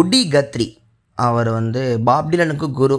உடி 0.00 0.20
கத்ரி. 0.34 0.68
அவர் 1.18 1.50
வந்து 1.58 1.82
பாப் 2.08 2.30
டிலனுக்கு 2.32 2.68
குரு. 2.80 2.98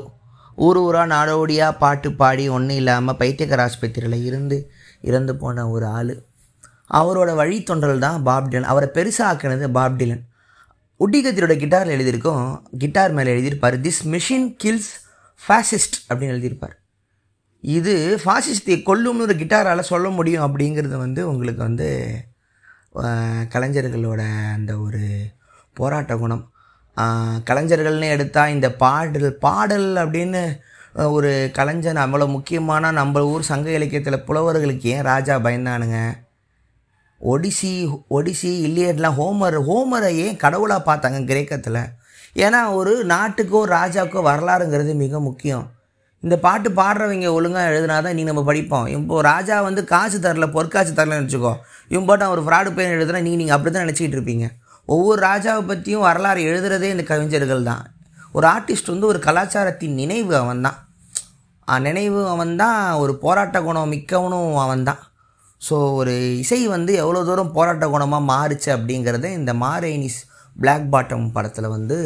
ஊர் 0.65 0.79
ஊராக 0.85 1.07
நாடோடியாக 1.13 1.79
பாட்டு 1.83 2.09
பாடி 2.21 2.43
ஒன்றும் 2.55 2.79
இல்லாமல் 2.81 3.17
பைத்தியக்கர் 3.21 3.63
ஆஸ்பத்திரியில் 3.65 4.25
இருந்து 4.29 4.57
இறந்து 5.09 5.33
போன 5.43 5.67
ஒரு 5.75 5.85
ஆள். 5.99 6.13
அவரோட 6.99 7.31
வழித்தொன்றல் 7.41 8.03
தான் 8.05 8.19
பாப்டிலன் 8.29 8.69
அவரை 8.71 8.89
பெருசாக்குனது 8.97 9.67
பாப்டிலன் 9.77 10.23
உட்டிகத்தியோட 10.99 11.53
கிட்டாரில் 11.61 11.95
எழுதியிருக்கோம் 11.95 12.45
கிட்டார் 12.81 13.15
மேலே 13.17 13.31
எழுதியிருப்பார் 13.35 13.77
திஸ் 13.85 14.01
மிஷின் 14.13 14.47
கில்ஸ் 14.63 14.91
ஃபாசிஸ்ட் 15.39 15.97
அப்படின்னு 16.09 16.33
எழுதியிருப்பார். 16.35 16.75
இது 17.63 17.93
ஃபாசிஸ்டை 18.23 18.75
கொல்லும்னு 18.89 19.25
ஒரு 19.27 19.35
கிட்டாரால் 19.41 19.89
சொல்ல 19.89 20.09
முடியும் 20.17 20.45
அப்படிங்கிறது 20.47 20.95
வந்து 21.05 21.21
உங்களுக்கு 21.31 21.61
வந்து 21.67 21.89
கலைஞர்களோட 23.53 24.21
அந்த 24.55 24.71
ஒரு 24.85 25.03
போராட்ட 25.77 26.13
குணம். 26.21 26.43
கலைஞர்கள்னு 27.49 28.07
எடுத்தால் 28.15 28.53
இந்த 28.55 28.67
பாடல் 28.83 29.29
பாடல் 29.45 29.89
அப்படின்னு 30.01 30.41
ஒரு 30.95 31.29
கலைஞன் 31.57 31.99
அவ்வளோ 32.03 32.25
முக்கியமான 32.33 32.91
நம்ம 32.97 33.21
ஊர் 33.31 33.49
சங்க 33.49 33.67
இலக்கியத்தில் 33.75 34.23
புலவர்களுக்கு 34.27 34.87
ஏன் 34.93 35.05
ராஜா 35.09 35.35
பயந்தானுங்க? 35.45 35.99
ஒடிசி 37.21 37.71
ஒடிசி 38.17 38.51
இல்லியட்லாம் 38.67 39.15
ஹோமர் 39.19 39.57
ஹோமரை 39.67 40.09
ஏன் 40.23 40.39
கடவுளாக 40.43 40.81
பார்த்தாங்க 40.87 41.19
கிரேக்கத்தில்? 41.29 41.81
ஏன்னா 42.45 42.59
ஒரு 42.79 42.93
நாட்டுக்கோ 43.13 43.61
ராஜாக்கோ 43.77 44.21
வரலாறுங்கிறது 44.29 44.95
மிக 45.03 45.19
முக்கியம். 45.27 45.65
இந்த 46.23 46.35
பாட்டு 46.45 46.69
பாடுறவங்க 46.79 47.29
ஒழுங்காக 47.37 47.69
எழுதுனா 47.71 47.97
தான் 48.05 48.17
நீ 48.17 48.23
நம்ம 48.29 48.43
படிப்போம். 48.49 48.87
இப்போ 48.95 49.21
ராஜா 49.31 49.55
வந்து 49.67 49.83
காசு 49.93 50.17
தரல 50.25 50.47
பொற்காசு 50.57 50.91
தரலன்னு 50.99 51.25
வச்சுக்கோ. 51.25 51.53
இவன் 51.93 52.07
போட்டு 52.09 52.33
ஒரு 52.35 52.43
ஃப்ராடு 52.47 52.71
பேர் 52.77 52.95
எழுதுனா 52.97 53.21
நீங்கள் 53.27 53.41
நீங்கள் 53.43 53.57
அப்படி 53.57 53.71
தான் 53.71 53.85
நினச்சிக்கிட்டு 53.85 54.19
இருப்பீங்க. 54.19 54.47
ஒவ்வொரு 54.87 55.19
ராஜாவை 55.29 55.63
பற்றியும் 55.71 56.05
வரலாறு 56.09 56.41
எழுதுகிறதே 56.49 56.91
இந்த 56.95 57.05
கவிஞர்கள் 57.11 57.67
தான் 57.71 57.83
ஒரு 58.33 58.45
ஆர்டிஸ்ட் 58.55 58.91
வந்து 58.93 59.09
ஒரு 59.11 59.19
கலாச்சாரத்தின் 59.27 59.99
நினைவு 60.01 60.33
அவன் 60.43 60.65
தான் 60.67 60.79
நினைவு 61.87 62.21
அவன் 62.33 62.53
தான் 62.61 62.79
ஒரு 63.01 63.13
போராட்ட 63.23 63.57
குணம் 63.61 63.91
மிக்கவனும் 63.93 64.55
அவன் 64.65 64.85
தான் 64.89 65.01
ஸோ 65.61 65.75
ஒரு 65.99 66.13
இசை 66.43 66.59
வந்து 66.75 66.91
எவ்வளோ 67.03 67.19
தூரம் 67.23 67.51
போராட்ட 67.57 67.85
குணமாக 67.87 68.29
மாறுச்சு 68.31 68.69
அப்படிங்கிறத 68.75 69.29
இந்த 69.39 69.51
மாரேனிஸ் 69.63 70.19
பிளாக் 70.55 70.87
பாட்டம் 70.93 71.27
படத்தில் 71.35 71.73
வந்து 71.75 71.97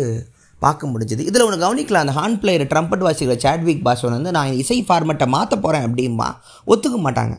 பார்க்க 0.62 0.90
முடிஞ்சது. 0.92 1.22
இதில் 1.30 1.46
ஒன்று 1.46 1.64
கவனிக்கலாம் 1.64 2.04
அந்த 2.06 2.16
ஹார்ன் 2.18 2.38
பிளேயர் 2.42 2.64
ட்ரம்பட் 2.74 3.06
வாசிக்கிற 3.08 3.36
சாட்விக் 3.46 3.84
பாஸ்வன் 3.88 4.18
வந்து 4.18 4.32
நான் 4.38 4.60
இசை 4.62 4.78
ஃபார்மெட்டை 4.88 5.28
மாற்ற 5.36 5.56
போகிறேன் 5.58 5.86
அப்படிம்பா 5.88 6.30
ஒத்துக்க 6.72 6.98
மாட்டாங்க. 7.08 7.36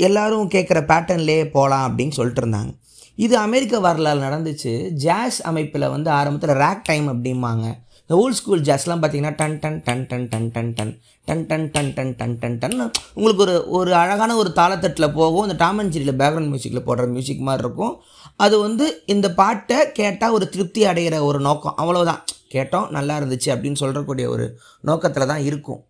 எல்லோரும் 0.00 0.52
கேட்குற 0.54 0.78
பேட்டர்ன்லேயே 0.90 1.44
போகலாம் 1.56 1.84
அப்படின்னு 1.88 2.16
சொல்லிட்டு 2.18 2.42
இருந்தாங்க. 2.42 2.72
இது 3.18 3.34
அமெரிக்க 3.38 3.80
வரலாறு 3.80 4.20
நடந்துச்சு 4.20 4.72
ஜாஸ் 5.02 5.38
அமைப்பில் 5.42 5.90
வந்து 5.90 6.08
ஆரம்பத்தில் 6.10 6.58
ரேக் 6.58 6.86
டைம் 6.88 7.06
அப்படிம்பாங்க 7.08 7.66
இந்த 8.00 8.14
ஓல்ட் 8.16 8.38
ஸ்கூல் 8.38 8.64
ஜாஸ்லாம் 8.64 9.02
பார்த்தீங்கன்னா 9.02 9.34
டன் 9.36 9.54
டன் 9.60 9.78
டன் 9.82 10.02
டன் 10.06 10.24
டன் 10.30 10.48
டன் 10.50 10.72
டன் 10.74 10.90
டன் 11.26 11.44
டன் 11.46 11.68
டன் 11.70 11.92
டன் 11.94 12.10
டன் 12.16 12.34
டன் 12.40 12.58
டன் 12.58 12.74
உங்களுக்கு 13.14 13.42
ஒரு 13.42 13.54
ஒரு 13.70 13.90
அழகான 13.94 14.34
ஒரு 14.36 14.50
தாளத்தட்டில் 14.56 15.08
போகும் 15.12 15.44
இந்த 15.44 15.56
டாமன் 15.62 15.82
அண்ட் 15.82 15.94
ஜெரியில் 15.94 16.18
பேக்ரவுண்ட் 16.18 16.50
மியூசிக்கில் 16.50 16.86
போடுற 16.86 17.06
மியூசிக் 17.08 17.40
மாதிரி 17.40 17.64
இருக்கும் 17.64 17.94
அது 18.36 18.58
வந்து 18.58 18.86
இந்த 19.06 19.28
பாட்டை 19.34 19.78
கேட்டால் 19.92 20.34
ஒரு 20.34 20.48
திருப்தி 20.48 20.82
அடைகிற 20.86 21.18
ஒரு 21.24 21.40
நோக்கம் 21.40 21.76
அவ்வளோதான் 21.76 22.20
கேட்டோம் 22.48 22.90
நல்லா 22.90 23.16
இருந்துச்சு 23.16 23.48
அப்படின்னு 23.54 23.80
சொல்கிறக்கூடிய 23.80 24.26
ஒரு 24.28 24.46
நோக்கத்தில் 24.84 25.26
தான் 25.26 25.44
இருக்கும் 25.44 25.80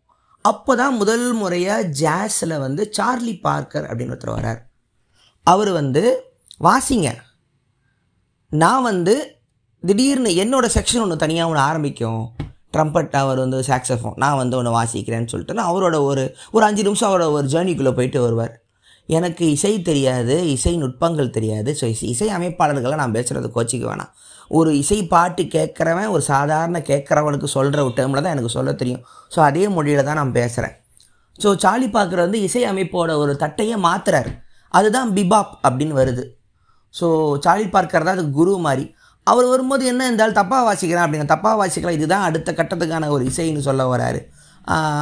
அப்போ 0.44 0.72
தான் 0.76 0.96
முதல் 0.96 1.26
முறையாக 1.34 1.88
ஜாஸில் 2.00 2.56
வந்து 2.58 2.84
சார்லி 2.92 3.34
பார்க்கர் 3.42 3.86
அப்படின்னு 3.86 4.14
ஒருத்தர் 4.14 4.36
வரார் 4.36 4.62
அவர் 5.46 5.72
வந்து 5.72 6.02
வாசிங்க. 6.60 7.08
நான் 8.52 8.82
வந்து 8.82 9.14
திடீர்னு 9.82 10.30
என்னோடய 10.42 10.74
செக்ஷன் 10.74 11.02
ஒன்று 11.04 11.16
தனியாக 11.22 11.50
ஒன்று 11.50 11.62
ஆரம்பிக்கும். 11.68 12.22
ட்ரம்பட் 12.74 13.14
அவர் 13.20 13.38
வந்து 13.42 13.58
சாக்ஸஃபோன் 13.68 14.14
நான் 14.22 14.38
வந்து 14.40 14.56
ஒன்று 14.58 14.70
வாசிக்கிறேன்னு 14.76 15.30
சொல்லிட்டு 15.32 15.56
நான் 15.58 15.70
அவரோட 15.72 15.96
ஒரு 16.10 16.22
ஒரு 16.52 16.64
அஞ்சு 16.68 16.82
நிமிஷம் 16.86 17.08
அவரோட 17.10 17.26
ஒரு 17.38 17.46
ஜேர்னிக்குள்ளே 17.54 17.92
போயிட்டு 17.98 18.20
வருவார். 18.24 18.54
எனக்கு 19.08 19.44
இசை 19.54 19.72
தெரியாது 19.88 20.36
இசை 20.52 20.72
நுட்பங்கள் 20.82 21.34
தெரியாது. 21.36 21.70
ஸோ 21.80 21.84
இசை 21.94 22.06
இசை 22.14 22.28
அமைப்பாளர்களை 22.36 22.96
நான் 23.02 23.16
பேசுகிறது 23.16 23.48
கோச்சிக்க 23.56 23.84
வேணாம். 23.90 24.12
ஒரு 24.50 24.70
இசை 24.82 24.98
பாட்டு 25.14 25.42
கேட்குறவன் 25.56 26.12
ஒரு 26.14 26.22
சாதாரண 26.22 26.78
கேட்குறவனுக்கு 26.90 27.50
சொல்கிற 27.56 27.82
ஒரு 27.86 27.94
டேர்மில் 27.98 28.24
தான் 28.24 28.34
எனக்கு 28.36 28.54
சொல்ல 28.56 28.72
தெரியும். 28.82 29.02
ஸோ 29.34 29.40
அதே 29.48 29.66
மொழியில் 29.76 30.06
தான் 30.08 30.20
நான் 30.20 30.36
பேசுகிறேன் 30.40 30.74
ஸோ 31.42 31.50
சார்லி 31.64 31.90
பார்க்குற 31.98 32.18
வந்து 32.26 32.40
இசை 32.48 32.64
அமைப்போட 32.72 33.12
ஒரு 33.22 33.32
தட்டையே 33.44 33.76
மாத்துறாரு. 33.88 34.32
அதுதான் 34.74 35.10
பிபாப் 35.16 35.52
அப்படின்னு 35.66 35.94
வருது. 36.00 36.24
ஸோ 36.94 37.06
சார்லி 37.44 37.66
பார்க்கர் 37.76 38.06
தான் 38.06 38.16
அதுக்கு 38.16 38.38
குரு 38.40 38.52
மாதிரி. 38.66 38.84
அவர் 39.26 39.46
வரும்போது 39.52 39.84
என்ன 39.92 40.06
இருந்தாலும் 40.08 40.38
தப்பாக 40.40 40.64
வாசிக்கிறான் 40.68 41.04
அப்படிங்க 41.06 41.28
தப்பாக 41.34 41.56
வாசிக்கலாம் 41.60 41.98
இதுதான் 41.98 42.26
அடுத்த 42.28 42.52
கட்டத்துக்கான 42.58 43.08
ஒரு 43.16 43.22
இசைன்னு 43.30 43.66
சொல்ல 43.68 43.84
வராரு. 43.92 44.20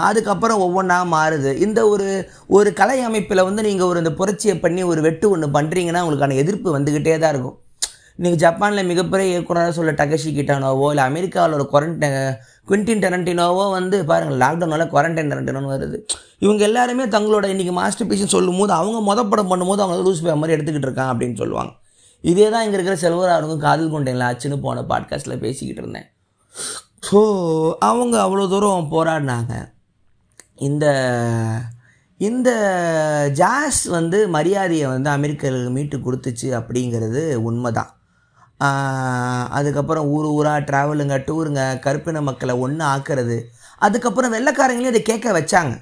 அதுக்கப்புறம் 0.09 0.62
ஒவ்வொன்றா 0.66 0.98
மாறுது. 1.16 1.50
இந்த 1.64 1.81
ஒரு 1.94 2.07
ஒரு 2.57 2.70
கலை 2.81 2.96
அமைப்பில் 3.09 3.46
வந்து 3.48 3.62
நீங்கள் 3.66 3.90
ஒரு 3.90 3.98
இந்த 4.02 4.12
புரட்சியை 4.20 4.55
பண்ணி 4.64 4.85
ஒரு 4.92 5.00
வெட்டு 5.07 5.26
ஒன்று 5.35 5.48
பண்ணுறீங்கன்னா 5.57 6.02
உங்களுக்கான 6.05 6.38
எதிர்ப்பு 6.44 6.68
வந்துக்கிட்டே 6.76 7.16
தான் 7.24 7.33
இருக்கும். 7.35 7.57
நீங்கள் 8.22 8.40
ஜப்பானில் 8.44 8.88
மிகப்பெரிய 8.90 9.26
இயக்குனராக 9.35 9.72
சொல்ல 9.76 9.92
டகஷி 10.00 10.31
கிட்டானோவோ 10.38 10.88
இல்லை 10.92 11.05
அமெரிக்காவில் 11.11 11.57
ஒரு 11.59 11.66
குவாரண்ட 11.70 12.07
குவிண்டின் 12.68 13.02
டெரண்டினோவோ 13.05 13.64
வந்து 13.76 13.98
பாருங்கள் 14.11 14.40
லாக்டவுனால் 14.44 14.90
குவாரண்டைன் 14.94 15.31
டெரண்டினோன்னு 15.33 15.72
வருது. 15.74 15.98
இவங்க 16.44 16.62
எல்லாருமே 16.68 17.07
தங்களோட 17.14 17.46
இன்றைக்கி 17.55 17.74
மாஸ்டர் 17.81 18.09
பீஸ்ன்னு 18.11 18.35
சொல்லும் 18.37 18.61
போது 18.62 18.74
அவங்க 18.81 18.98
மொதப்படம் 19.11 19.50
படம் 19.52 19.52
பண்ணும்போது 19.52 19.85
அவங்க 19.85 20.05
லூஸ் 20.09 20.24
பே 20.26 20.35
மாதிரி 20.42 20.57
எடுத்துக்கிட்டு 20.57 20.88
இருக்காங்க 20.90 21.14
அப்படின்னு 21.14 21.38
சொல்லுவாங்க. 21.42 21.72
இதே 22.23 22.51
தான் 22.51 22.63
இங்கே 22.63 22.79
இருக்கிற 22.79 22.97
செல்வராருக்கும் 23.05 23.65
காதல் 23.67 23.93
கொண்டேன்ல 23.93 24.29
ஆச்சுன்னு 24.31 24.59
போன 24.61 24.83
பாட்காஸ்ட்டில் 24.83 25.43
பேசிக்கிட்டு 25.45 25.83
இருந்தேன். 25.83 26.09
ஸோ 27.09 27.21
அவங்க 27.79 28.17
அவ்வளோ 28.19 28.49
தூரம் 28.49 28.93
போராடினாங்க. 28.93 29.55
இந்த 30.55 30.87
இந்த 32.19 32.51
ஜாஸ் 33.33 33.85
வந்து 33.85 34.29
மரியாதையை 34.29 34.87
வந்து 34.87 35.11
அமெரிக்கர்களுக்கு 35.11 35.71
மீட்டு 35.71 35.97
கொடுத்துச்சு 35.99 36.49
அப்படிங்கிறது 36.59 37.35
உண்மைதான். 37.35 37.93
தான் 38.61 39.49
அதுக்கப்புறம் 39.51 40.07
ஊர் 40.07 40.27
ஊராக 40.27 40.61
ட்ராவலுங்க 40.61 41.17
டூருங்க 41.29 41.79
கருப்பின 41.79 42.23
மக்களை 42.23 42.55
ஒன்று 42.55 42.85
ஆக்குறது. 42.85 43.39
அதுக்கப்புறம் 43.79 44.31
வெள்ளைக்காரங்களையும் 44.31 44.95
இதை 44.95 45.03
கேட்க 45.03 45.33
வச்சாங்க. 45.39 45.75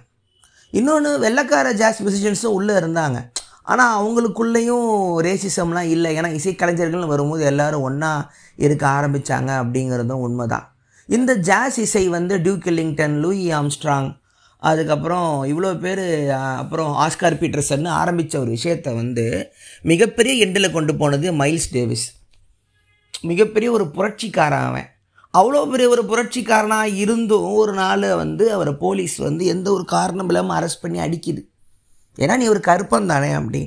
இன்னொன்று 0.70 1.18
வெள்ளைக்கார 1.18 1.72
ஜாஸ் 1.72 2.02
மியூசிஷியன்ஸும் 2.02 2.56
உள்ளே 2.58 2.74
இருந்தாங்க. 2.74 3.18
ஆனால் 3.62 3.94
அவங்களுக்குள்ளேயும் 3.98 4.88
ரேசிசம்லாம் 5.26 5.90
இல்லை. 5.94 6.10
ஏன்னா 6.18 6.30
இசைக்கலைஞர்கள்னு 6.38 7.12
வரும்போது 7.14 7.44
எல்லாரும் 7.44 7.86
ஒன்றா 7.88 8.12
இருக்க 8.56 8.84
ஆரம்பித்தாங்க 8.98 9.50
அப்படிங்கிறதும் 9.62 10.24
உண்மை 10.26 10.46
தான் 10.46 10.66
இந்த 11.08 11.32
ஜாஸ் 11.48 11.78
இசை 11.78 12.04
வந்து 12.08 12.34
டியூக் 12.46 12.66
எல்லிங்டன் 12.72 13.14
லூயி 13.24 13.46
ஆம்ஸ்ட்ராங் 13.60 14.08
அதுக்கப்புறம் 14.62 15.28
இவ்வளோ 15.50 15.68
பேர் 15.84 16.02
அப்புறம் 16.62 16.90
ஆஸ்கார் 17.04 17.38
பீட்டர்சன் 17.42 17.86
ஆரம்பித்த 18.00 18.34
ஒரு 18.40 18.50
விஷயத்தை 18.56 18.90
வந்து 18.94 19.24
மிகப்பெரிய 19.82 20.46
எண்டில் 20.46 20.74
கொண்டு 20.76 20.94
போனது 20.96 21.28
மைல்ஸ் 21.32 21.68
டேவிஸ் 21.76 22.06
மிகப்பெரிய 23.30 23.68
ஒரு 23.76 23.86
புரட்சிக்காரன் 23.96 24.66
அவன். 24.70 24.88
அவ்வளோ 25.34 25.62
பெரிய 25.70 25.88
ஒரு 25.88 26.02
புரட்சிக்காரனாக 26.10 26.94
இருந்தும் 27.02 27.48
ஒரு 27.60 27.72
நாள் 27.72 28.06
வந்து 28.22 28.44
அவரை 28.52 28.72
போலீஸ் 28.84 29.16
வந்து 29.28 29.44
எந்த 29.54 29.68
ஒரு 29.72 29.84
காரணம் 29.96 30.28
இல்லாமல் 30.30 30.56
அரெஸ்ட் 30.58 30.82
பண்ணி 30.84 30.98
அடிக்குது. 31.06 31.42
ஏன்னா 32.20 32.34
நீ 32.42 32.46
ஒரு 32.54 32.60
கருப்பம் 32.70 33.10
தானே 33.12 33.30
அப்படி. 33.40 33.62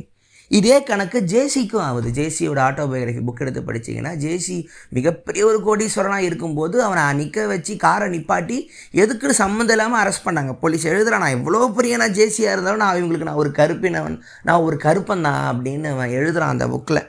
இதே 0.51 0.75
கணக்கு 0.87 1.19
ஜேசிக்கும் 1.31 1.83
ஆகுது. 1.87 2.09
ஜேசியோட 2.17 2.59
ஆட்டோபயோகிராஃபி 2.67 3.21
புக் 3.27 3.41
எடுத்து 3.43 3.61
படிச்சிங்கன்னா 3.69 4.11
ஜேசி 4.23 4.55
மிகப்பெரிய 4.97 5.43
ஒரு 5.51 5.59
கோடீஸ்வரனாக 5.67 6.27
இருக்கும்போது 6.27 6.75
அவனை 6.87 7.03
நிற்க 7.19 7.45
வச்சு 7.53 7.75
காரை 7.85 8.07
நிப்பாட்டி 8.15 8.57
எதுக்குன்னு 9.03 9.41
சம்மந்தம் 9.43 9.75
இல்லாமல் 9.77 10.01
அரெஸ்ட் 10.03 10.27
பண்ணாங்க. 10.27 10.53
போலீஸ் 10.63 10.85
எழுதுகிறான் 10.91 11.23
நான் 11.25 11.37
எவ்வளோ 11.39 11.61
பெரிய 11.79 11.97
நான் 12.03 12.17
ஜேசியாக 12.19 12.55
இருந்தாலும் 12.55 12.83
நான் 12.83 12.99
இவங்களுக்கு 13.01 13.29
நான் 13.31 13.41
ஒரு 13.45 13.51
கருப்பினவன் 13.59 14.17
நான் 14.49 14.65
ஒரு 14.67 14.77
கருப்பன் 14.85 15.25
தான் 15.29 15.41
அப்படின்னு 15.51 15.89
அவன் 15.95 16.15
எழுதுகிறான் 16.19 16.55
அந்த 16.55 16.67
புக்கில் 16.67 17.03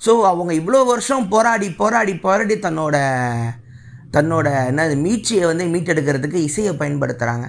ஸோ 0.00 0.12
அவங்க 0.32 0.52
இவ்வளோ 0.60 0.78
வருஷம் 0.84 1.26
போராடி 1.32 1.66
போராடி 1.80 2.14
போராடி 2.18 2.54
தன்னோட 2.58 2.96
தன்னோட 4.12 4.48
என்னது 4.70 4.94
மீட்சியை 5.04 5.44
வந்து 5.46 5.64
மீட்டெடுக்கிறதுக்கு 5.74 6.38
இசையை 6.48 6.72
பயன்படுத்துகிறாங்க 6.80 7.46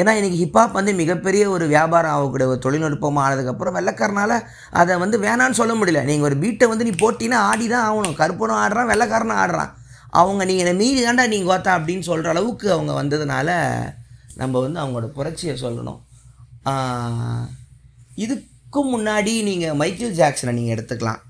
ஏன்னா 0.00 0.12
இன்றைக்கி 0.18 0.38
ஹிப்ஹாப் 0.42 0.76
வந்து 0.78 0.92
மிகப்பெரிய 1.00 1.42
ஒரு 1.54 1.64
வியாபாரம் 1.72 2.14
ஆகக்கூடிய 2.14 2.46
ஒரு 2.52 2.60
தொழில்நுட்பமாக 2.64 3.24
ஆனதுக்கப்புறம் 3.26 3.76
வெள்ளக்காரனால் 3.78 4.36
அதை 4.80 4.94
வந்து 5.02 5.16
வேணான்னு 5.24 5.58
சொல்ல 5.60 5.74
முடியல. 5.80 6.00
நீங்கள் 6.10 6.28
ஒரு 6.28 6.36
பீட்டை 6.44 6.66
வந்து 6.72 6.86
நீ 6.88 6.92
போட்டினா 7.02 7.38
ஆடி 7.50 7.66
தான் 7.72 7.86
ஆகணும். 7.88 8.16
கருப்பனும் 8.20 8.60
ஆடுறான் 8.62 8.90
வெள்ளக்காரனும் 8.92 9.40
ஆடுறான். 9.42 9.72
அவங்க 10.20 10.42
நீங்கள் 10.48 10.64
என்னை 10.64 10.74
மீறி 10.80 11.00
தாண்டா 11.04 11.26
நீங்கள் 11.34 11.50
கோத்தா 11.50 11.72
அப்படின்னு 11.78 12.06
சொல்கிற 12.08 12.32
அளவுக்கு 12.34 12.66
அவங்க 12.76 12.92
வந்ததுனால 13.00 13.48
நம்ம 14.40 14.60
வந்து 14.64 14.80
அவங்களோட 14.82 15.08
புரட்சியை 15.18 15.54
சொல்லணும். 15.62 16.00
இதுக்கும் 18.24 18.92
முன்னாடி 18.94 19.32
நீங்கள் 19.50 19.78
மைக்கேல் 19.80 20.18
ஜாக்சனை 20.20 20.54
நீங்கள் 20.58 20.74
எடுத்துக்கலாம். 20.76 21.22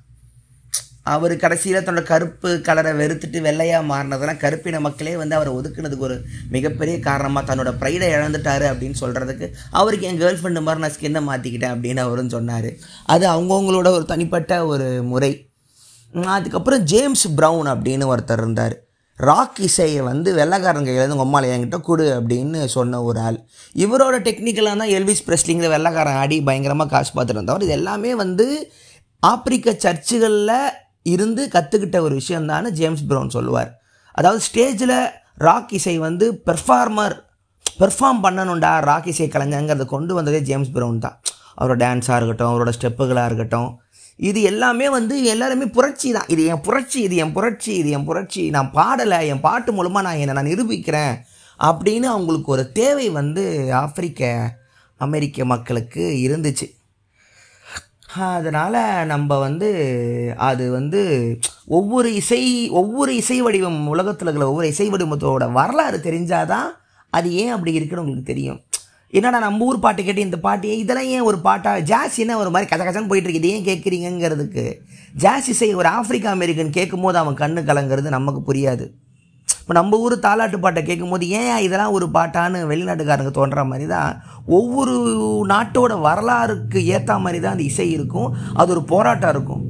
அவர் 1.07 1.33
கடைசியில் 1.37 1.85
தன்னோட 1.87 2.03
கருப்பு 2.11 2.51
கலரை 2.67 2.93
வெறுத்துட்டு 3.01 3.39
வெள்ளையாக 3.47 3.89
மாறினதெல்லாம் 3.89 4.41
கருப்பின 4.43 4.81
மக்களே 4.85 5.17
வந்து 5.23 5.37
அவரை 5.39 5.51
ஒதுக்குனதுக்கு 5.59 6.07
ஒரு 6.09 6.17
மிகப்பெரிய 6.55 6.99
காரணமாக 7.09 7.45
தன்னோட 7.49 7.71
ப்ரைடை 7.81 8.07
இழந்துட்டாரு 8.17 8.67
அப்படின்னு 8.71 9.01
சொல்கிறதுக்கு 9.01 9.47
அவருக்கு 9.81 10.07
என் 10.11 10.21
கேர்ள் 10.23 10.39
ஃப்ரெண்டு 10.41 10.63
மாதிரி 10.67 10.83
நான் 10.85 10.95
ஸ்கின்னை 10.95 11.23
மாற்றிக்கிட்டேன் 11.31 11.75
அப்படின்னு 11.75 12.03
அவரும் 12.07 12.33
சொன்னார். 12.37 12.71
அது 13.15 13.27
அவங்கவுங்களோட 13.35 13.91
ஒரு 13.97 14.07
தனிப்பட்ட 14.13 14.53
ஒரு 14.67 14.87
முறை. 15.11 15.33
அதுக்கப்புறம் 16.37 16.83
ஜேம்ஸ் 16.93 17.27
ப்ரவுன் 17.39 17.69
அப்படின்னு 17.75 18.07
ஒருத்தர் 18.13 18.43
இருந்தார். 18.43 18.77
ராக் 19.19 19.59
இசையை 19.67 20.01
வந்து 20.11 20.29
வெள்ளைக்காரங்க 20.39 20.89
கையிலேருந்து 20.89 21.17
உங்கள் 21.17 21.29
அம்மாவில் 21.29 21.53
என்கிட்ட 21.55 21.79
கொடு 21.89 22.07
அப்படின்னு 22.19 22.61
சொன்ன 22.77 23.03
ஒரு 23.09 23.19
ஆள். 23.27 23.39
இவரோட 23.85 24.17
டெக்னிக்கலாக 24.29 24.81
தான் 24.83 24.95
எல்விஸ் 24.97 25.27
பிரஸ்லிங்கிற 25.29 25.69
வெள்ளக்காரன் 25.75 26.19
ஆடி 26.23 26.39
பயங்கரமாக 26.49 26.91
காசு 26.95 27.13
பார்த்துட்டு 27.13 27.41
இருந்தவர் 27.41 27.67
இது 27.67 27.77
எல்லாமே 27.79 28.15
வந்து 28.23 28.47
ஆப்பிரிக்க 29.23 29.77
சர்ச்சுகளில் 29.85 30.57
இருந்து 31.13 31.43
கற்றுக்கிட்ட 31.55 31.99
ஒரு 32.07 32.15
விஷயந்தான்னு 32.21 32.71
ஜேம்ஸ் 32.81 33.05
ப்ரௌன் 33.11 33.35
சொல்லுவார். 33.37 33.71
அதாவது 34.19 34.41
ஸ்டேஜில் 34.49 34.97
ராக் 35.47 35.73
இசை 35.79 35.95
வந்து 35.99 36.27
பெர்ஃபார்மர் 36.49 37.17
பெர்ஃபார்ம் 37.81 38.21
பண்ணணும்டா 38.25 38.73
ராக் 38.89 39.09
இசை 39.13 39.27
கலைஞங்கிறத 39.35 39.85
கொண்டு 39.95 40.13
வந்ததே 40.19 40.41
ஜேம்ஸ் 40.49 40.75
ப்ரவுன் 40.75 41.01
தான். 41.07 41.17
அவரோட 41.59 41.77
டான்ஸாக 41.85 42.19
இருக்கட்டும் 42.19 42.51
அவரோட 42.53 42.71
ஸ்டெப்புகளாக 42.77 43.29
இருக்கட்டும். 43.31 43.71
இது 44.29 44.41
எல்லாமே 44.51 44.87
வந்து 44.97 45.15
எல்லாருமே 45.33 45.67
புரட்சி 45.77 46.09
தான். 46.17 46.29
இது 46.35 46.43
என் 46.53 46.63
புரட்சி 46.67 46.99
இது 47.07 47.17
என் 47.23 47.33
புரட்சி 47.37 47.73
இது 47.81 47.91
என் 47.97 48.07
புரட்சி. 48.09 48.43
நான் 48.57 48.71
பாடலை 48.79 49.19
என் 49.33 49.45
பாட்டு 49.47 49.73
மூலமாக 49.79 50.07
நான் 50.07 50.21
என்னை 50.23 50.35
நான் 50.39 50.51
நிரூபிக்கிறேன் 50.51 51.15
அப்படின்னு 51.61 52.07
அவங்களுக்கு 52.15 52.51
ஒரு 52.57 52.65
தேவை 52.79 53.07
வந்து 53.21 53.45
ஆப்பிரிக்க 53.83 54.31
அமெரிக்க 55.07 55.45
மக்களுக்கு 55.53 56.05
இருந்துச்சு. 56.27 56.69
அதனால் 58.19 59.07
நம்ம 59.07 59.39
வந்து 59.39 60.35
அது 60.37 60.71
வந்து 60.71 61.39
ஒவ்வொரு 61.67 62.15
இசை 62.15 62.71
ஒவ்வொரு 62.71 63.17
இசை 63.17 63.43
வடிவம் 63.43 63.89
உலகத்தில் 63.89 64.27
இருக்கிற 64.27 64.49
ஒவ்வொரு 64.49 64.69
இசை 64.69 64.91
வடிவத்தோட 64.91 65.53
வரலாறு 65.53 65.99
தெரிஞ்சாதான் 65.99 66.69
அது 67.11 67.35
ஏன் 67.35 67.49
அப்படி 67.49 67.73
இருக்குன்னு 67.73 68.05
உங்களுக்கு 68.05 68.33
தெரியும். 68.33 68.61
என்னடா 69.09 69.39
நம்ம 69.39 69.65
ஊர் 69.65 69.79
பாட்டு 69.79 70.05
கேட்டு 70.05 70.21
இந்த 70.21 70.39
பாட்டு 70.39 70.79
இதெல்லாம் 70.79 71.07
ஏன் 71.07 71.21
ஒரு 71.21 71.39
பாட்டா? 71.39 71.79
ஜாஸ் 71.79 72.19
என்ன 72.19 72.39
ஒரு 72.39 72.51
மாதிரி 72.51 72.71
கதை 72.71 72.87
கச்சன்னு 72.87 73.09
போயிட்டு 73.09 73.31
இருக்கு 73.31 73.49
இது 73.49 73.51
ஏன் 73.51 73.65
கேட்குறீங்கிறதுக்கு 73.65 74.75
ஜாஸ் 75.15 75.49
இசை 75.49 75.75
ஒரு 75.75 75.89
ஆப்பிரிக்கா 75.89 76.31
அமெரிக்கன் 76.31 76.71
கேட்கும்போது 76.71 77.19
அவன் 77.19 77.35
கண்ணு 77.35 77.57
கலங்கிறது 77.57 78.09
நமக்கு 78.09 78.53
புரியாது. 78.53 78.91
இப்போ 79.65 79.75
நம்ம 79.77 79.99
ஊர் 80.05 80.15
தாலாட்டு 80.25 80.57
பாட்டை 80.65 80.81
கேட்கும்போது 80.89 81.27
ஏன் 81.41 81.61
இதெல்லாம் 81.67 81.95
ஒரு 81.99 82.07
பாட்டான்னு 82.17 82.59
வெளிநாட்டுக்காரங்க 82.71 83.31
தோன்ற 83.37 83.61
மாதிரி 83.69 83.87
தான் 83.93 84.11
ஒவ்வொரு 84.57 84.95
நாட்டோட 85.53 85.93
வரலாறுக்கு 86.07 86.81
ஏற்ற 86.95 87.15
மாதிரி 87.25 87.39
தான் 87.45 87.55
அந்த 87.57 87.65
இசை 87.71 87.87
இருக்கும். 87.97 88.29
அது 88.61 88.73
ஒரு 88.75 88.83
போராட்டம் 88.91 89.33
இருக்கும். 89.35 89.63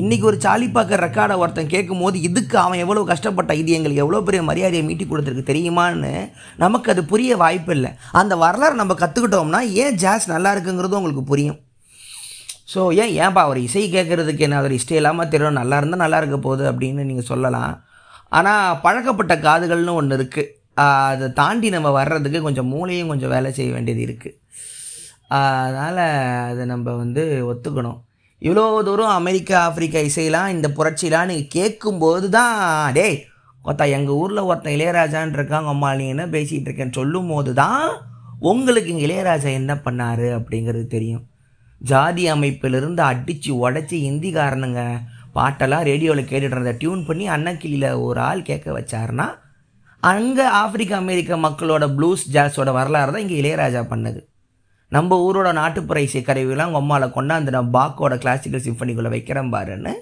இன்றைக்கி 0.00 0.24
ஒரு 0.30 0.38
சாலிப்பாக்கர் 0.44 1.02
ரெக்கார்டை 1.04 1.36
ஒருத்தன் 1.42 1.70
கேட்கும்போது 1.74 2.16
இதுக்கு 2.28 2.56
அவன் 2.62 2.82
எவ்வளோ 2.84 3.02
கஷ்டப்பட்டான் 3.10 3.60
இது 3.62 3.76
எங்களுக்கு 3.78 4.02
எவ்வளோ 4.04 4.20
பெரிய 4.26 4.42
மரியாதையை 4.48 4.82
மீட்டி 4.88 5.04
கொடுத்துருக்கு 5.10 5.50
தெரியுமான்னு 5.50 6.12
நமக்கு 6.62 6.92
அது 6.92 7.02
புரிய 7.12 7.36
வாய்ப்பு 7.42 7.72
இல்லை. 7.76 7.90
அந்த 8.20 8.36
வரலாறு 8.44 8.80
நம்ம 8.82 8.96
கற்றுக்கிட்டோம்னா 9.02 9.60
ஏன் 9.82 9.98
ஜாஸ் 10.04 10.32
நல்லா 10.34 10.52
இருக்குங்கிறதும் 10.56 11.00
உங்களுக்கு 11.00 11.24
புரியும். 11.32 11.58
ஸோ 12.72 12.80
ஏன் 13.02 13.12
ஏன்பா 13.24 13.42
அவர் 13.48 13.60
இசை 13.66 13.84
கேட்குறதுக்கு 13.96 14.46
என்ன 14.46 14.56
அவர் 14.62 14.76
இஷ்டம் 14.78 15.00
இல்லாமல் 15.00 15.30
தெரியும் 15.34 15.60
நல்லா 15.60 15.76
இருந்தால் 15.80 16.04
நல்லா 16.04 16.20
இருக்க 16.22 16.38
போகுது 16.48 16.64
அப்படின்னு 16.72 17.08
நீங்கள் 17.10 17.28
சொல்லலாம். 17.32 17.74
ஆனால் 18.32 18.78
பழக்கப்பட்ட 18.84 19.34
காதுகள்னு 19.46 19.98
ஒன்று 20.00 20.16
இருக்குது 20.18 20.50
அதை 20.82 21.28
தாண்டி 21.40 21.68
நம்ம 21.76 21.88
வர்றதுக்கு 21.90 22.40
கொஞ்சம் 22.42 22.68
மூளையும் 22.72 23.10
கொஞ்சம் 23.12 23.32
வேலை 23.34 23.50
செய்ய 23.52 23.70
வேண்டியது 23.76 24.02
இருக்குது 24.06 24.36
அதனால் 25.38 26.02
அதை 26.50 26.64
நம்ம 26.66 26.92
வந்து 26.96 27.22
ஒத்துக்கணும். 27.52 27.98
இவ்வளோ 28.42 28.82
தூரம் 28.88 29.16
அமெரிக்கா 29.20 29.56
ஆப்பிரிக்கா 29.60 30.00
இசையெல்லாம் 30.08 30.52
இந்த 30.56 30.68
புரட்சிலாம் 30.68 31.30
நீங்கள் 31.30 31.54
கேட்கும்போது 31.56 32.26
தான் 32.30 32.54
டேய் 32.98 33.18
ஒருத்தா 33.64 33.86
எங்கள் 33.96 34.18
ஊரில் 34.22 34.46
ஒருத்தன் 34.48 34.76
இளையராஜான் 34.76 35.34
இருக்காங்க 35.38 35.68
அம்மா 35.68 35.88
நீ 36.00 36.04
என்ன 36.08 36.26
பேசிகிட்டு 36.26 36.68
இருக்கேன்னு 36.68 36.98
சொல்லும் 37.00 37.30
போது 37.32 37.52
தான் 37.54 37.82
உங்களுக்கு 38.50 38.92
இங்கே 38.92 39.06
இளையராஜா 39.08 39.50
என்ன 39.60 39.74
பண்ணார் 39.86 40.26
அப்படிங்கிறது 40.38 40.86
தெரியும். 40.86 41.24
ஜாதி 41.80 42.24
அமைப்பிலிருந்து 42.34 43.02
அடித்து 43.10 43.52
உடச்சி 43.64 43.96
இந்திக்காரனுங்க 44.10 44.82
பாட்டெல்லாம் 45.36 45.84
ரேடியோவில் 45.90 46.28
கேட்டுட்டு 46.30 46.56
இருந்த 46.56 46.72
டியூன் 46.82 47.04
பண்ணி 47.08 47.24
அன்னக்கிளியில் 47.34 47.90
ஒரு 48.06 48.20
ஆள் 48.28 48.48
கேட்க 48.48 48.68
வச்சாருன்னா 48.78 49.26
அங்கே 50.02 50.46
ஆப்பிரிக்க 50.62 50.92
அமெரிக்க 51.02 51.36
மக்களோட 51.44 51.84
ப்ளூஸ் 51.96 52.24
ஜாஸோட 52.34 52.72
வரலாறு 52.78 53.12
தான் 53.12 53.24
இங்கே 53.24 53.38
இளையராஜா 53.42 53.82
பண்ணது. 53.92 54.20
நம்ம 54.96 55.16
ஊரோட 55.24 55.48
நாட்டுப்புற 55.52 56.00
இசை 56.04 56.20
கருவிலாம் 56.26 56.68
உங்கள் 56.70 56.82
அம்மாவில் 56.82 57.14
கொண்டாந்து 57.16 57.54
நான் 57.56 57.72
பாக்கோட 57.78 58.14
கிளாசிக்கல் 58.24 58.64
சிம்பனிக்குள்ளே 58.66 59.10
வைக்கிறேன் 59.14 59.50
பாருன்னு 59.54 59.94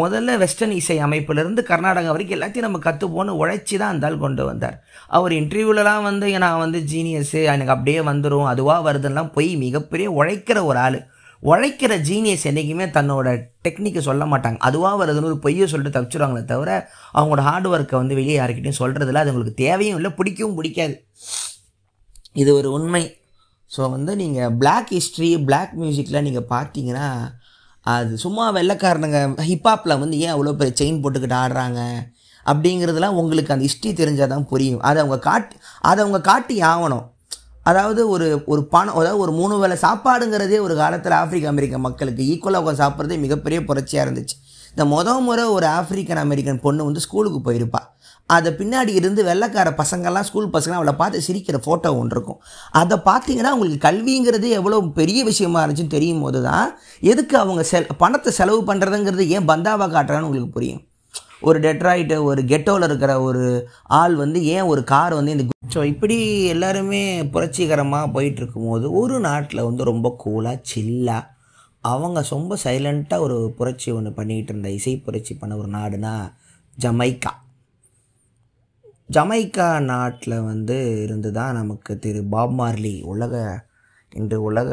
முதல்ல 0.00 0.30
வெஸ்டர்ன் 0.42 0.74
இசை 0.78 0.96
அமைப்பிலிருந்து 1.04 1.60
கர்நாடகா 1.68 2.10
வரைக்கும் 2.14 2.36
எல்லாத்தையும் 2.38 2.66
நம்ம 2.66 2.80
கற்றுப்போன்னு 2.86 3.38
உழைச்சி 3.42 3.74
தான் 3.76 3.92
அந்தால் 3.94 4.18
கொண்டு 4.24 4.42
வந்தார். 4.44 4.76
அவர் 5.16 5.32
இன்டர்வியூலலாம் 5.32 6.02
வந்து 6.08 6.26
நான் 6.44 6.62
வந்து 6.64 6.80
ஜீனியஸு 6.92 7.40
எனக்கு 7.52 7.74
அப்படியே 7.74 8.00
வந்துடும் 8.10 8.50
அதுவாக 8.52 8.84
வருதுன்னெலாம் 8.88 9.32
போய் 9.36 9.50
மிகப்பெரிய 9.64 10.08
உழைக்கிற 10.18 10.58
ஒரு 10.64 10.78
ஆள். 10.78 10.98
உழைக்கிற 11.42 11.92
ஜீனியஸ் 12.08 12.46
என்றைக்குமே 12.50 12.86
தன்னோட 12.96 13.28
டெக்னிக்கை 13.66 14.00
சொல்ல 14.08 14.24
மாட்டாங்க. 14.24 14.58
அதுவாக 14.68 14.96
வருதுன்னு 15.00 15.30
ஒரு 15.32 15.38
பொய்யை 15.44 15.66
சொல்லிட்டு 15.72 15.96
தப்பிச்சிருவாங்களே 15.96 16.44
தவிர 16.52 16.70
அவங்களோட 17.18 17.42
ஹார்ட் 17.48 17.68
ஒர்க்கை 17.72 17.96
வந்து 18.00 18.18
வெளியே 18.20 18.36
யாருக்கிட்டையும் 18.38 18.80
சொல்கிறதில்ல 18.82 19.22
அது 19.22 19.32
உங்களுக்கு 19.32 19.62
தேவையும் 19.64 19.98
இல்லை 20.00 20.12
பிடிக்கவும் 20.18 20.58
பிடிக்காது. 20.58 20.96
இது 22.42 22.50
ஒரு 22.60 22.70
உண்மை. 22.78 23.04
ஸோ 23.70 23.90
வந்து 23.94 24.12
நீங்கள் 24.16 24.52
பிளாக் 24.60 24.90
ஹிஸ்ட்ரி 24.96 25.30
பிளாக் 25.48 25.72
மியூசிக்கில் 25.80 26.24
நீங்கள் 26.26 26.48
பார்த்தீங்கன்னா 26.54 27.08
அது 27.86 28.12
சும்மா 28.22 28.44
வெள்ளைக்காரனுங்க 28.56 29.18
ஹிப்ஹாப்பில் 29.48 30.00
வந்து 30.02 30.16
ஏன் 30.24 30.32
அவ்வளோ 30.34 30.54
பெரிய 30.60 30.74
செயின் 30.80 31.00
போட்டுக்கிட்டு 31.02 31.36
ஆடுறாங்க? 31.42 31.80
அப்படிங்கிறதுலாம் 32.46 33.18
உங்களுக்கு 33.20 33.52
அந்த 33.54 33.64
ஹிஸ்ட்ரி 33.66 33.90
தெரிஞ்சால் 34.00 34.32
தான் 34.32 34.46
புரியும். 34.52 34.82
அதை 34.88 34.98
அவங்க 35.02 35.18
காட்டி 35.28 35.56
அதை 35.90 35.98
அவங்க 36.04 36.20
காட்டி 36.30 36.56
ஆகணும். 36.72 37.06
அதாவது 37.68 38.00
ஒரு 38.14 38.26
ஒரு 38.52 38.62
பணம் 38.74 38.96
அதாவது 38.98 39.22
ஒரு 39.24 39.32
மூணு 39.38 39.54
வேளை 39.62 39.76
சாப்பாடுங்கிறதே 39.86 40.58
ஒரு 40.66 40.74
காலத்தில் 40.82 41.16
ஆப்பிரிக்க 41.20 41.52
அமெரிக்க 41.52 41.78
மக்களுக்கு 41.86 42.22
ஈக்குவலாக 42.32 42.62
உட்காந்து 42.62 42.82
சாப்பிட்றதே 42.84 43.16
மிகப்பெரிய 43.24 43.60
புரட்சியாக 43.68 44.04
இருந்துச்சு. 44.06 44.36
இந்த 44.72 44.84
முத 44.94 45.12
முறை 45.26 45.44
ஒரு 45.56 45.66
ஆப்பிரிக்கன் 45.78 46.22
அமெரிக்கன் 46.24 46.60
பொண்ணு 46.64 46.86
வந்து 46.88 47.04
ஸ்கூலுக்கு 47.06 47.40
போயிருப்பா. 47.46 47.80
அதை 48.30 48.50
பின்னாடி 48.58 48.92
இருந்து 49.00 49.20
வெள்ளைக்கார 49.28 49.68
பசங்கள்லாம் 49.80 50.26
ஸ்கூல் 50.28 50.50
பசங்களாம் 50.56 50.80
அவளை 50.80 50.94
பார்த்து 51.00 51.24
சிரிக்கிற 51.26 51.58
ஃபோட்டோ 51.66 51.90
ஒன்று 52.00 52.14
இருக்கும். 52.16 52.40
அதை 52.80 52.96
பார்த்தீங்கன்னா 53.10 53.52
உங்களுக்கு 53.56 53.80
கல்விங்கிறது 53.86 54.48
எவ்வளோ 54.58 54.80
பெரிய 55.00 55.20
விஷயமா 55.30 55.62
இருந்துச்சுன்னு 55.62 55.96
தெரியும் 55.96 56.22
போது 56.24 56.40
தான் 56.48 56.68
எதுக்கு 57.12 57.36
அவங்க 57.42 57.64
செல் 57.72 57.88
பணத்தை 58.02 58.32
செலவு 58.40 58.60
பண்ணுறதுங்கிறது 58.70 59.26
ஏன் 59.36 59.48
பந்தாவாக 59.52 59.90
காட்டுறான்னு 59.96 60.28
உங்களுக்கு 60.28 60.56
புரியும். 60.58 60.82
ஒரு 61.42 61.58
டெட்ராய்ட்டு 61.60 62.22
ஒரு 62.22 62.44
கெட்டோவில் 62.44 62.82
இருக்கிற 62.82 63.20
ஒரு 63.20 63.70
ஆள் 63.84 64.14
வந்து 64.14 64.44
ஏன் 64.44 64.62
ஒரு 64.62 64.84
கார் 64.84 65.14
வந்து 65.14 65.30
இந்த 65.30 65.44
ஸோ 65.74 65.84
இப்படி 65.84 66.46
எல்லாருமே 66.46 67.28
புரட்சிகரமாக 67.30 68.12
போயிட்டு 68.12 68.40
இருக்கும்போது 68.40 68.92
ஒரு 68.92 69.20
நாட்டில் 69.20 69.62
வந்து 69.62 69.84
ரொம்ப 69.84 70.16
கூலாக 70.24 70.62
சில்லாக 70.74 71.36
அவங்க 71.80 72.24
ரொம்ப 72.30 72.56
சைலண்ட்டாக 72.64 73.20
ஒரு 73.20 73.54
புரட்சி 73.58 73.90
ஒன்று 73.90 74.12
பண்ணிக்கிட்டு 74.12 74.52
இருந்த 74.52 74.70
இசை 74.70 74.96
புரட்சி 74.96 75.34
பண்ண 75.34 75.56
ஒரு 75.56 75.68
நாடுனா 75.68 76.14
ஜமைக்கா. 76.82 77.32
ஜமைக்கா 79.10 79.78
நாட்டில் 79.80 80.42
வந்து 80.42 81.02
இருந்து 81.02 81.32
தான் 81.32 81.54
நமக்கு 81.54 81.98
திரு 81.98 82.24
பாப் 82.24 82.60
மார்லி 82.60 83.02
உலக 83.02 83.64
இன்று 84.12 84.42
உலக 84.42 84.70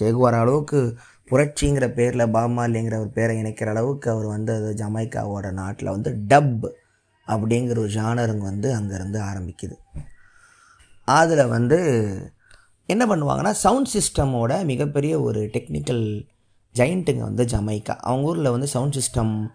சேகுவார 0.00 0.38
அளவுக்கு 0.38 0.98
புரட்சிங்கிற 1.34 1.86
பேரில் 1.88 2.32
பாமாலிங்கிற 2.32 2.98
ஒரு 2.98 3.08
பேரை 3.08 3.42
இணைக்கிற 3.42 3.68
அளவுக்கு 3.68 4.10
அவர் 4.10 4.26
வந்து 4.26 4.52
அது 4.54 4.74
ஜமைக்காவோட 4.84 5.52
நாட்டில் 5.52 5.88
வந்து 5.88 6.10
டப் 6.28 6.66
அப்படிங்கிற 7.26 7.78
ஒரு 7.78 7.88
ஜானருங்க 7.88 8.38
வந்து 8.38 8.68
அங்கேருந்து 8.76 9.18
ஆரம்பிக்குது. 9.30 9.76
அதில் 11.04 11.46
வந்து 11.46 11.78
என்ன 12.86 13.06
பண்ணுவாங்கன்னா 13.06 13.50
சவுண்ட் 13.50 13.88
சிஸ்டமோட 13.94 14.64
மிகப்பெரிய 14.64 15.20
ஒரு 15.20 15.40
டெக்னிக்கல் 15.40 16.26
ஜெயிண்ட்டுங்க 16.74 17.18
வந்து 17.18 17.44
ஜமைக்கா. 17.44 17.94
அவங்க 17.96 18.26
ஊரில் 18.26 18.50
வந்து 18.50 18.66
சவுண்ட் 18.66 18.96
சிஸ்டம் 18.98 19.46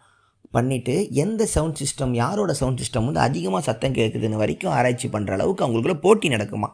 பண்ணிவிட்டு 0.54 1.10
எந்த 1.12 1.46
சவுண்ட் 1.46 1.80
சிஸ்டம் 1.82 2.14
யாரோட 2.14 2.54
சவுண்ட் 2.54 2.82
சிஸ்டம் 2.82 3.06
வந்து 3.06 3.20
அதிகமாக 3.20 3.64
சத்தம் 3.64 3.94
கேட்குதுன்னு 3.94 4.36
வரைக்கும் 4.36 4.72
ஆராய்ச்சி 4.72 5.08
பண்ணுற 5.08 5.32
அளவுக்கு 5.32 5.66
அவங்களுக்குள்ள 5.66 6.00
போட்டி 6.00 6.30
நடக்குமா? 6.30 6.70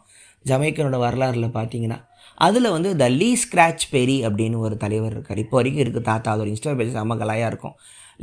ஜமைக்கனோட 0.46 0.98
வரலாறில் 1.00 1.56
பார்த்தீங்கன்னா 1.58 2.00
அதில் 2.48 2.74
வந்து 2.76 2.90
த 3.02 3.06
லீ 3.20 3.30
ஸ்க்ராச் 3.44 3.84
பெரி 3.96 4.18
அப்படின்னு 4.28 4.58
ஒரு 4.66 4.76
தலைவர் 4.84 5.14
இருக்கார். 5.16 5.42
இப்போ 5.44 5.56
வரைக்கும் 5.58 5.84
இருக்குது 5.84 6.08
தாத்தா 6.12 6.32
அதோட 6.34 6.50
இன்ஸ்டா 6.54 6.76
பேஜ் 6.80 6.96
செம்ம 6.98 7.18
கலாயாக 7.22 7.52
இருக்கும். 7.52 7.76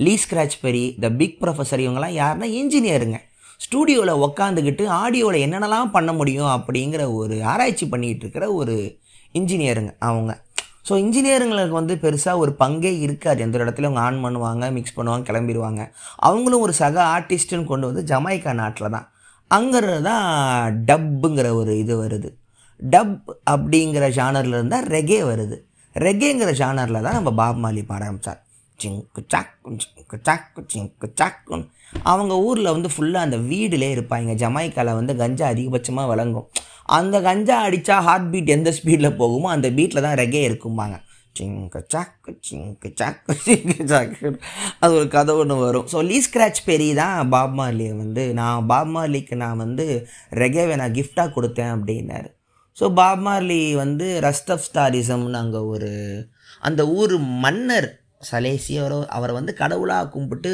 Lee 0.04 0.14
Scratch 0.22 0.56
Perry 0.64 0.84
the 1.04 1.08
big 1.20 1.36
professor 1.42 1.82
இவங்கெல்லாம் 1.84 2.16
யாருன்னா 2.22 2.48
இன்ஜினியருங்க 2.60 3.18
ஸ்டூடியோவில் 3.64 4.20
உக்காந்துக்கிட்டு 4.26 4.84
ஆடியோவில் 5.02 5.42
என்னென்னலாம் 5.46 5.92
பண்ண 5.96 6.10
முடியும் 6.20 6.50
அப்படிங்கிற 6.56 7.02
ஒரு 7.18 7.36
ஆராய்ச்சி 7.52 7.86
பண்ணிகிட்டு 7.92 8.24
இருக்கிற 8.24 8.46
ஒரு 8.60 8.74
இன்ஜினியருங்க 9.34 9.92
அவங்க. 10.08 10.32
ஸோ 10.88 10.92
இன்ஜினியருங்களுக்கு 11.04 11.76
வந்து 11.80 11.94
பெருசாக 12.04 12.42
ஒரு 12.44 12.52
பங்கே 12.62 12.92
இருக்காது. 13.06 13.40
எந்த 13.44 13.56
ஒரு 13.58 13.64
இடத்துல 13.66 13.88
அவங்க 13.88 14.02
ஆன் 14.06 14.22
பண்ணுவாங்க 14.24 14.70
மிக்ஸ் 14.76 14.96
பண்ணுவாங்க 14.96 15.24
கிளம்பிடுவாங்க 15.30 15.82
அவங்களும் 16.28 16.64
ஒரு 16.66 16.74
சக 16.82 16.96
ஆர்டிஸ்ட்டுன்னு 17.16 17.70
கொண்டு 17.72 17.88
வந்து 17.90 18.02
ஜமைக்கா 18.12 18.52
நாட்டில் 18.62 18.94
தான். 18.96 19.06
அங்கிறது 19.50 20.00
தான் 20.10 20.26
டப்புங்கிற 20.88 21.48
ஒரு 21.60 21.72
இது 21.82 21.94
வருது. 22.04 22.30
டப் 22.94 23.16
அப்படிங்கிற 23.54 24.06
ஜானரில் 24.18 24.56
இருந்தால் 24.58 24.88
ரெகே 24.96 25.20
வருது. 25.30 25.58
ரெகேங்கிற 25.96 26.50
ஜானரில் 26.62 27.04
தான் 27.06 27.16
நம்ம 27.18 27.30
பாப் 27.40 27.60
மாலி 27.64 27.82
பாட 27.90 28.02
ஆரம்பித்தார் 28.06 28.40
சிங்கு 28.80 29.22
சாக்கு 29.32 29.70
சிங்கு 29.82 30.16
சாக்கு 30.28 30.60
சிங்கு 30.72 31.08
சாக்குன்னு 31.20 31.66
அவங்க 32.10 32.34
ஊரில் 32.46 32.72
வந்து 32.74 32.88
ஃபுல்லாக 32.94 33.26
அந்த 33.26 33.38
வீடுலே 33.50 33.88
இருப்பாங்க 33.96 34.34
ஜமாய்க்காவில் 34.42 34.98
வந்து 35.00 35.14
கஞ்சா 35.22 35.46
அதிகபட்சமாக 35.52 36.10
வழங்கும். 36.12 36.46
அந்த 36.98 37.16
கஞ்சா 37.28 37.56
அடித்தா 37.66 37.96
ஹார்ட் 38.06 38.28
பீட் 38.32 38.52
எந்த 38.56 38.70
ஸ்பீடில் 38.78 39.16
போகுமோ 39.20 39.48
அந்த 39.54 39.68
பீட்டில் 39.78 40.04
தான் 40.06 40.18
ரெகே 40.22 40.42
இருக்கும்பாங்க. 40.48 40.96
சிங்கு 41.38 41.80
சாக்கு 41.92 42.32
சிங்கு 42.48 42.88
சாக்கு 43.00 43.34
சிங்கு 43.46 43.76
சாக்கு 43.92 44.30
அது 44.82 44.92
ஒரு 44.98 45.08
கதை 45.16 45.34
ஒன்று 45.42 45.62
வரும். 45.66 45.86
ஸோ 45.92 45.98
லீ 46.08 46.18
ஸ்க்ராட்ச் 46.26 46.66
பெரி 46.68 46.88
தான் 47.02 47.30
பாப் 47.34 47.56
மார்லியை 47.60 47.94
வந்து 48.02 48.24
நான் 48.40 48.66
பாப் 48.72 48.92
மார்லிக்கு 48.96 49.36
நான் 49.44 49.62
வந்து 49.64 49.86
ரெகேவை 50.42 50.76
நான் 50.82 50.96
கிஃப்டாக 50.98 51.34
கொடுத்தேன் 51.36 51.74
அப்படின்னாரு. 51.76 52.30
ஸோ 52.78 52.84
பாப் 52.98 53.22
மார்லி 53.26 53.62
வந்து 53.82 54.06
ஆஃப் 54.54 54.66
ஸ்டாரிசம்னு 54.68 55.40
அங்கே 55.42 55.60
ஒரு 55.74 55.90
அந்த 56.68 56.82
ஊர் 56.98 57.14
மன்னர் 57.44 57.88
சலேசி 58.30 58.74
அவரோ 58.82 58.98
அவரை 59.16 59.32
வந்து 59.38 59.52
கடவுளாக 59.60 60.10
கும்பிட்டு 60.14 60.52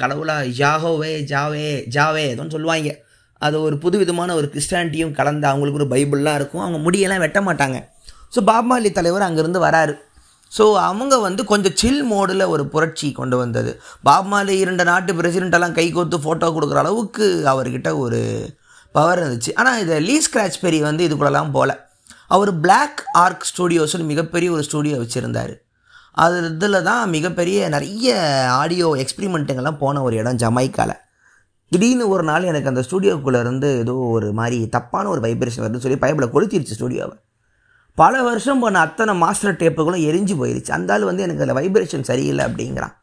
கடவுளாக 0.00 0.50
ஜாஹோவே 0.60 1.12
ஜாவே 1.32 1.64
ஜாவே 1.96 2.22
ஏதோன்னு 2.32 2.54
சொல்லுவாங்க. 2.56 2.90
அது 3.46 3.56
ஒரு 3.66 3.76
புது 3.84 3.96
விதமான 4.02 4.34
ஒரு 4.40 4.48
கிறிஸ்டானிட்டியும் 4.52 5.14
கலந்து 5.18 5.46
அவங்களுக்கு 5.50 5.80
ஒரு 5.80 5.88
பைபிள்லாம் 5.92 6.38
இருக்கும். 6.40 6.64
அவங்க 6.64 6.78
முடியெல்லாம் 6.86 7.22
வெட்ட 7.24 7.40
மாட்டாங்க. 7.48 7.78
ஸோ 8.34 8.40
பாப்மாலி 8.50 8.90
தலைவர் 8.98 9.26
அங்கேருந்து 9.28 9.62
வராரு. 9.66 9.94
ஸோ 10.52 10.64
அவங்க 10.88 11.14
வந்து 11.26 11.42
கொஞ்சம் 11.50 11.76
சில் 11.82 12.02
மோடில் 12.12 12.44
ஒரு 12.54 12.64
புரட்சி 12.74 13.08
கொண்டு 13.20 13.36
வந்தது. 13.42 13.70
பாப்மாலி 14.08 14.54
இரண்டு 14.64 14.84
நாட்டு 14.90 15.12
பிரசிடெண்ட்டெல்லாம் 15.20 15.76
கை 15.78 15.86
கோர்த்து 15.96 16.22
ஃபோட்டோ 16.24 16.48
கொடுக்குற 16.56 16.80
அளவுக்கு 16.84 17.26
அவர்கிட்ட 17.52 17.90
ஒரு 18.04 18.20
பவர் 18.96 19.20
இருந்துச்சு. 19.22 19.52
ஆனால் 19.60 19.80
இதை 19.84 19.96
லீ 20.08 20.16
ஸ்க்ராச் 20.26 20.62
பெரி 20.64 20.80
வந்து 20.88 21.06
இதுக்குள்ளெல்லாம் 21.08 21.52
போகல 21.56 21.74
அவர் 22.34 22.52
பிளாக் 22.64 23.00
ஆர்க் 23.24 23.46
ஸ்டூடியோஸ்னு 23.50 24.10
மிகப்பெரிய 24.12 24.50
ஒரு 24.56 24.62
ஸ்டூடியோ 24.68 24.96
வச்சுருந்தார். 25.02 25.54
அது 26.24 26.38
இதில் 26.48 26.84
தான் 26.88 27.02
மிகப்பெரிய 27.14 27.68
நிறைய 27.74 28.14
ஆடியோ 28.60 28.88
எக்ஸ்பிரிமெண்ட்டுங்கெல்லாம் 29.02 29.80
போன 29.82 30.02
ஒரு 30.06 30.16
இடம் 30.22 30.40
ஜமைக்காவில் 30.42 30.98
திடீர்னு 31.72 32.06
ஒரு 32.14 32.24
நாள் 32.30 32.48
எனக்கு 32.50 32.70
அந்த 32.70 32.82
ஸ்டூடியோக்குள்ளே 32.86 33.38
இருந்து 33.44 33.68
ஏதோ 33.82 33.94
ஒரு 34.16 34.28
மாதிரி 34.38 34.58
தப்பான 34.74 35.08
ஒரு 35.12 35.20
வைப்ரேஷன் 35.26 35.62
வருதுன்னு 35.64 35.84
சொல்லி 35.84 36.00
பைப்பில் 36.02 36.32
கொளுத்திருச்சு 36.34 36.76
ஸ்டூடியோவை 36.78 37.16
பல 37.98 38.22
வருஷம் 38.26 38.60
போன 38.62 38.80
அத்தனை 38.86 39.14
மாஸ்டர் 39.22 39.58
டேப்புகளும் 39.62 40.04
எரிஞ்சு 40.08 40.34
போயிருச்சு. 40.40 40.70
அந்த 40.70 40.92
ஆள் 40.92 41.08
வந்து 41.08 41.24
எனக்கு 41.26 41.42
அதில் 41.44 41.58
வைப்ரேஷன் 41.60 42.08
சரியில்லை 42.10 42.44
அப்படிங்கிறான். 42.48 42.94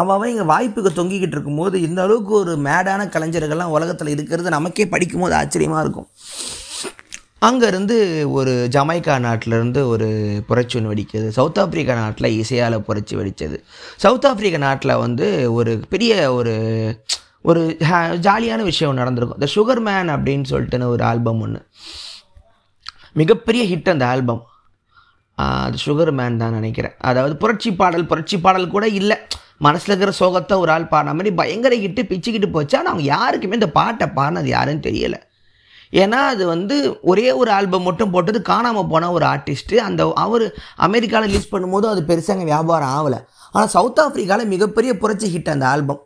அவன் 0.00 0.30
இங்கே 0.32 0.46
வாய்ப்புக்கு 0.52 0.90
தொங்கிக்கிட்டு 0.98 1.36
இருக்கும்போது 1.36 1.76
இந்த 1.86 2.00
அளவுக்கு 2.04 2.32
ஒரு 2.42 2.52
மேடான 2.66 3.06
கலைஞர்கள்லாம் 3.14 3.74
உலகத்தில் 3.76 4.12
இருக்கிறது 4.14 4.56
நமக்கே 4.56 4.86
படிக்கும்போது 4.94 5.34
ஆச்சரியமாக 5.40 5.82
இருக்கும். 5.84 6.08
அங்கேருந்து 7.48 7.96
ஒரு 8.38 8.52
ஜமைக்கா 8.74 9.14
நாட்டிலேருந்து 9.26 9.80
ஒரு 9.92 10.08
புரட்சி 10.48 10.76
ஒன்று 10.78 10.92
வெடிக்கிறது 10.92 11.28
சவுத் 11.38 11.60
ஆப்ரிக்கா 11.62 11.94
நாட்டில் 12.02 12.28
இசையால் 12.40 12.76
புரட்சி 12.86 13.14
வெடித்தது 13.18 13.58
சவுத் 14.04 14.26
ஆப்ரிக்கா 14.30 14.60
நாட்டில் 14.66 15.00
வந்து 15.04 15.26
ஒரு 15.58 15.74
பெரிய 15.92 16.32
ஒரு 16.38 16.54
ஒரு 17.50 17.62
ஜாலியான 18.26 18.60
விஷயம் 18.70 18.98
நடந்திருக்கும். 19.00 19.40
த 19.42 19.48
சுகர் 19.56 19.82
மேன் 19.88 20.10
அப்படின்னு 20.14 20.46
சொல்லிட்டுன்னு 20.52 20.92
ஒரு 20.94 21.02
ஆல்பம் 21.10 21.40
ஒன்று 21.46 21.60
மிகப்பெரிய 23.20 23.62
ஹிட் 23.72 23.92
அந்த 23.94 24.04
ஆல்பம். 24.12 24.42
அது 25.38 25.78
சுகர் 25.86 26.12
மேன் 26.18 26.42
தான் 26.42 26.56
நினைக்கிறேன். 26.58 26.94
அதாவது 27.10 27.34
புரட்சி 27.42 27.72
பாடல் 27.80 28.10
புரட்சி 28.12 28.36
பாடல் 28.46 28.72
கூட 28.74 28.86
இல்லை. 29.00 29.18
மனசில் 29.60 29.92
இருக்கிற 29.92 30.12
சோகத்தை 30.20 30.54
ஒரு 30.62 30.70
ஆள் 30.76 30.90
பாடின 30.92 31.14
மாதிரி 31.18 31.32
பயங்கர 31.40 31.74
கிட்டு 31.84 32.02
பிச்சுக்கிட்டு 32.10 32.48
போச்சு. 32.56 32.74
ஆனால் 32.78 32.92
அவங்க 32.92 33.06
யாருக்குமே 33.14 33.58
இந்த 33.60 33.70
பாட்டை 33.78 34.08
பாடினது 34.18 34.50
யாருன்னு 34.56 34.86
தெரியலை. 34.88 35.20
ஏன்னா 36.02 36.20
அது 36.30 36.44
வந்து 36.52 36.76
ஒரே 37.10 37.26
ஒரு 37.40 37.50
ஆல்பம் 37.56 37.86
மட்டும் 37.88 38.12
போட்டது 38.14 38.38
காணாமல் 38.50 38.88
போன 38.92 39.10
ஒரு 39.16 39.24
ஆர்டிஸ்ட்டு 39.32 39.76
அந்த 39.88 40.04
அவர் 40.22 40.44
அமெரிக்காவில் 40.86 41.30
ரிலீஸ் 41.30 41.52
பண்ணும்போது 41.52 41.86
அது 41.92 42.02
பெருசாக 42.10 42.46
வியாபாரம் 42.50 42.94
ஆகலை. 42.96 43.20
ஆனால் 43.54 43.70
சவுத் 43.76 44.02
ஆஃப்ரிக்காவில் 44.04 44.52
மிகப்பெரிய 44.54 44.92
புரட்சி 45.02 45.28
ஹிட் 45.34 45.52
அந்த 45.54 45.66
album. 45.74 46.00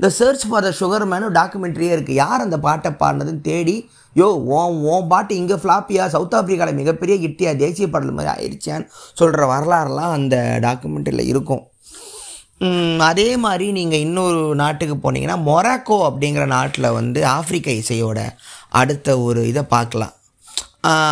The 0.00 0.08
search 0.18 0.44
for 0.48 0.64
the 0.66 0.70
sugar 0.80 1.04
man 1.12 1.26
டாக்குமெண்ட்ரியே 1.38 1.92
இருக்குது 1.94 2.20
யார் 2.20 2.44
அந்த 2.44 2.56
பாட்டை 2.66 2.90
பாடினதுன்னு 3.00 3.42
தேடி 3.48 3.76
யோ 4.16 4.28
ஓம் 4.58 4.78
ஓன் 4.92 5.08
பாட்டு 5.10 5.32
இங்கே 5.40 5.56
ஃப்ளாப்பியா 5.62 6.04
சவுத் 6.14 6.36
ஆஃப்ரிக்காவில் 6.38 6.78
மிகப்பெரிய 6.78 7.16
ஹிட்டியா 7.24 7.50
தேசிய 7.64 7.88
பாடல் 7.94 8.16
மாதிரி 8.18 8.32
ஆயிடுச்சான்னு 8.34 8.86
சொல்கிற 9.20 9.44
வரலாறுலாம் 9.52 10.14
அந்த 10.18 10.36
டாக்குமெண்ட்ரியில் 10.66 11.28
இருக்கும். 11.32 11.62
அதே 13.08 13.28
மாதிரி 13.44 13.66
நீங்கள் 13.76 14.02
இன்னொரு 14.06 14.40
நாட்டுக்கு 14.60 14.96
போனீங்கன்னா 14.96 15.36
மொராக்கோ 15.50 15.96
அப்படிங்கிற 16.08 16.44
நாட்டில் 16.56 16.94
வந்து 16.98 17.20
ஆப்பிரிக்க 17.36 17.70
இசையோட 17.82 18.20
அடுத்த 18.80 19.18
ஒரு 19.26 19.42
இதை 19.50 19.62
பார்க்கலாம். 19.76 20.14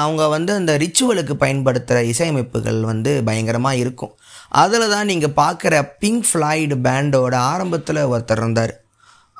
அவங்க 0.02 0.22
வந்து 0.34 0.52
அந்த 0.58 0.72
ரிச்சுவலுக்கு 0.82 1.34
பயன்படுத்துகிற 1.44 2.02
இசையமைப்புகள் 2.12 2.80
வந்து 2.90 3.10
பயங்கரமாக 3.28 3.80
இருக்கும். 3.82 4.12
அதில் 4.62 4.92
தான் 4.94 5.10
நீங்கள் 5.10 5.36
பார்க்குற 5.40 5.74
பிங்க் 6.02 6.28
ஃப்ளாய்டு 6.28 6.76
பேண்டோட 6.86 7.34
ஆரம்பத்தில் 7.52 8.08
ஒருத்தர் 8.12 8.42
இருந்தார். 8.42 8.74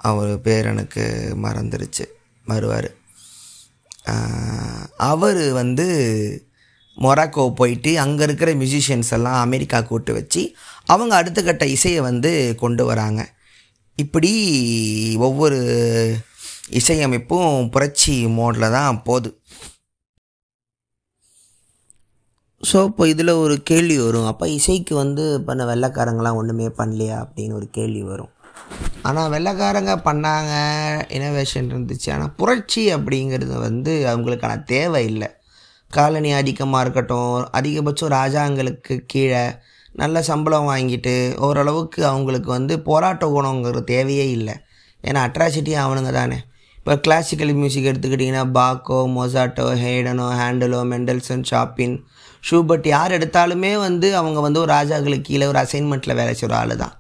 அவர் 0.09 0.33
பேர் 0.47 0.71
எனக்கு 0.73 1.05
மறந்துருச்சு. 1.45 2.05
வருவார். 2.45 2.91
அவர் 5.13 5.43
வந்து 5.61 5.87
மொராக்கோ 7.05 7.45
போயிட்டு 7.61 7.91
அங்கே 8.05 8.23
இருக்கிற 8.27 8.51
மியூசிஷியன்ஸ் 8.61 9.13
எல்லாம் 9.17 9.41
அமெரிக்கா 9.47 9.81
கூட்டு 9.91 10.13
வச்சு 10.19 10.43
அவங்க 10.93 11.15
அடுத்த 11.17 11.43
கட்ட 11.43 11.65
இசையை 11.77 12.01
வந்து 12.09 12.31
கொண்டு 12.63 12.85
வராங்க. 12.91 13.21
இப்படி 13.99 14.33
ஒவ்வொரு 15.27 15.59
இசையமைப்பும் 16.81 17.69
புரட்சி 17.75 18.15
மோடில் 18.39 18.75
தான் 18.77 19.03
போகுது. 19.09 19.31
ஸோ 22.63 22.79
இப்போ 22.89 23.05
இதில் 23.09 23.41
ஒரு 23.45 23.57
கேள்வி 23.63 23.97
வரும். 23.99 24.29
அப்போ 24.31 24.49
இசைக்கு 24.49 24.95
வந்து 24.95 25.25
பண்ண 25.49 25.65
வெள்ளைக்காரங்களாம் 25.65 26.39
ஒன்றுமே 26.41 26.69
பண்ணலையா 26.81 27.17
அப்படின்னு 27.25 27.53
ஒரு 27.53 27.69
கேள்வி 27.71 28.03
வரும். 28.03 28.33
ஆனால் 29.03 29.31
வெள்ளைக்காரங்க 29.35 29.93
பண்ணாங்க 30.09 30.53
இனோவேஷன் 31.19 31.69
இருந்துச்சு. 31.73 32.09
ஆனால் 32.15 32.35
புரட்சி 32.41 32.83
அப்படிங்கிறது 32.95 33.57
வந்து 33.67 33.93
அவங்களுக்கான 34.13 34.65
தேவை 34.65 35.03
இல்லை. 35.13 35.29
காலனி 35.91 36.33
அதிகமாக 36.33 36.83
இருக்கட்டும் 36.85 37.35
அதிகபட்சம் 37.59 38.15
ராஜாங்களுக்கு 38.19 38.97
கீழே 39.07 39.45
நல்ல 39.95 40.23
சம்பளம் 40.23 40.69
வாங்கிட்டு 40.71 41.15
ஓரளவுக்கு 41.39 42.01
அவங்களுக்கு 42.07 42.51
வந்து 42.51 42.75
போராட்ட 42.81 43.27
குணங்கிற 43.27 43.81
தேவையே 43.85 44.27
இல்லை. 44.31 44.55
ஏன்னா 45.05 45.21
அட்ராசிட்டி 45.29 45.73
அவனுங்க 45.85 46.13
தானே. 46.13 46.39
இப்போ 46.79 46.95
கிளாசிக்கல் 46.97 47.55
மியூசிக் 47.55 47.89
எடுத்துக்கிட்டிங்கன்னா 47.91 48.45
பாக்கோ 48.51 48.99
மொசாட்டோ 49.17 49.67
ஹேடனோ 49.83 50.27
ஹேண்டலோ 50.41 50.81
மெண்டல்சன் 50.93 51.45
ஷாப்பின் 51.51 51.97
ஷூபட் 52.51 52.87
யார் 52.87 53.13
எடுத்தாலுமே 53.13 53.73
வந்து 53.87 54.17
அவங்க 54.17 54.41
வந்து 54.41 54.61
ஒரு 54.61 54.71
ராஜாக்களுக்கு 54.73 55.29
கீழே 55.31 55.47
ஒரு 55.47 55.59
அசைன்மெண்ட்டில் 55.59 56.15
வேலை 56.15 56.35
செய்கிற 56.35 56.57
ஆள் 56.57 56.75
தான் 56.77 56.95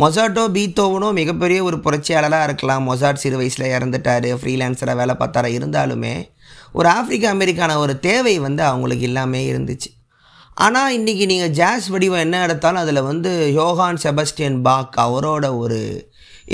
மொசாட்டோ 0.00 0.42
பீத்தோவனும் 0.56 1.18
மிகப்பெரிய 1.20 1.60
ஒரு 1.68 1.76
புரட்சியாளராக 1.84 2.46
இருக்கலாம். 2.48 2.84
மொசாட் 2.90 3.22
சிறு 3.22 3.36
வயசில் 3.40 3.72
இறந்துட்டார். 3.76 4.28
ஃப்ரீலான்சராக 4.40 5.00
வேலை 5.00 5.14
பார்த்தாரா 5.22 5.48
இருந்தாலுமே 5.58 6.14
ஒரு 6.72 6.88
ஆப்பிரிக்க 6.88 7.26
அமெரிக்கான 7.34 7.76
ஒரு 7.78 7.94
தேவை 8.06 8.34
வந்து 8.38 8.62
அவங்களுக்கு 8.62 9.04
இல்லாமே 9.08 9.40
இருந்துச்சு. 9.52 9.90
ஆனால் 10.54 10.94
இன்றைக்கி 10.98 11.24
நீங்கள் 11.32 11.52
ஜாஸ் 11.58 11.88
வடிவம் 11.88 12.24
என்ன 12.24 12.40
எடுத்தாலும் 12.46 12.82
அதில் 12.82 13.08
வந்து 13.08 13.30
யோகான் 13.58 14.00
செபஸ்டியன் 14.04 14.58
பாக் 14.66 14.96
அவரோட 15.06 15.46
ஒரு 15.62 15.78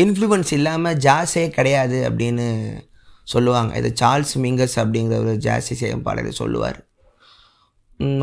இன்ஃப்ளூயன்ஸ் 0.03 0.53
இல்லாமல் 0.59 0.99
ஜாஸே 1.07 1.45
கிடையாது 1.59 1.99
அப்படின்னு 2.09 2.49
சொல்லுவாங்க. 3.35 3.73
இது 3.81 3.93
சார்ல்ஸ் 4.01 4.35
மிங்கஸ் 4.45 4.77
அப்படிங்கிற 4.83 5.17
ஒரு 5.25 5.35
ஜாஸ் 5.47 5.71
இசையமைப்பாளர் 5.77 6.41
சொல்லுவார். 6.43 6.79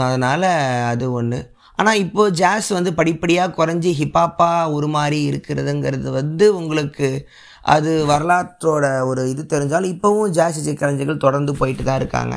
அதனால் 0.07 0.49
அது 0.91 1.05
ஒன்று 1.19 1.39
ஆனால் 1.75 1.97
இப்போது 1.97 2.33
ஜாஸ் 2.33 2.69
வந்து 2.69 2.93
படிப்படியாக 2.93 3.53
குறைஞ்சி 3.57 3.91
ஹிப்பாப்பாக 3.99 4.71
ஒரு 4.71 4.87
மாதிரி 4.87 5.19
இருக்கிறதுங்கிறது 5.31 6.09
வந்து 6.11 6.55
உங்களுக்கு 6.55 7.27
அது 7.61 8.05
வரலாற்றோட 8.05 8.85
ஒரு 9.05 9.21
இது 9.29 9.43
தெரிஞ்சாலும் 9.53 9.91
இப்போவும் 9.95 10.29
ஜாஸ் 10.29 10.57
இசை 10.57 10.73
கலைஞர்கள் 10.73 11.17
தொடர்ந்து 11.17 11.55
போயிட்டு 11.55 11.83
தான் 11.83 11.95
இருக்காங்க. 11.95 12.35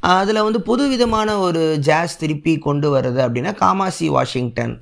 அதில் 0.00 0.42
வந்து 0.42 0.60
புது 0.62 0.88
விதமான 0.88 1.38
ஒரு 1.38 1.78
ஜாஸ் 1.78 2.18
திருப்பி 2.18 2.58
கொண்டு 2.58 2.88
வருது 2.96 3.20
அப்படின்னா 3.24 3.52
காமாசி 3.60 4.06
வாஷிங்டன் 4.06 4.74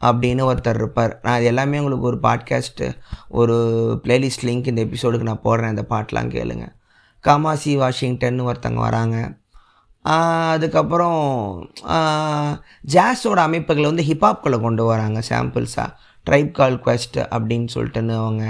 அப்படின்னு 0.00 0.42
ஒருத்தர் 0.48 0.74
இருப்பார். 0.74 1.20
நான் 1.22 1.36
இது 1.36 1.46
எல்லாமே 1.46 1.78
உங்களுக்கு 1.78 2.06
ஒரு 2.06 2.18
பாட்காஸ்ட்டு 2.22 2.88
ஒரு 3.28 3.56
பிளேலிஸ்ட் 4.04 4.44
லிங்க் 4.44 4.66
இந்த 4.66 4.84
எபிசோடுக்கு 4.84 5.30
நான் 5.30 5.44
போடுறேன் 5.44 5.68
இந்த 5.68 5.84
பாட்டெலாம் 5.90 6.32
கேளுங்க. 6.36 6.66
காமாசி 7.24 7.76
வாஷிங்டன் 7.76 8.40
ஒருத்தங்க 8.40 8.80
வராங்க. 8.88 9.16
அதுக்கப்புறம் 10.04 11.22
ஜாஸோட 12.94 13.38
அமைப்புகளை 13.48 13.86
வந்து 13.90 14.06
ஹிப்ஹாப்குள்ளே 14.10 14.58
கொண்டு 14.66 14.84
வராங்க 14.84 15.20
சாம்பிள்ஸாக 15.30 15.88
ட்ரைப் 16.26 16.52
கால் 16.58 16.78
குவெஸ்ட் 16.84 17.18
அப்படின்னு 17.34 17.68
சொல்லிட்டுன்னு 17.74 18.14
அவங்க 18.22 18.44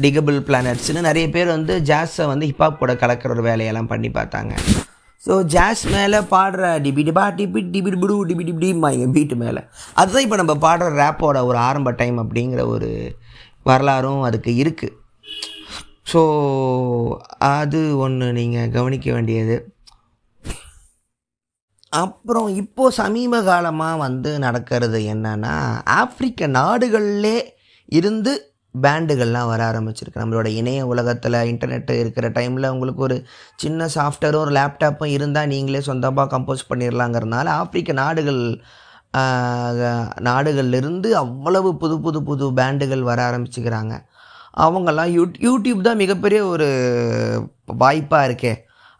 டிகபிள் 0.00 0.38
பிளானட்ஸ்னு 0.48 1.00
நிறைய 1.08 1.26
பேர் 1.36 1.48
வந்து 1.56 1.74
ஜாஸை 1.90 2.26
வந்து 2.32 2.48
ஹிப்ஹாப் 2.50 2.80
கூட 2.82 2.94
கலக்கிற 3.02 3.34
ஒரு 3.36 3.44
வேலையெல்லாம் 3.48 3.90
பண்ணி 3.92 4.10
பார்த்தாங்க. 4.18 4.52
ஸோ 5.22 5.34
ஜாஸ் 5.54 5.84
மேலே 5.94 6.18
பாடுற 6.32 6.66
டிபி 6.84 7.02
டிபா 7.08 7.24
டிபி 7.38 7.60
டிபி 7.74 7.90
டிபிடு 7.94 8.18
டிபி 8.30 8.68
எங்கள் 8.92 9.14
பீட்டு 9.16 9.36
மேலே. 9.44 9.62
அதுதான் 10.00 10.24
இப்போ 10.26 10.36
நம்ம 10.42 10.54
பாடுற 10.66 10.88
ரேப்போட 11.00 11.38
ஒரு 11.50 11.58
ஆரம்ப 11.68 11.92
டைம் 12.02 12.18
அப்படிங்கிற 12.24 12.64
ஒரு 12.74 12.90
வரலாறும் 13.70 14.22
அதுக்கு 14.28 14.52
இருக்குது 14.62 14.96
ஸோ 16.12 16.20
அது 17.56 17.80
ஒன்று 18.04 18.28
நீங்கள் 18.38 18.70
கவனிக்க 18.76 19.08
வேண்டியது. 19.16 19.56
அப்புறம் 21.92 22.48
இப்போது 22.54 22.94
சமீப 22.94 23.42
காலமாக 23.42 23.96
வந்து 23.96 24.38
நடக்கிறது 24.38 24.98
என்னென்னா 25.14 25.54
ஆப்பிரிக்க 25.84 26.46
நாடுகளிலே 26.46 27.36
இருந்து 27.84 28.32
பேண்டுகள்லாம் 28.82 29.46
வர 29.46 29.60
ஆரம்பிச்சிருக்கு. 29.70 30.20
நம்மளோட 30.22 30.46
இணைய 30.46 30.86
உலகத்தில் 30.86 31.36
இன்டர்நெட் 31.50 31.90
இருக்கிற 31.90 32.28
டைமில் 32.28 32.68
உங்களுக்கு 32.68 33.02
ஒரு 33.02 33.16
சின்ன 33.56 33.88
சாஃப்ட்வேரும் 33.94 34.42
ஒரு 34.44 34.52
லேப்டாப்பும் 34.52 35.14
இருந்தால் 35.16 35.46
நீங்களே 35.46 35.80
சொந்தமாக 35.80 36.38
கம்போஸ் 36.38 36.68
பண்ணிடலாங்கிறதுனால 36.70 37.46
ஆப்பிரிக்க 37.62 37.92
நாடுகள் 37.92 38.42
நாடுகள்லேருந்து 40.28 41.10
அவ்வளவு 41.22 41.76
புது 41.76 42.00
புது 42.00 42.22
புது 42.22 42.46
பேண்டுகள் 42.52 43.08
வர 43.10 43.18
ஆரம்பிச்சுக்கிறாங்க. 43.30 43.94
அவங்கெல்லாம் 44.58 45.10
யூ 45.16 45.24
யூடியூப் 45.46 45.80
தான் 45.80 45.96
மிகப்பெரிய 45.96 46.40
ஒரு 46.46 46.68
வாய்ப்பாக 47.82 48.28
இருக்கே. 48.28 48.52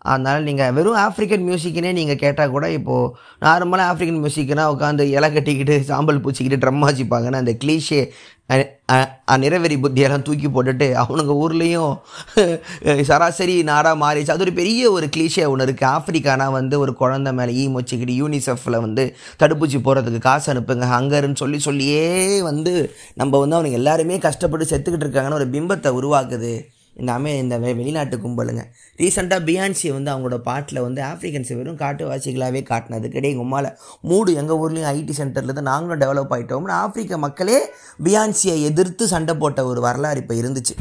அதனால் 0.08 0.46
நீங்கள் 0.48 0.74
வெறும் 0.76 1.00
ஆஃப்ரிக்கன் 1.04 1.44
மியூசிக்னே 1.48 1.92
நீங்கள் 1.92 2.22
கேட்டால் 2.24 2.54
கூட 2.56 2.66
இப்போது 2.78 3.12
நார்மலாக 3.42 3.90
ஆஃப்ரிக்கன் 3.92 4.22
மியூசிக்னால் 4.22 4.72
உட்காந்து 4.74 5.06
இலை 5.16 5.30
கட்டிக்கிட்டு 5.30 5.76
சாம்பல் 5.90 6.24
பூச்சிக்கிட்டு 6.24 6.62
ட்ரம் 6.64 6.84
வாசிப்பாங்கன்னு 6.86 7.42
அந்த 7.42 7.54
கிளீஷே 7.64 8.02
நிறவெறி 9.42 9.76
புத்தியெல்லாம் 9.76 10.24
தூக்கி 10.26 10.48
போட்டுட்டு 10.48 10.86
அவனுங்க 11.00 11.32
ஊர்லேயும் 11.42 11.92
சராசரி 13.02 13.56
நாடாக 13.62 14.00
மாறிச்சு 14.02 14.34
அது 14.34 14.44
ஒரு 14.46 14.54
பெரிய 14.60 14.82
ஒரு 14.90 15.06
கிளீஷே 15.16 15.44
ஒன்று 15.50 15.66
இருக்குது 15.66 15.90
ஆஃப்ரிக்கானா 15.90 16.46
வந்து 16.56 16.78
ஒரு 16.84 16.94
குழந்த 17.00 17.32
மேலே 17.38 17.56
ஈ 17.62 17.64
மொச்சிக்கிட்டு 17.74 18.16
யூனிசெஃபில் 18.20 18.82
வந்து 18.86 19.04
தடுப்பூசி 19.42 19.80
போகிறதுக்கு 19.80 20.22
காசு 20.28 20.48
அனுப்புங்க 20.54 20.88
ஹங்கருன்னு 20.94 21.42
சொல்லி 21.42 21.60
சொல்லியே 21.68 22.06
வந்து 22.50 22.74
நம்ம 23.14 23.38
வந்து 23.38 23.58
அவனுங்க 23.58 23.80
எல்லாருமே 23.82 24.18
கஷ்டப்பட்டு 24.28 24.70
செத்துக்கிட்டு 24.72 25.06
இருக்காங்கன்னு 25.06 25.40
ஒரு 25.42 25.48
பிம்பத்தை 25.56 25.92
உருவாக்குது. 26.00 26.54
இந்த 27.00 27.10
அமே 27.18 27.32
இந்த 27.42 27.56
வெளிநாட்டு 27.80 28.16
கும்பலுங்க. 28.22 28.62
ரீசெண்டாக 29.00 29.40
பியான்சி 29.48 29.88
வந்து 29.96 30.10
அவங்களோட 30.12 30.38
பாட்டில் 30.48 30.80
வந்து 30.86 31.00
ஆஃப்ரிக்கன்ஸை 31.10 31.56
வெறும் 31.58 31.78
காட்டுவாசிகளாகவே 31.82 32.62
காட்டினது 32.70 33.08
எங்கள் 33.18 33.42
உம்மால் 33.44 33.68
மூடு 34.10 34.30
எங்கள் 34.40 34.60
ஊர்லேயும் 34.62 34.90
ஐடி 34.94 35.14
சென்டரில் 35.20 35.56
தான் 35.58 35.70
நாங்களும் 35.72 36.00
டெவலப் 36.04 36.32
ஆகிட்டோம்னு 36.36 36.74
ஆஃப்ரிக்க 36.84 37.18
மக்களே 37.26 37.58
பியான்சியை 38.06 38.56
எதிர்த்து 38.70 39.06
சண்டை 39.14 39.36
போட்ட 39.42 39.66
ஒரு 39.70 39.82
வரலாறு 39.86 40.22
இப்போ 40.22 40.36
இருந்துச்சு. 40.42 40.76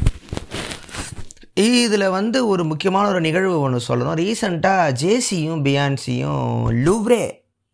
இதில் 1.66 2.06
வந்து 2.16 2.40
ஒரு 2.46 2.64
முக்கியமான 2.64 3.04
ஒரு 3.12 3.20
நிகழ்வு 3.28 3.54
ஒன்று 3.60 3.80
சொல்லணும். 3.88 4.18
ரீசெண்டாக 4.22 4.92
ஜேசியும் 5.02 5.62
பியான்சியும் 5.68 6.44
லுவ்ரே 6.86 7.24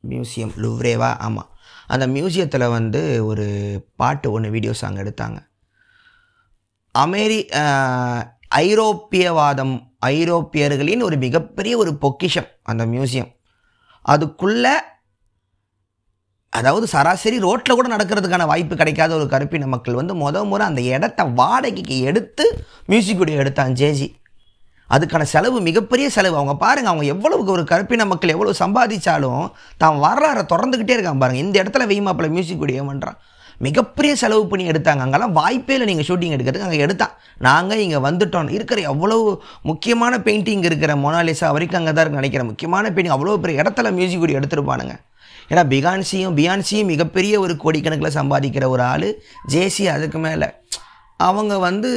மியூசியம் 0.04 0.54
லூவ்ரேவா 0.62 1.10
ஆமாம் 1.26 1.50
அந்த 1.94 2.04
மியூசியத்தில் 2.14 2.72
வந்து 2.76 3.00
ஒரு 3.30 3.46
பாட்டு 3.96 4.28
ஒன்று 4.36 4.54
வீடியோ 4.54 4.72
சாங் 4.82 5.02
எடுத்தாங்க. 5.02 5.38
அமெரி 6.94 7.38
ஐரோப்பியவாதம் 8.62 9.74
ஐரோப்பியர்களின் 10.06 11.04
ஒரு 11.08 11.16
மிகப்பெரிய 11.24 11.74
ஒரு 11.82 11.92
பொக்கிஷம் 12.02 12.48
அந்த 12.70 12.82
மியூசியம். 12.86 13.30
அதுக்குள்ளே 14.04 14.74
அதாவது 16.52 16.86
சராசரி 16.92 17.38
ரோட்டில் 17.44 17.76
கூட 17.78 17.88
நடக்கிறதுக்கான 17.94 18.44
வாய்ப்பு 18.50 18.74
கிடைக்காத 18.80 19.14
ஒரு 19.14 19.26
கருப்பின 19.32 19.68
மக்கள் 19.72 19.98
வந்து 20.00 20.14
முத 20.14 20.44
முறை 20.50 20.64
அந்த 20.66 20.82
இடத்த 20.96 21.24
வாடகைக்கு 21.40 21.96
எடுத்து 22.10 22.44
மியூசிக் 22.92 23.20
வீடியோ 23.22 23.40
எடுத்தான் 23.44 23.74
ஜேஜி 23.80 24.08
அதுக்கான 24.94 25.24
செலவு 25.32 25.58
மிகப்பெரிய 25.68 26.06
செலவு. 26.16 26.36
அவங்க 26.36 26.54
பாருங்கள் 26.64 26.92
அவங்க 26.92 27.06
எவ்வளவுக்கு 27.14 27.54
ஒரு 27.56 27.64
கருப்பின 27.70 28.06
மக்கள் 28.06 28.34
எவ்வளோ 28.34 28.52
சம்பாதிச்சாலும் 28.58 29.44
தான் 29.82 29.96
வரலாறை 30.04 30.42
திறந்துக்கிட்டே 30.52 30.96
இருக்கான் 30.96 31.22
பாருங்கள் 31.22 31.44
இந்த 31.46 31.56
இடத்துல 31.62 31.86
வெய்மாப்பில் 31.92 32.34
மியூசிக் 32.36 32.62
வீடியோ 32.64 32.84
பண்ணுறான் 32.90 33.18
மிகப்பெரிய 33.58 34.16
செலவு 34.16 34.46
பண்ணி 34.46 34.68
எடுத்தாங்க. 34.68 35.02
அங்கெல்லாம் 35.06 35.32
வாய்ப்பே 35.32 35.74
இல்லை. 35.74 35.94
நீங்கள் 35.94 36.08
ஷூட்டிங் 36.08 36.34
எடுக்கிறதுக்கு. 36.36 36.68
அங்கே 36.68 36.78
எடுத்தான் 36.78 37.14
நாங்கள் 37.38 37.78
இங்கே 37.78 37.96
வந்துட்டோம். 37.96 38.50
இருக்கிற 38.50 38.80
எவ்வளோ 38.80 39.42
முக்கியமான 39.62 40.18
பெயிண்டிங் 40.18 40.64
இருக்கிற 40.64 40.94
மொனாலிசா 40.94 41.50
வரைக்கும் 41.52 41.80
அங்கே 41.80 41.92
தான் 41.92 42.04
இருக்கு 42.04 42.20
நினைக்கிறேன். 42.20 42.46
முக்கியமான 42.46 42.90
பெயிண்டிங் 42.90 43.16
அவ்வளோ 43.16 43.36
பெரிய 43.36 43.62
இடத்துல 43.62 43.92
மியூசிக் 43.92 44.22
வீடியோ 44.24 44.38
எடுத்துருப்பானுங்க. 44.40 44.96
ஏன்னா 45.50 45.62
பிகான்சியும் 45.74 46.36
பியான்சியும் 46.40 46.90
மிகப்பெரிய 46.92 47.40
ஒரு 47.40 47.56
கோடிக்கணக்கில் 47.64 48.16
சம்பாதிக்கிற 48.18 48.68
ஒரு 48.68 48.82
ஆள். 48.82 49.08
ஜேசி 49.52 49.86
அதுக்கு 49.86 50.18
மேலே. 50.18 50.48
அவங்க 51.20 51.54
வந்து 51.64 51.90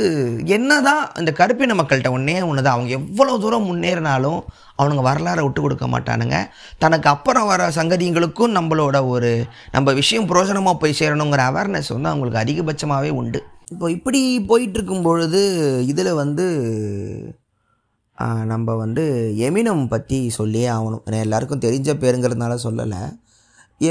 என்ன 0.55 0.71
தான் 0.87 1.03
இந்த 1.19 1.31
கருப்பின 1.37 1.75
மக்கள்கிட்ட 1.77 2.09
ஒன்றே 2.17 2.35
ஒன்று 2.47 2.65
தான் 2.65 2.75
அவங்க 2.75 2.91
எவ்வளோ 2.99 3.33
தூரம் 3.43 3.67
முன்னேறினாலும் 3.69 4.39
அவனுங்க 4.79 5.03
வரலாறை 5.07 5.43
விட்டு 5.45 5.61
கொடுக்க 5.63 5.85
மாட்டானுங்க. 5.93 6.37
தனக்கு 6.83 7.07
அப்புறம் 7.13 7.47
வர 7.51 7.69
சங்கதிங்களுக்கும் 7.77 8.55
நம்மளோட 8.57 8.97
ஒரு 9.13 9.31
நம்ம 9.75 9.93
விஷயம் 10.01 10.27
புரோஜனமாக 10.31 10.81
போய் 10.81 10.99
சேரணுங்கிற 10.99 11.43
அவேர்னஸ் 11.51 11.91
வந்து 11.95 12.11
அவங்களுக்கு 12.11 12.41
அதிகபட்சமாகவே 12.43 13.11
உண்டு. 13.21 13.41
இப்போ 13.73 13.85
இப்படி 13.97 14.21
போயிட்டுருக்கும் 14.49 15.05
பொழுது 15.07 15.41
இதில் 15.91 16.11
வந்து 16.23 16.45
நம்ம 18.51 18.75
வந்து 18.83 19.03
எமினம் 19.47 19.83
பற்றி 19.93 20.19
சொல்லியே 20.37 20.67
ஆகணும். 20.75 21.03
எல்லாருக்கும் 21.25 21.65
தெரிஞ்ச 21.65 21.89
பேருங்கிறதுனால 22.03 22.53
சொல்லலை. 22.65 23.01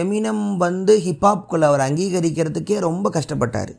எமினம் 0.01 0.45
வந்து 0.65 0.95
ஹிப்ஹாப்குள்ளே 1.09 1.67
அவர் 1.71 1.85
அங்கீகரிக்கிறதுக்கே 1.89 2.79
ரொம்ப 2.87 3.11
கஷ்டப்பட்டார். 3.17 3.75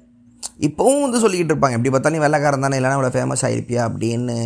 இப்போவும் 0.65 1.03
வந்து 1.05 1.21
சொல்லிக்கிட்டு 1.23 1.53
இருப்பாங்க. 1.53 1.77
எப்படி 1.77 1.91
பார்த்தாலும் 1.93 2.23
வெள்ளைக்காரன் 2.25 2.65
தானே 2.65 2.77
இல்லைனா 2.79 2.97
அவ்வளோ 2.97 3.11
ஃபேமஸ் 3.15 3.43
ஆகிருப்பியா 3.47 3.81
அப்படின்னு. 3.89 4.37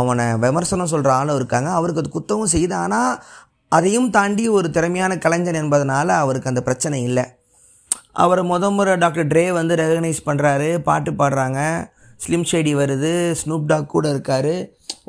அவனை 0.00 0.26
விமர்சனம் 0.44 0.92
சொல்கிற 0.92 1.10
ஆளும் 1.14 1.36
இருக்காங்க. 1.36 1.70
அவருக்கு 1.78 2.02
அது 2.02 2.10
குத்தவும் 2.16 2.52
செய்து 2.54 2.74
ஆனால் 2.74 3.10
அதையும் 3.68 4.10
தாண்டி 4.16 4.44
ஒரு 4.48 4.68
திறமையான 4.70 5.12
கலைஞன் 5.24 5.60
என்பதனால் 5.60 6.12
அவருக்கு 6.22 6.50
அந்த 6.52 6.62
பிரச்சனை 6.62 6.98
இல்லை. 7.02 7.24
அவர் 8.24 8.42
முத 8.50 8.70
முறை 8.74 8.96
டாக்டர் 8.96 9.26
ட்ரே 9.26 9.44
வந்து 9.52 9.74
ரெகனைஸ் 9.82 10.20
பண்ணுறாரு 10.26 10.68
பாட்டு 10.88 11.12
பாடுறாங்க. 11.12 11.60
ஸ்லிம் 12.24 12.46
ஷேடி 12.50 12.72
வருது. 12.80 13.12
ஸ்னூப் 13.40 13.68
டாக் 13.70 13.92
கூட 13.94 14.08
இருக்கார். 14.08 14.54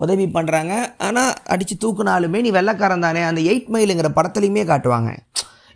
உதவி 0.03 0.25
பண்ணுறாங்க 0.25 0.73
ஆனால் 1.07 1.33
அடித்து 1.53 1.75
தூக்குனாலுமே 1.83 2.39
நீ 2.45 2.49
வெள்ளைக்காரன் 2.49 3.05
தானே. 3.07 3.21
அந்த 3.21 3.41
எயிட் 3.51 3.69
மைலுங்கிற 3.75 4.09
படத்துலையுமே 4.17 4.63
காட்டுவாங்க. 4.71 5.11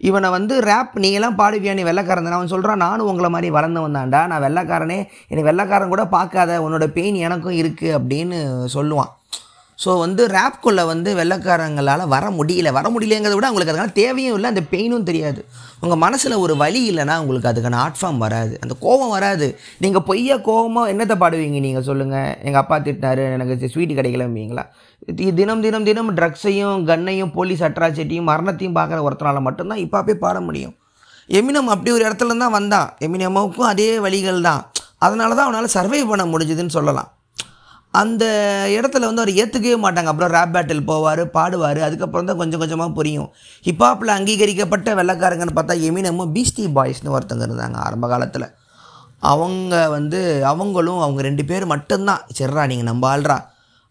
இவனை 0.07 0.29
வந்து 0.37 0.55
ரேப் 0.69 0.93
நீங்களாம் 1.03 1.39
பாடுவியா? 1.41 1.73
நீ 1.77 1.83
வெள்ளக்காரன் 1.89 2.37
அவன் 2.39 2.53
சொல்கிறான் 2.55 2.83
நானும் 2.85 3.09
உங்களை 3.11 3.29
மாதிரி 3.35 3.49
வளர்ந்தவன் 3.57 3.97
தான்டா. 3.99 4.21
நான் 4.31 4.43
வெள்ளைக்காரனே. 4.47 4.99
என்னை 5.31 5.45
வெள்ளைக்காரன் 5.49 5.93
கூட 5.93 6.05
பார்க்காத. 6.17 6.59
உன்னோட 6.65 6.87
பெயின் 6.97 7.17
எனக்கும் 7.27 7.59
இருக்குது 7.61 7.95
அப்படின்னு 7.99 8.39
சொல்லுவான். 8.75 9.13
ஸோ 9.79 9.91
வந்து 10.03 10.21
ரேப்குள்ளே 10.35 10.83
வந்து 10.91 11.09
வெள்ளைக்காரங்களால் 11.19 12.01
வர 12.13 12.25
முடியல. 12.37 12.71
வர 12.77 12.87
முடியலங்கிறத 12.95 13.35
விட 13.37 13.47
அவங்களுக்கு 13.49 13.73
அதுக்கான 13.73 13.93
தேவையும் 13.99 14.35
இல்லை 14.37 14.49
அந்த 14.53 14.63
பெயினும் 14.73 15.05
தெரியாது. 15.09 15.41
உங்கள் 15.83 16.01
மனசில் 16.05 16.41
ஒரு 16.45 16.53
வழி 16.63 16.81
இல்லைன்னா 16.91 17.15
உங்களுக்கு 17.21 17.51
அதுக்கான 17.51 17.79
ஆர்ட் 17.83 17.99
ஃபார்ம் 17.99 18.19
வராது. 18.25 18.53
அந்த 18.63 18.75
கோபம் 18.85 19.13
வராது. 19.15 19.47
நீங்கள் 19.83 20.05
பொய்யா 20.09 20.37
கோபமாக 20.49 20.91
என்னத்தை 20.93 21.17
பாடுவீங்க 21.23 21.59
நீங்கள் 21.67 21.87
சொல்லுங்கள் 21.89 22.29
எங்கள் 22.47 22.61
அப்பா 22.63 22.77
திட்டினாரு 22.87 23.25
எனக்கு 23.37 23.71
ஸ்வீட்டு 23.75 23.99
கிடைக்கலம்பீங்களா? 23.99 24.65
தினம் 25.37 25.61
தினம் 25.61 25.85
தினம் 25.87 26.09
ட்ரக்ஸையும் 26.17 26.81
கன்னையும் 26.89 27.31
போலீஸ் 27.35 27.63
அட்ராசிட்டியும் 27.67 28.27
மரணத்தையும் 28.31 28.75
பார்க்குற 28.75 28.97
ஒருத்தனால் 29.07 29.45
மட்டும்தான் 29.47 29.83
இப்போ 29.83 29.97
அப்படியே 29.97 30.19
பாட 30.23 30.39
முடியும். 30.39 30.73
எமினம் 31.29 31.71
அப்படி 31.73 31.91
ஒரு 31.91 32.03
இடத்துல 32.07 32.37
தான் 32.37 32.55
வந்தான். 32.57 32.89
எமினமுக்கும் 33.05 33.69
அதே 33.71 33.99
வழிகள் 34.05 34.41
தான். 34.41 34.61
அதனால 34.97 35.35
தான் 35.35 35.47
அவனால் 35.47 35.73
சர்வை 35.77 36.01
பண்ண 36.11 36.25
முடிஞ்சதுன்னு 36.25 36.75
சொல்லலாம். 36.77 37.09
அந்த 38.01 38.23
இடத்துல 38.77 39.07
வந்து 39.09 39.21
அவர் 39.21 39.37
ஏற்றுக்கவே 39.41 39.77
மாட்டாங்க. 39.83 40.09
அப்புறம் 40.11 40.33
ரேப் 40.35 40.51
பேட்டில் 40.55 40.87
போவார் 40.89 41.21
பாடுவார். 41.37 41.79
அதுக்கப்புறம் 41.87 42.27
தான் 42.29 42.39
கொஞ்சம் 42.41 42.61
கொஞ்சமாக 42.63 42.91
புரியும். 42.97 43.29
ஹிப்ஹாப்பில் 43.67 44.15
அங்கீகரிக்கப்பட்ட 44.15 44.95
வெள்ளைக்காரங்கன்னு 44.99 45.55
பார்த்தா 45.59 45.77
எமினமும் 45.89 46.33
பீஸ்டி 46.35 46.65
பாய்ஸ்னு 46.77 47.15
ஒருத்தங்க 47.17 47.45
இருந்தாங்க 47.49 47.73
ஆரம்ப 47.85 48.07
காலத்தில். 48.07 48.47
அவங்க 49.19 49.87
வந்து 49.95 50.45
அவங்களும் 50.51 51.01
அவங்க 51.05 51.21
ரெண்டு 51.21 51.45
பேர் 51.45 51.65
மட்டும்தான். 51.65 52.21
சரிடா 52.39 52.65
நீங்கள் 52.73 52.89
நம்ம 52.91 53.17
ஆள்றா. 53.17 53.39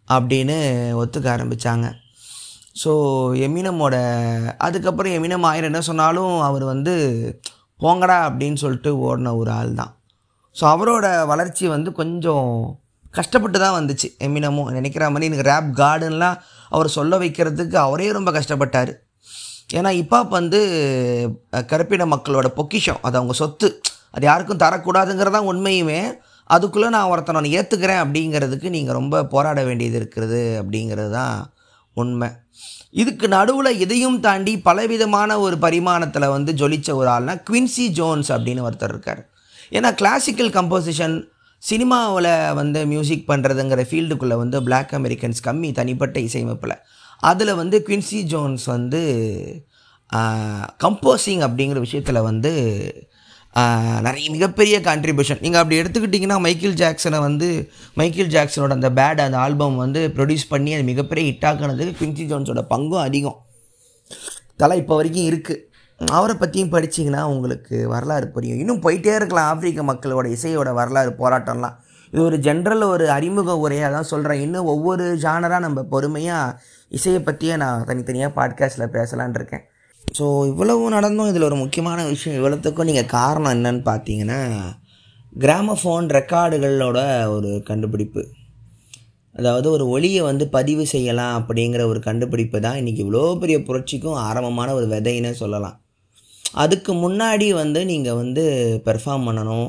அப்படின்னு 0.09 0.57
ஒத்துக்க 1.03 1.29
ஆரம்பித்தாங்க 1.37 1.87
ஸோ 2.85 2.93
எமினமோட 3.47 3.95
அதுக்கப்புறம் 4.59 5.13
எமினம் 5.13 5.47
ஆயிரம் 5.51 5.71
என்ன 5.71 5.81
சொன்னாலும் 5.81 6.41
அவர் 6.41 6.65
வந்து 6.65 6.95
போங்கடா 7.81 8.19
அப்படின்னு 8.29 8.55
சொல்லிட்டு 8.55 8.91
ஓடின 9.07 9.37
ஒரு 9.37 9.51
ஆள் 9.51 9.73
தான். 9.75 9.93
ஸோ 10.57 10.65
அவரோட 10.65 11.27
வளர்ச்சி 11.27 11.69
வந்து 11.69 11.93
கொஞ்சம் 11.93 12.79
கஷ்டப்பட்டு 13.11 13.59
தான் 13.59 13.77
வந்துச்சு 13.79 14.09
எமினமும். 14.19 14.71
நினைக்கிற 14.71 15.11
மாதிரி 15.11 15.29
எனக்கு 15.33 15.51
ரேப் 15.51 15.69
கார்டுன்லாம் 15.81 16.39
அவர் 16.69 16.89
சொல்ல 16.89 17.19
வைக்கிறதுக்கு 17.19 17.75
அவரே 17.75 18.13
ரொம்ப 18.13 18.31
கஷ்டப்பட்டார். 18.31 18.93
ஏன்னா 19.73 19.91
இப்பாப் 20.03 20.29
வந்து 20.29 20.61
கருப்பின 21.67 22.07
மக்களோட 22.07 22.47
பொக்கிஷம். 22.49 22.99
அது 23.03 23.17
அவங்க 23.17 23.33
சொத்து. 23.33 23.81
அது 24.11 24.27
யாருக்கும் 24.27 24.59
தரக்கூடாதுங்கிறதான் 24.59 25.51
உண்மையுமே. 25.53 26.01
அதுக்குள்ளே 26.55 26.89
நான் 26.97 27.11
ஒருத்தனை 27.13 27.39
நான் 27.39 27.55
ஏற்றுக்கிறேன் 27.59 28.03
அப்படிங்கிறதுக்கு 28.05 28.69
நீங்கள் 28.77 28.99
ரொம்ப 28.99 29.25
போராட 29.33 29.63
வேண்டியது 29.69 29.97
இருக்கிறது 30.01 30.41
அப்படிங்கிறது 30.61 31.13
தான் 31.19 31.37
உண்மை. 32.03 32.29
இதுக்கு 33.03 33.27
நடுவில் 33.37 33.81
இதையும் 33.85 34.21
தாண்டி 34.27 34.53
பலவிதமான 34.69 35.31
ஒரு 35.47 35.57
பரிமாணத்தில் 35.65 36.33
வந்து 36.35 36.53
ஜொலிச்ச 36.61 36.95
ஒரு 37.01 37.09
ஆள்னா 37.15 37.35
குவின்சி 37.49 37.87
ஜோன்ஸ் 37.99 38.31
அப்படின்னு 38.35 38.67
ஒருத்தர் 38.69 38.95
இருக்கார். 38.95 39.21
ஏன்னா 39.77 39.91
கிளாசிக்கல் 40.01 40.53
கம்போசிஷன் 40.59 41.17
சினிமாவில் 41.63 42.31
வந்து 42.61 42.81
மியூசிக் 42.93 43.29
பண்ணுறதுங்கிற 43.31 43.83
ஃபீல்டுக்குள்ளே 43.91 44.37
வந்து 44.43 44.59
பிளாக் 44.67 44.93
அமெரிக்கன்ஸ் 44.99 45.41
கம்மி 45.47 45.71
தனிப்பட்ட 45.79 46.17
இசையமைப்பில். 46.29 46.77
அதில் 47.31 47.59
வந்து 47.61 47.77
குவின்சி 47.87 48.21
ஜோன்ஸ் 48.33 48.67
வந்து 48.75 49.03
கம்போசிங் 50.85 51.43
அப்படிங்கிற 51.47 51.79
விஷயத்தில் 51.87 52.27
வந்து 52.31 52.53
நிறைய 54.07 54.27
மிகப்பெரிய 54.37 54.77
கான்ட்ரிபியூஷன் 54.89 55.41
நீங்கள் 55.45 55.61
அப்படி 55.61 55.79
எடுத்துக்கிட்டிங்கன்னா 55.81 56.37
மைக்கேல் 56.47 56.77
ஜாக்சனை 56.81 57.19
வந்து 57.27 57.49
மைக்கேல் 58.01 58.33
ஜாக்சனோட 58.35 58.75
அந்த 58.79 58.91
பேட் 58.99 59.23
அந்த 59.27 59.39
ஆல்பம் 59.45 59.79
வந்து 59.85 60.01
ப்ரொடியூஸ் 60.17 60.51
பண்ணி 60.53 60.73
அது 60.77 60.85
மிகப்பெரிய 60.91 61.25
ஹிட் 61.29 61.47
ஆக்கினதுக்கு 61.51 61.95
குவின்சி 62.01 62.27
ஜோன்ஸோட 62.33 62.63
பங்கும் 62.73 63.05
அதிகம். 63.07 63.39
தலை 64.63 64.77
இப்போ 64.83 64.95
வரைக்கும் 64.99 65.29
இருக்குது 65.31 65.65
அவரை 66.01 66.35
பற்றியும் 66.41 66.73
படிச்சிங்கன்னா 66.75 67.23
உங்களுக்கு 67.35 67.77
வரலாறு 67.93 68.27
புரியும். 68.35 68.61
இன்னும் 68.63 68.83
போயிட்டே 68.85 69.15
இருக்கலாம். 69.19 69.49
ஆப்பிரிக்க 69.53 69.83
மக்களோட 69.93 70.27
இசையோட 70.37 70.73
வரலாறு 70.81 71.13
போராட்டம்லாம். 71.23 71.77
இது 72.13 72.21
ஒரு 72.29 72.37
ஜென்ரல் 72.47 72.85
ஒரு 72.95 73.07
அறிமுக 73.17 73.57
உரையாக 73.65 73.91
தான் 73.97 74.11
சொல்கிறேன் 74.13 74.43
இன்னும் 74.45 74.71
ஒவ்வொரு 74.75 75.07
ஜானராக 75.25 75.65
நம்ம 75.67 75.83
பொறுமையாக 75.95 76.55
இசையை 76.99 77.21
பற்றியே 77.23 77.57
நான் 77.63 77.85
தனித்தனியாக 77.89 78.33
பாட்காஸ்ட்டில் 78.39 78.95
பேசலான் 78.97 79.37
இருக்கேன். 79.39 79.65
ஸோ 80.17 80.27
இவ்வளவு 80.51 80.85
நடந்தும் 80.95 81.29
இதில் 81.31 81.47
ஒரு 81.49 81.57
முக்கியமான 81.63 82.05
விஷயம் 82.11 82.37
இவ்வளோத்துக்கும் 82.39 82.89
நீங்கள் 82.91 83.13
காரணம் 83.17 83.55
என்னன்னு 83.57 83.83
பார்த்தீங்கன்னா 83.89 84.41
கிராமஃபோன் 85.33 86.07
ரெக்கார்டுகளோட 86.17 86.99
ஒரு 87.35 87.51
கண்டுபிடிப்பு. 87.69 88.23
அதாவது 89.35 89.69
ஒரு 89.71 89.85
ஒளியை 89.95 90.23
வந்து 90.29 90.45
பதிவு 90.57 90.85
செய்யலாம் 90.93 91.35
அப்படிங்கிற 91.39 91.83
ஒரு 91.91 92.01
கண்டுபிடிப்பு 92.07 92.59
தான் 92.61 92.79
இன்றைக்கி 92.81 93.03
இவ்வளோ 93.05 93.23
பெரிய 93.43 93.59
புரட்சிக்கும் 93.69 94.19
ஆரம்பமான 94.29 94.73
ஒரு 94.79 94.87
விதைன்னு 94.95 95.33
சொல்லலாம். 95.43 95.77
அதுக்கு 96.65 96.93
முன்னாடி 97.05 97.49
வந்து 97.63 97.81
நீங்கள் 97.93 98.19
வந்து 98.23 98.45
பெர்ஃபார்ம் 98.87 99.27
பண்ணணும் 99.29 99.69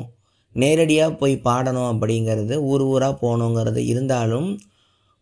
நேரடியாக 0.56 1.18
போய் 1.22 1.36
பாடணும் 1.48 1.90
அப்படிங்கிறது 1.94 2.56
ஊர் 2.72 2.84
ஊராக 2.94 3.14
போகணுங்கிறது 3.24 3.82
இருந்தாலும் 3.92 4.50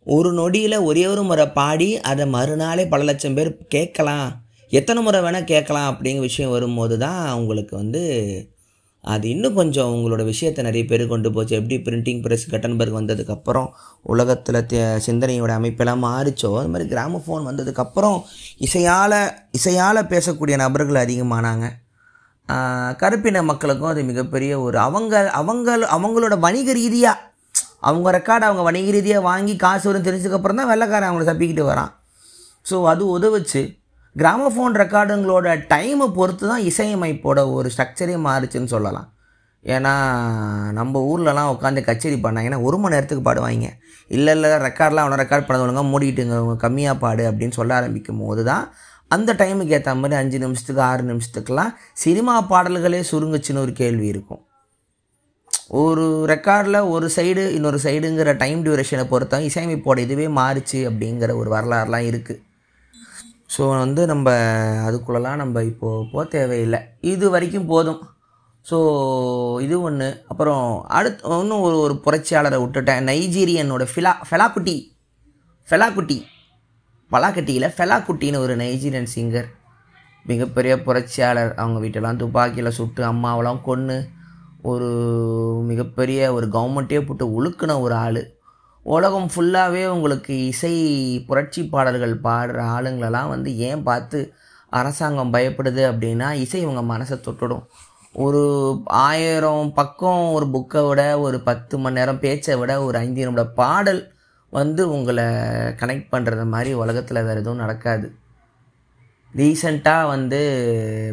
ஒரு 0.06 0.30
நொடியில் 0.32 0.84
ஒரே 0.88 1.02
ஒரு 1.12 1.22
முறை 1.30 1.46
பாடி 1.60 1.88
அதை 2.10 2.26
மறுநாளே 2.36 2.84
பல 2.92 3.02
லட்சம் 3.08 3.34
பேர் 3.38 3.50
கேட்கலாம். 3.74 4.28
எத்தனை 4.72 5.00
முறை 5.02 5.18
வேணால் 5.24 5.50
கேட்கலாம் 5.50 5.90
அப்படிங்கிற 5.90 6.24
விஷயம் 6.28 6.54
வரும்போது 6.54 6.94
தான் 7.04 7.20
உங்களுக்கு 7.40 7.74
வந்து 7.82 8.02
அது 9.04 9.24
இன்னும் 9.32 9.58
கொஞ்சம் 9.58 9.92
உங்களோட 9.96 10.22
விஷயத்தை 10.30 10.60
நிறைய 10.66 10.84
பேர் 10.90 11.02
கொண்டு 11.12 11.28
போச்சு. 11.34 11.52
எப்படி 11.60 11.76
பிரிண்டிங் 11.86 12.20
ப்ரெஸ் 12.24 12.44
கட்டன்பர்க் 12.52 12.98
வந்ததுக்கப்புறம் 12.98 13.68
உலகத்தில் 14.12 14.58
சிந்தனையோட 15.06 15.52
அமைப்பெல்லாம் 15.58 16.02
மாறிச்சோ 16.06 16.50
அது 16.60 16.72
மாதிரி 16.72 16.88
கிராமஃபோன் 16.92 17.46
வந்ததுக்கப்புறம் 17.50 18.18
இசையால் 18.66 19.18
இசையால் 19.58 20.08
பேசக்கூடிய 20.12 20.56
நபர்கள் 20.64 21.02
அதிகமானாங்க. 21.04 21.66
கருப்பின 23.02 23.42
மக்களுக்கும் 23.52 23.92
அது 23.92 24.02
மிகப்பெரிய 24.10 24.52
ஒரு 24.66 24.76
அவங்க 24.88 25.14
அவங்க 25.40 25.78
அவங்களோட 25.96 26.34
வணிக 26.46 26.72
ரீதியாக 26.80 27.24
அவங்க 27.88 28.10
ரெக்கார்டு 28.18 28.44
அவங்க 28.48 28.62
வணிக 28.68 28.90
ரீதியாக 28.96 29.28
வாங்கி 29.30 29.54
காசு 29.64 29.84
வரும் 29.88 30.06
தெரிஞ்சதுக்கப்புறம் 30.06 30.60
தான் 30.60 30.70
வெள்ளைக்காரன் 30.72 31.08
அவங்கள 31.10 31.26
தப்பிக்கிட்டு 31.30 31.64
வரான். 31.72 31.92
ஸோ 32.70 32.76
அது 32.92 33.02
உதவுச்சு. 33.16 33.62
கிராமஃபோன் 34.20 34.74
ரெக்கார்டுங்களோட 34.82 35.48
டைமை 35.72 36.06
பொறுத்து 36.18 36.44
தான் 36.50 36.64
இசையமைப்போட 36.70 37.38
ஒரு 37.56 37.68
ஸ்ட்ரக்சரே 37.74 38.16
மாறுச்சுன்னு 38.26 38.72
சொல்லலாம். 38.74 39.08
ஏன்னா 39.64 39.92
நம்ம 40.78 41.00
ஊர்லலாம் 41.10 41.52
உட்காந்து 41.54 41.80
கச்சேரி 41.88 42.18
பண்ணாங்கன்னா 42.26 42.58
ஒரு 42.66 42.76
மணி 42.82 42.94
நேரத்துக்கு 42.94 43.24
பாடுவாங்க. 43.28 43.68
இல்லை 44.16 44.32
இல்லை 44.36 44.50
ரெக்கார்ட்லாம் 44.66 45.06
அவனை 45.06 45.18
ரெக்கார்ட் 45.22 45.46
பண்ண 45.46 45.64
ஒழுங்காக 45.64 45.88
மூடிட்டுங்க 45.92 46.36
அவங்க 46.40 46.56
கம்மியாக 46.66 47.02
பாடு 47.04 47.24
அப்படின்னு 47.30 47.58
சொல்ல 47.60 47.74
ஆரம்பிக்கும் 47.78 48.22
போது 48.24 48.44
தான் 48.50 48.64
அந்த 49.10 49.30
டைமுக்கு 49.40 49.76
ஏற்ற 49.76 49.94
மாதிரி 50.00 50.18
அஞ்சு 50.22 50.38
நிமிஷத்துக்கு 50.44 50.82
ஆறு 50.90 51.04
நிமிஷத்துக்கெலாம் 51.10 51.72
சினிமா 52.04 52.34
பாடல்களே 52.52 53.02
சுருங்குச்சுன்னு 53.10 53.64
ஒரு 53.66 53.72
கேள்வி 53.82 54.06
இருக்கும். 54.14 54.42
ஒரு 55.82 56.04
ரெக்கார்டில் 56.32 56.80
ஒரு 56.94 57.06
சைடு 57.16 57.42
இன்னொரு 57.56 57.78
சைடுங்கிற 57.86 58.32
டைம் 58.42 58.60
டியூரேஷனை 58.66 59.06
பொறுத்தவங்க 59.12 59.50
இசையமைப்போட 59.52 59.98
இதுவே 60.06 60.28
மாறுச்சு 60.40 60.78
அப்படிங்கிற 60.90 61.32
ஒரு 61.40 61.50
வரலாறுலாம் 61.56 62.06
இருக்குது 62.10 62.40
ஸோ 63.50 63.62
வந்து 63.68 64.02
நம்ம 64.06 64.28
அதுக்குள்ளெல்லாம் 64.86 65.40
நம்ம 65.42 65.62
இப்போது 65.62 66.08
போக 66.12 66.24
தேவையில்லை. 66.36 66.80
இது 67.12 67.26
வரைக்கும் 67.34 67.68
போதும். 67.72 68.00
ஸோ 68.66 68.78
இது 69.64 69.76
ஒன்று 69.82 70.08
அப்புறம் 70.28 70.64
அடுத்து 70.98 71.40
இன்னும் 71.42 71.64
ஒரு 71.68 71.76
ஒரு 71.84 71.94
புரட்சியாளரை 72.06 72.58
விட்டுட்டேன். 72.62 73.06
நைஜீரியனோட 73.10 73.84
ஃபிலா 73.92 74.12
ஃபெலாக்குட்டி 74.30 74.76
ஃபெலாக்குட்டி 75.68 76.18
பலாக்கட்டியில் 77.10 77.74
ஃபெலாக்குட்டின்னு 77.76 78.42
ஒரு 78.44 78.54
நைஜீரியன் 78.56 79.10
சிங்கர் 79.14 79.48
மிகப்பெரிய 80.24 80.72
புரட்சியாளர். 80.86 81.52
அவங்க 81.60 81.78
வீட்டெல்லாம் 81.84 82.20
துப்பாக்கியில் 82.22 82.76
சுட்டு 82.78 83.02
அம்மாவெல்லாம் 83.12 83.60
கொன்று 83.68 83.96
ஒரு 84.70 84.88
மிகப்பெரிய 85.70 86.20
ஒரு 86.36 86.46
கவர்மெண்ட்டே 86.56 87.00
போட்டு 87.06 87.24
ஒழுக்கின 87.36 87.76
ஒரு 87.80 87.94
ஆள். 88.06 88.20
உலகம் 88.88 89.30
ஃபுல்லாகவே 89.34 89.86
உங்களுக்கு 89.86 90.46
இசை 90.46 90.74
புரட்சி 91.26 91.66
பாடல்கள் 91.66 92.14
பாடுற 92.14 92.60
ஆளுங்களெல்லாம் 92.74 93.28
வந்து 93.28 93.58
ஏன் 93.58 93.82
பார்த்து 93.82 94.32
அரசாங்கம் 94.70 95.32
பயப்படுது 95.32 95.82
அப்படின்னா 95.88 96.32
இசை 96.32 96.60
இவங்க 96.60 96.82
மனசை 96.92 97.16
தொட்டுடும். 97.26 97.64
ஒரு 98.12 98.42
ஆயிரம் 98.84 99.72
பக்கம் 99.72 100.30
ஒரு 100.32 100.46
புக்கை 100.46 100.88
விட 100.88 101.20
ஒரு 101.20 101.40
பத்து 101.40 101.78
மணி 101.78 101.94
நேரம் 101.94 102.20
பேச்சை 102.20 102.56
விட 102.56 102.82
ஒரு 102.84 102.98
ஐந்து 102.98 103.24
நிமிட 103.24 103.44
பாடல் 103.44 104.12
வந்து 104.50 104.90
உங்களை 104.90 105.24
கனெக்ட் 105.82 106.08
பண்ணுறது 106.12 106.46
மாதிரி 106.46 106.72
உலகத்தில் 106.72 107.22
வேறு 107.22 107.38
எதுவும் 107.38 107.62
நடக்காது. 107.64 108.14
ரீசண்டாக 109.34 110.06
வந்து 110.06 110.40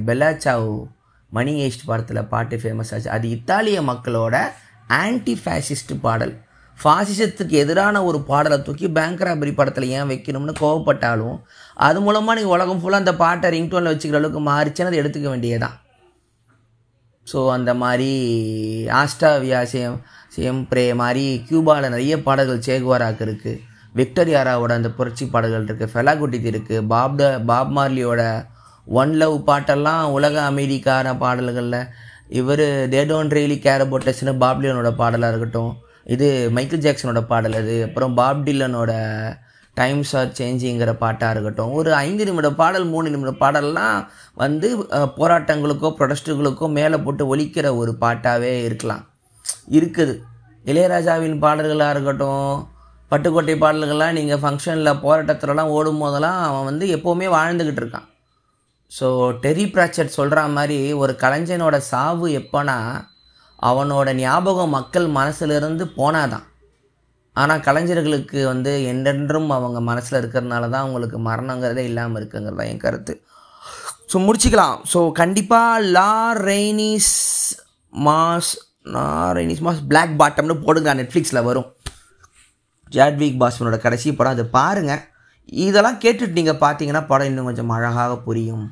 பெல்லாச்சாவ் 0.06 0.88
மணி 1.30 1.68
ஏஸ்ட் 1.68 1.86
படத்தில் 1.86 2.24
பாட்டு 2.26 2.58
ஃபேமஸ் 2.58 2.94
ஆச்சு. 2.94 3.10
அது 3.10 3.30
இத்தாலிய 3.30 3.82
மக்களோட 3.82 4.38
ஆன்டி 4.88 5.42
ஃபேஷிஸ்ட் 5.46 5.96
பாடல். 6.02 6.44
ஃபாசிசத்துக்கு 6.78 7.52
எதிரான 7.52 8.04
ஒரு 8.04 8.20
பாடலை 8.22 8.62
தூக்கி 8.62 8.88
பேங்க் 8.88 9.22
ராபரி 9.22 9.54
படத்தில் 9.56 9.90
ஏன் 9.90 10.10
வைக்கணும்னு 10.10 10.54
கோவப்பட்டாலும் 10.60 11.38
அது 11.78 12.02
மூலமாக 12.02 12.36
நீங்கள் 12.40 12.56
உலகம் 12.56 12.82
ஃபுல்லாக 12.82 13.04
அந்த 13.04 13.16
பாட்டை 13.16 13.50
ரிங்டோனில் 13.50 13.92
வச்சுக்கிற 13.92 14.16
அளவுக்கு 14.16 14.40
மாறிச்சுன்னு 14.40 14.86
அதை 14.86 15.00
எடுத்துக்க 15.00 15.30
வேண்டியதான் 15.30 15.76
ஸோ 17.28 17.50
அந்த 17.50 17.74
மாதிரி 17.74 18.10
ஆஸ்டாவியா 18.94 19.62
சேம் 19.72 19.96
சேம் 20.36 20.68
ப்ரே 20.70 20.94
மாதிரி 20.94 21.46
கியூபாவில் 21.50 21.90
நிறைய 21.90 22.16
பாடல்கள் 22.24 22.66
சேகுவாராக்கு 22.68 23.26
இருக்குது 23.26 23.62
விக்டரியாராவோட 23.96 24.72
அந்த 24.74 24.90
புரட்சி 24.90 25.26
பாடல்கள் 25.26 25.66
இருக்குது 25.66 25.92
ஃபெலாகுட்டித் 25.94 26.50
இருக்குது 26.52 26.88
பாப் 26.88 27.18
ட 27.22 27.44
பாப் 27.46 27.72
மார்லியோட 27.78 28.22
ஒன் 28.88 29.14
லவ் 29.14 29.38
பாட்டெல்லாம் 29.48 30.04
உலக 30.12 30.36
அமைதிக்கான 30.52 31.18
பாடல்களில். 31.18 31.80
இவர் 32.30 32.66
they 32.90 33.02
don't 33.06 33.34
really 33.34 33.58
care 33.60 33.82
about 33.82 34.04
டஸ்னு 34.04 34.34
பாப்லியனோட 34.44 34.90
பாடலாக 34.96 35.32
இருக்கட்டும் 35.32 35.72
இது 36.14 36.28
மைக்கேல் 36.56 36.84
ஜாக்சனோட 36.86 37.22
பாடல் 37.32 37.58
அது. 37.62 37.76
அப்புறம் 37.88 38.16
பாப் 38.20 38.44
டில்லனோட 38.48 38.92
டைம்ஸ் 39.78 40.12
ஆர் 40.20 40.36
சேஞ்சிங்கிற 40.40 40.92
பாட்டாக 41.02 41.34
இருக்கட்டும். 41.36 41.72
ஒரு 41.80 41.90
ஐந்து 42.06 42.26
நிமிட 42.28 42.50
பாடல் 42.60 42.86
மூணு 42.92 43.08
நிமிட 43.14 43.32
பாடல்லாம் 43.42 43.98
வந்து 44.44 44.68
போராட்டங்களுக்கோ 45.18 45.90
ப்ரொடஸ்ட்டுகளுக்கோ 45.98 46.68
மேலே 46.78 47.00
போட்டு 47.06 47.24
ஒழிக்கிற 47.34 47.68
ஒரு 47.82 47.94
பாட்டாகவே 48.04 48.54
இருக்கலாம். 48.68 49.04
இருக்குது. 49.78 50.16
இளையராஜாவின் 50.66 51.38
பாடல்களாக 51.44 51.94
இருக்கட்டும் 51.96 52.54
பட்டுக்கோட்டை 53.12 53.56
பாடல்கள்லாம் 53.64 54.16
நீங்கள் 54.18 54.42
ஃபங்க்ஷனில் 54.44 55.02
போராட்டத்துலலாம் 55.04 55.74
ஓடும் 55.78 56.02
போதெல்லாம் 56.04 56.40
அவன் 56.48 56.68
வந்து 56.70 56.86
எப்போவுமே 56.96 57.28
வாழ்ந்துக்கிட்டு 57.36 57.82
இருக்கான். 57.84 58.08
ஸோ 58.92 59.08
டெரி 59.44 59.66
பிராச்சட் 59.76 60.18
சொல்கிற 60.18 60.48
மாதிரி 60.56 60.78
ஒரு 61.02 61.14
கலைஞனோட 61.24 61.78
சாவு 61.92 62.28
எப்போனா 62.40 62.78
அவனோட 63.70 64.10
ஞாபகம் 64.26 64.76
மக்கள் 64.78 65.08
மனசிலிருந்து 65.20 65.86
போனாதான். 66.00 66.46
ஆனால் 67.42 67.64
கலைஞர்களுக்கு 67.68 68.40
வந்து 68.52 68.72
என்றென்றும் 68.92 69.50
அவங்க 69.56 69.80
மனசில் 69.90 70.20
இருக்கிறதுனால 70.20 70.70
தான் 70.74 70.84
அவங்களுக்கு 70.86 71.18
மரணங்கிறதே 71.30 71.84
இல்லாமல் 71.90 72.20
இருக்குங்கிறது 72.20 72.60
தான் 72.62 72.72
என் 72.74 72.84
கருத்து. 72.86 73.14
ஸோ 74.12 74.18
முடிச்சுக்கலாம். 74.28 74.78
ஸோ 74.92 75.00
கண்டிப்பாக 75.22 75.82
லா 75.98 76.14
ரெய்னிஸ் 76.50 77.14
மாஸ் 78.08 78.54
லா 78.96 79.04
ரெய்னிஸ் 79.38 79.66
மாஸ் 79.68 79.84
பிளாக் 79.92 80.16
பாட்டம்னு 80.22 80.56
போடுங்க. 80.66 80.94
நெட்ஃப்ளிக்ஸில் 81.02 81.46
வரும். 81.50 81.70
ஜாட்விக் 82.96 83.42
பாஸ்மனோட 83.42 83.78
கடைசி 83.86 84.10
படம். 84.18 84.36
அது 84.38 84.46
பாருங்கள் 84.58 85.04
இதெல்லாம் 85.66 86.02
கேட்டுட்டு 86.04 86.38
நீங்கள் 86.40 86.62
பார்த்தீங்கன்னா 86.66 87.04
படம் 87.12 87.30
இன்னும் 87.32 87.48
கொஞ்சம் 87.50 87.74
அழகாக 87.78 88.14
புரியும். 88.28 88.66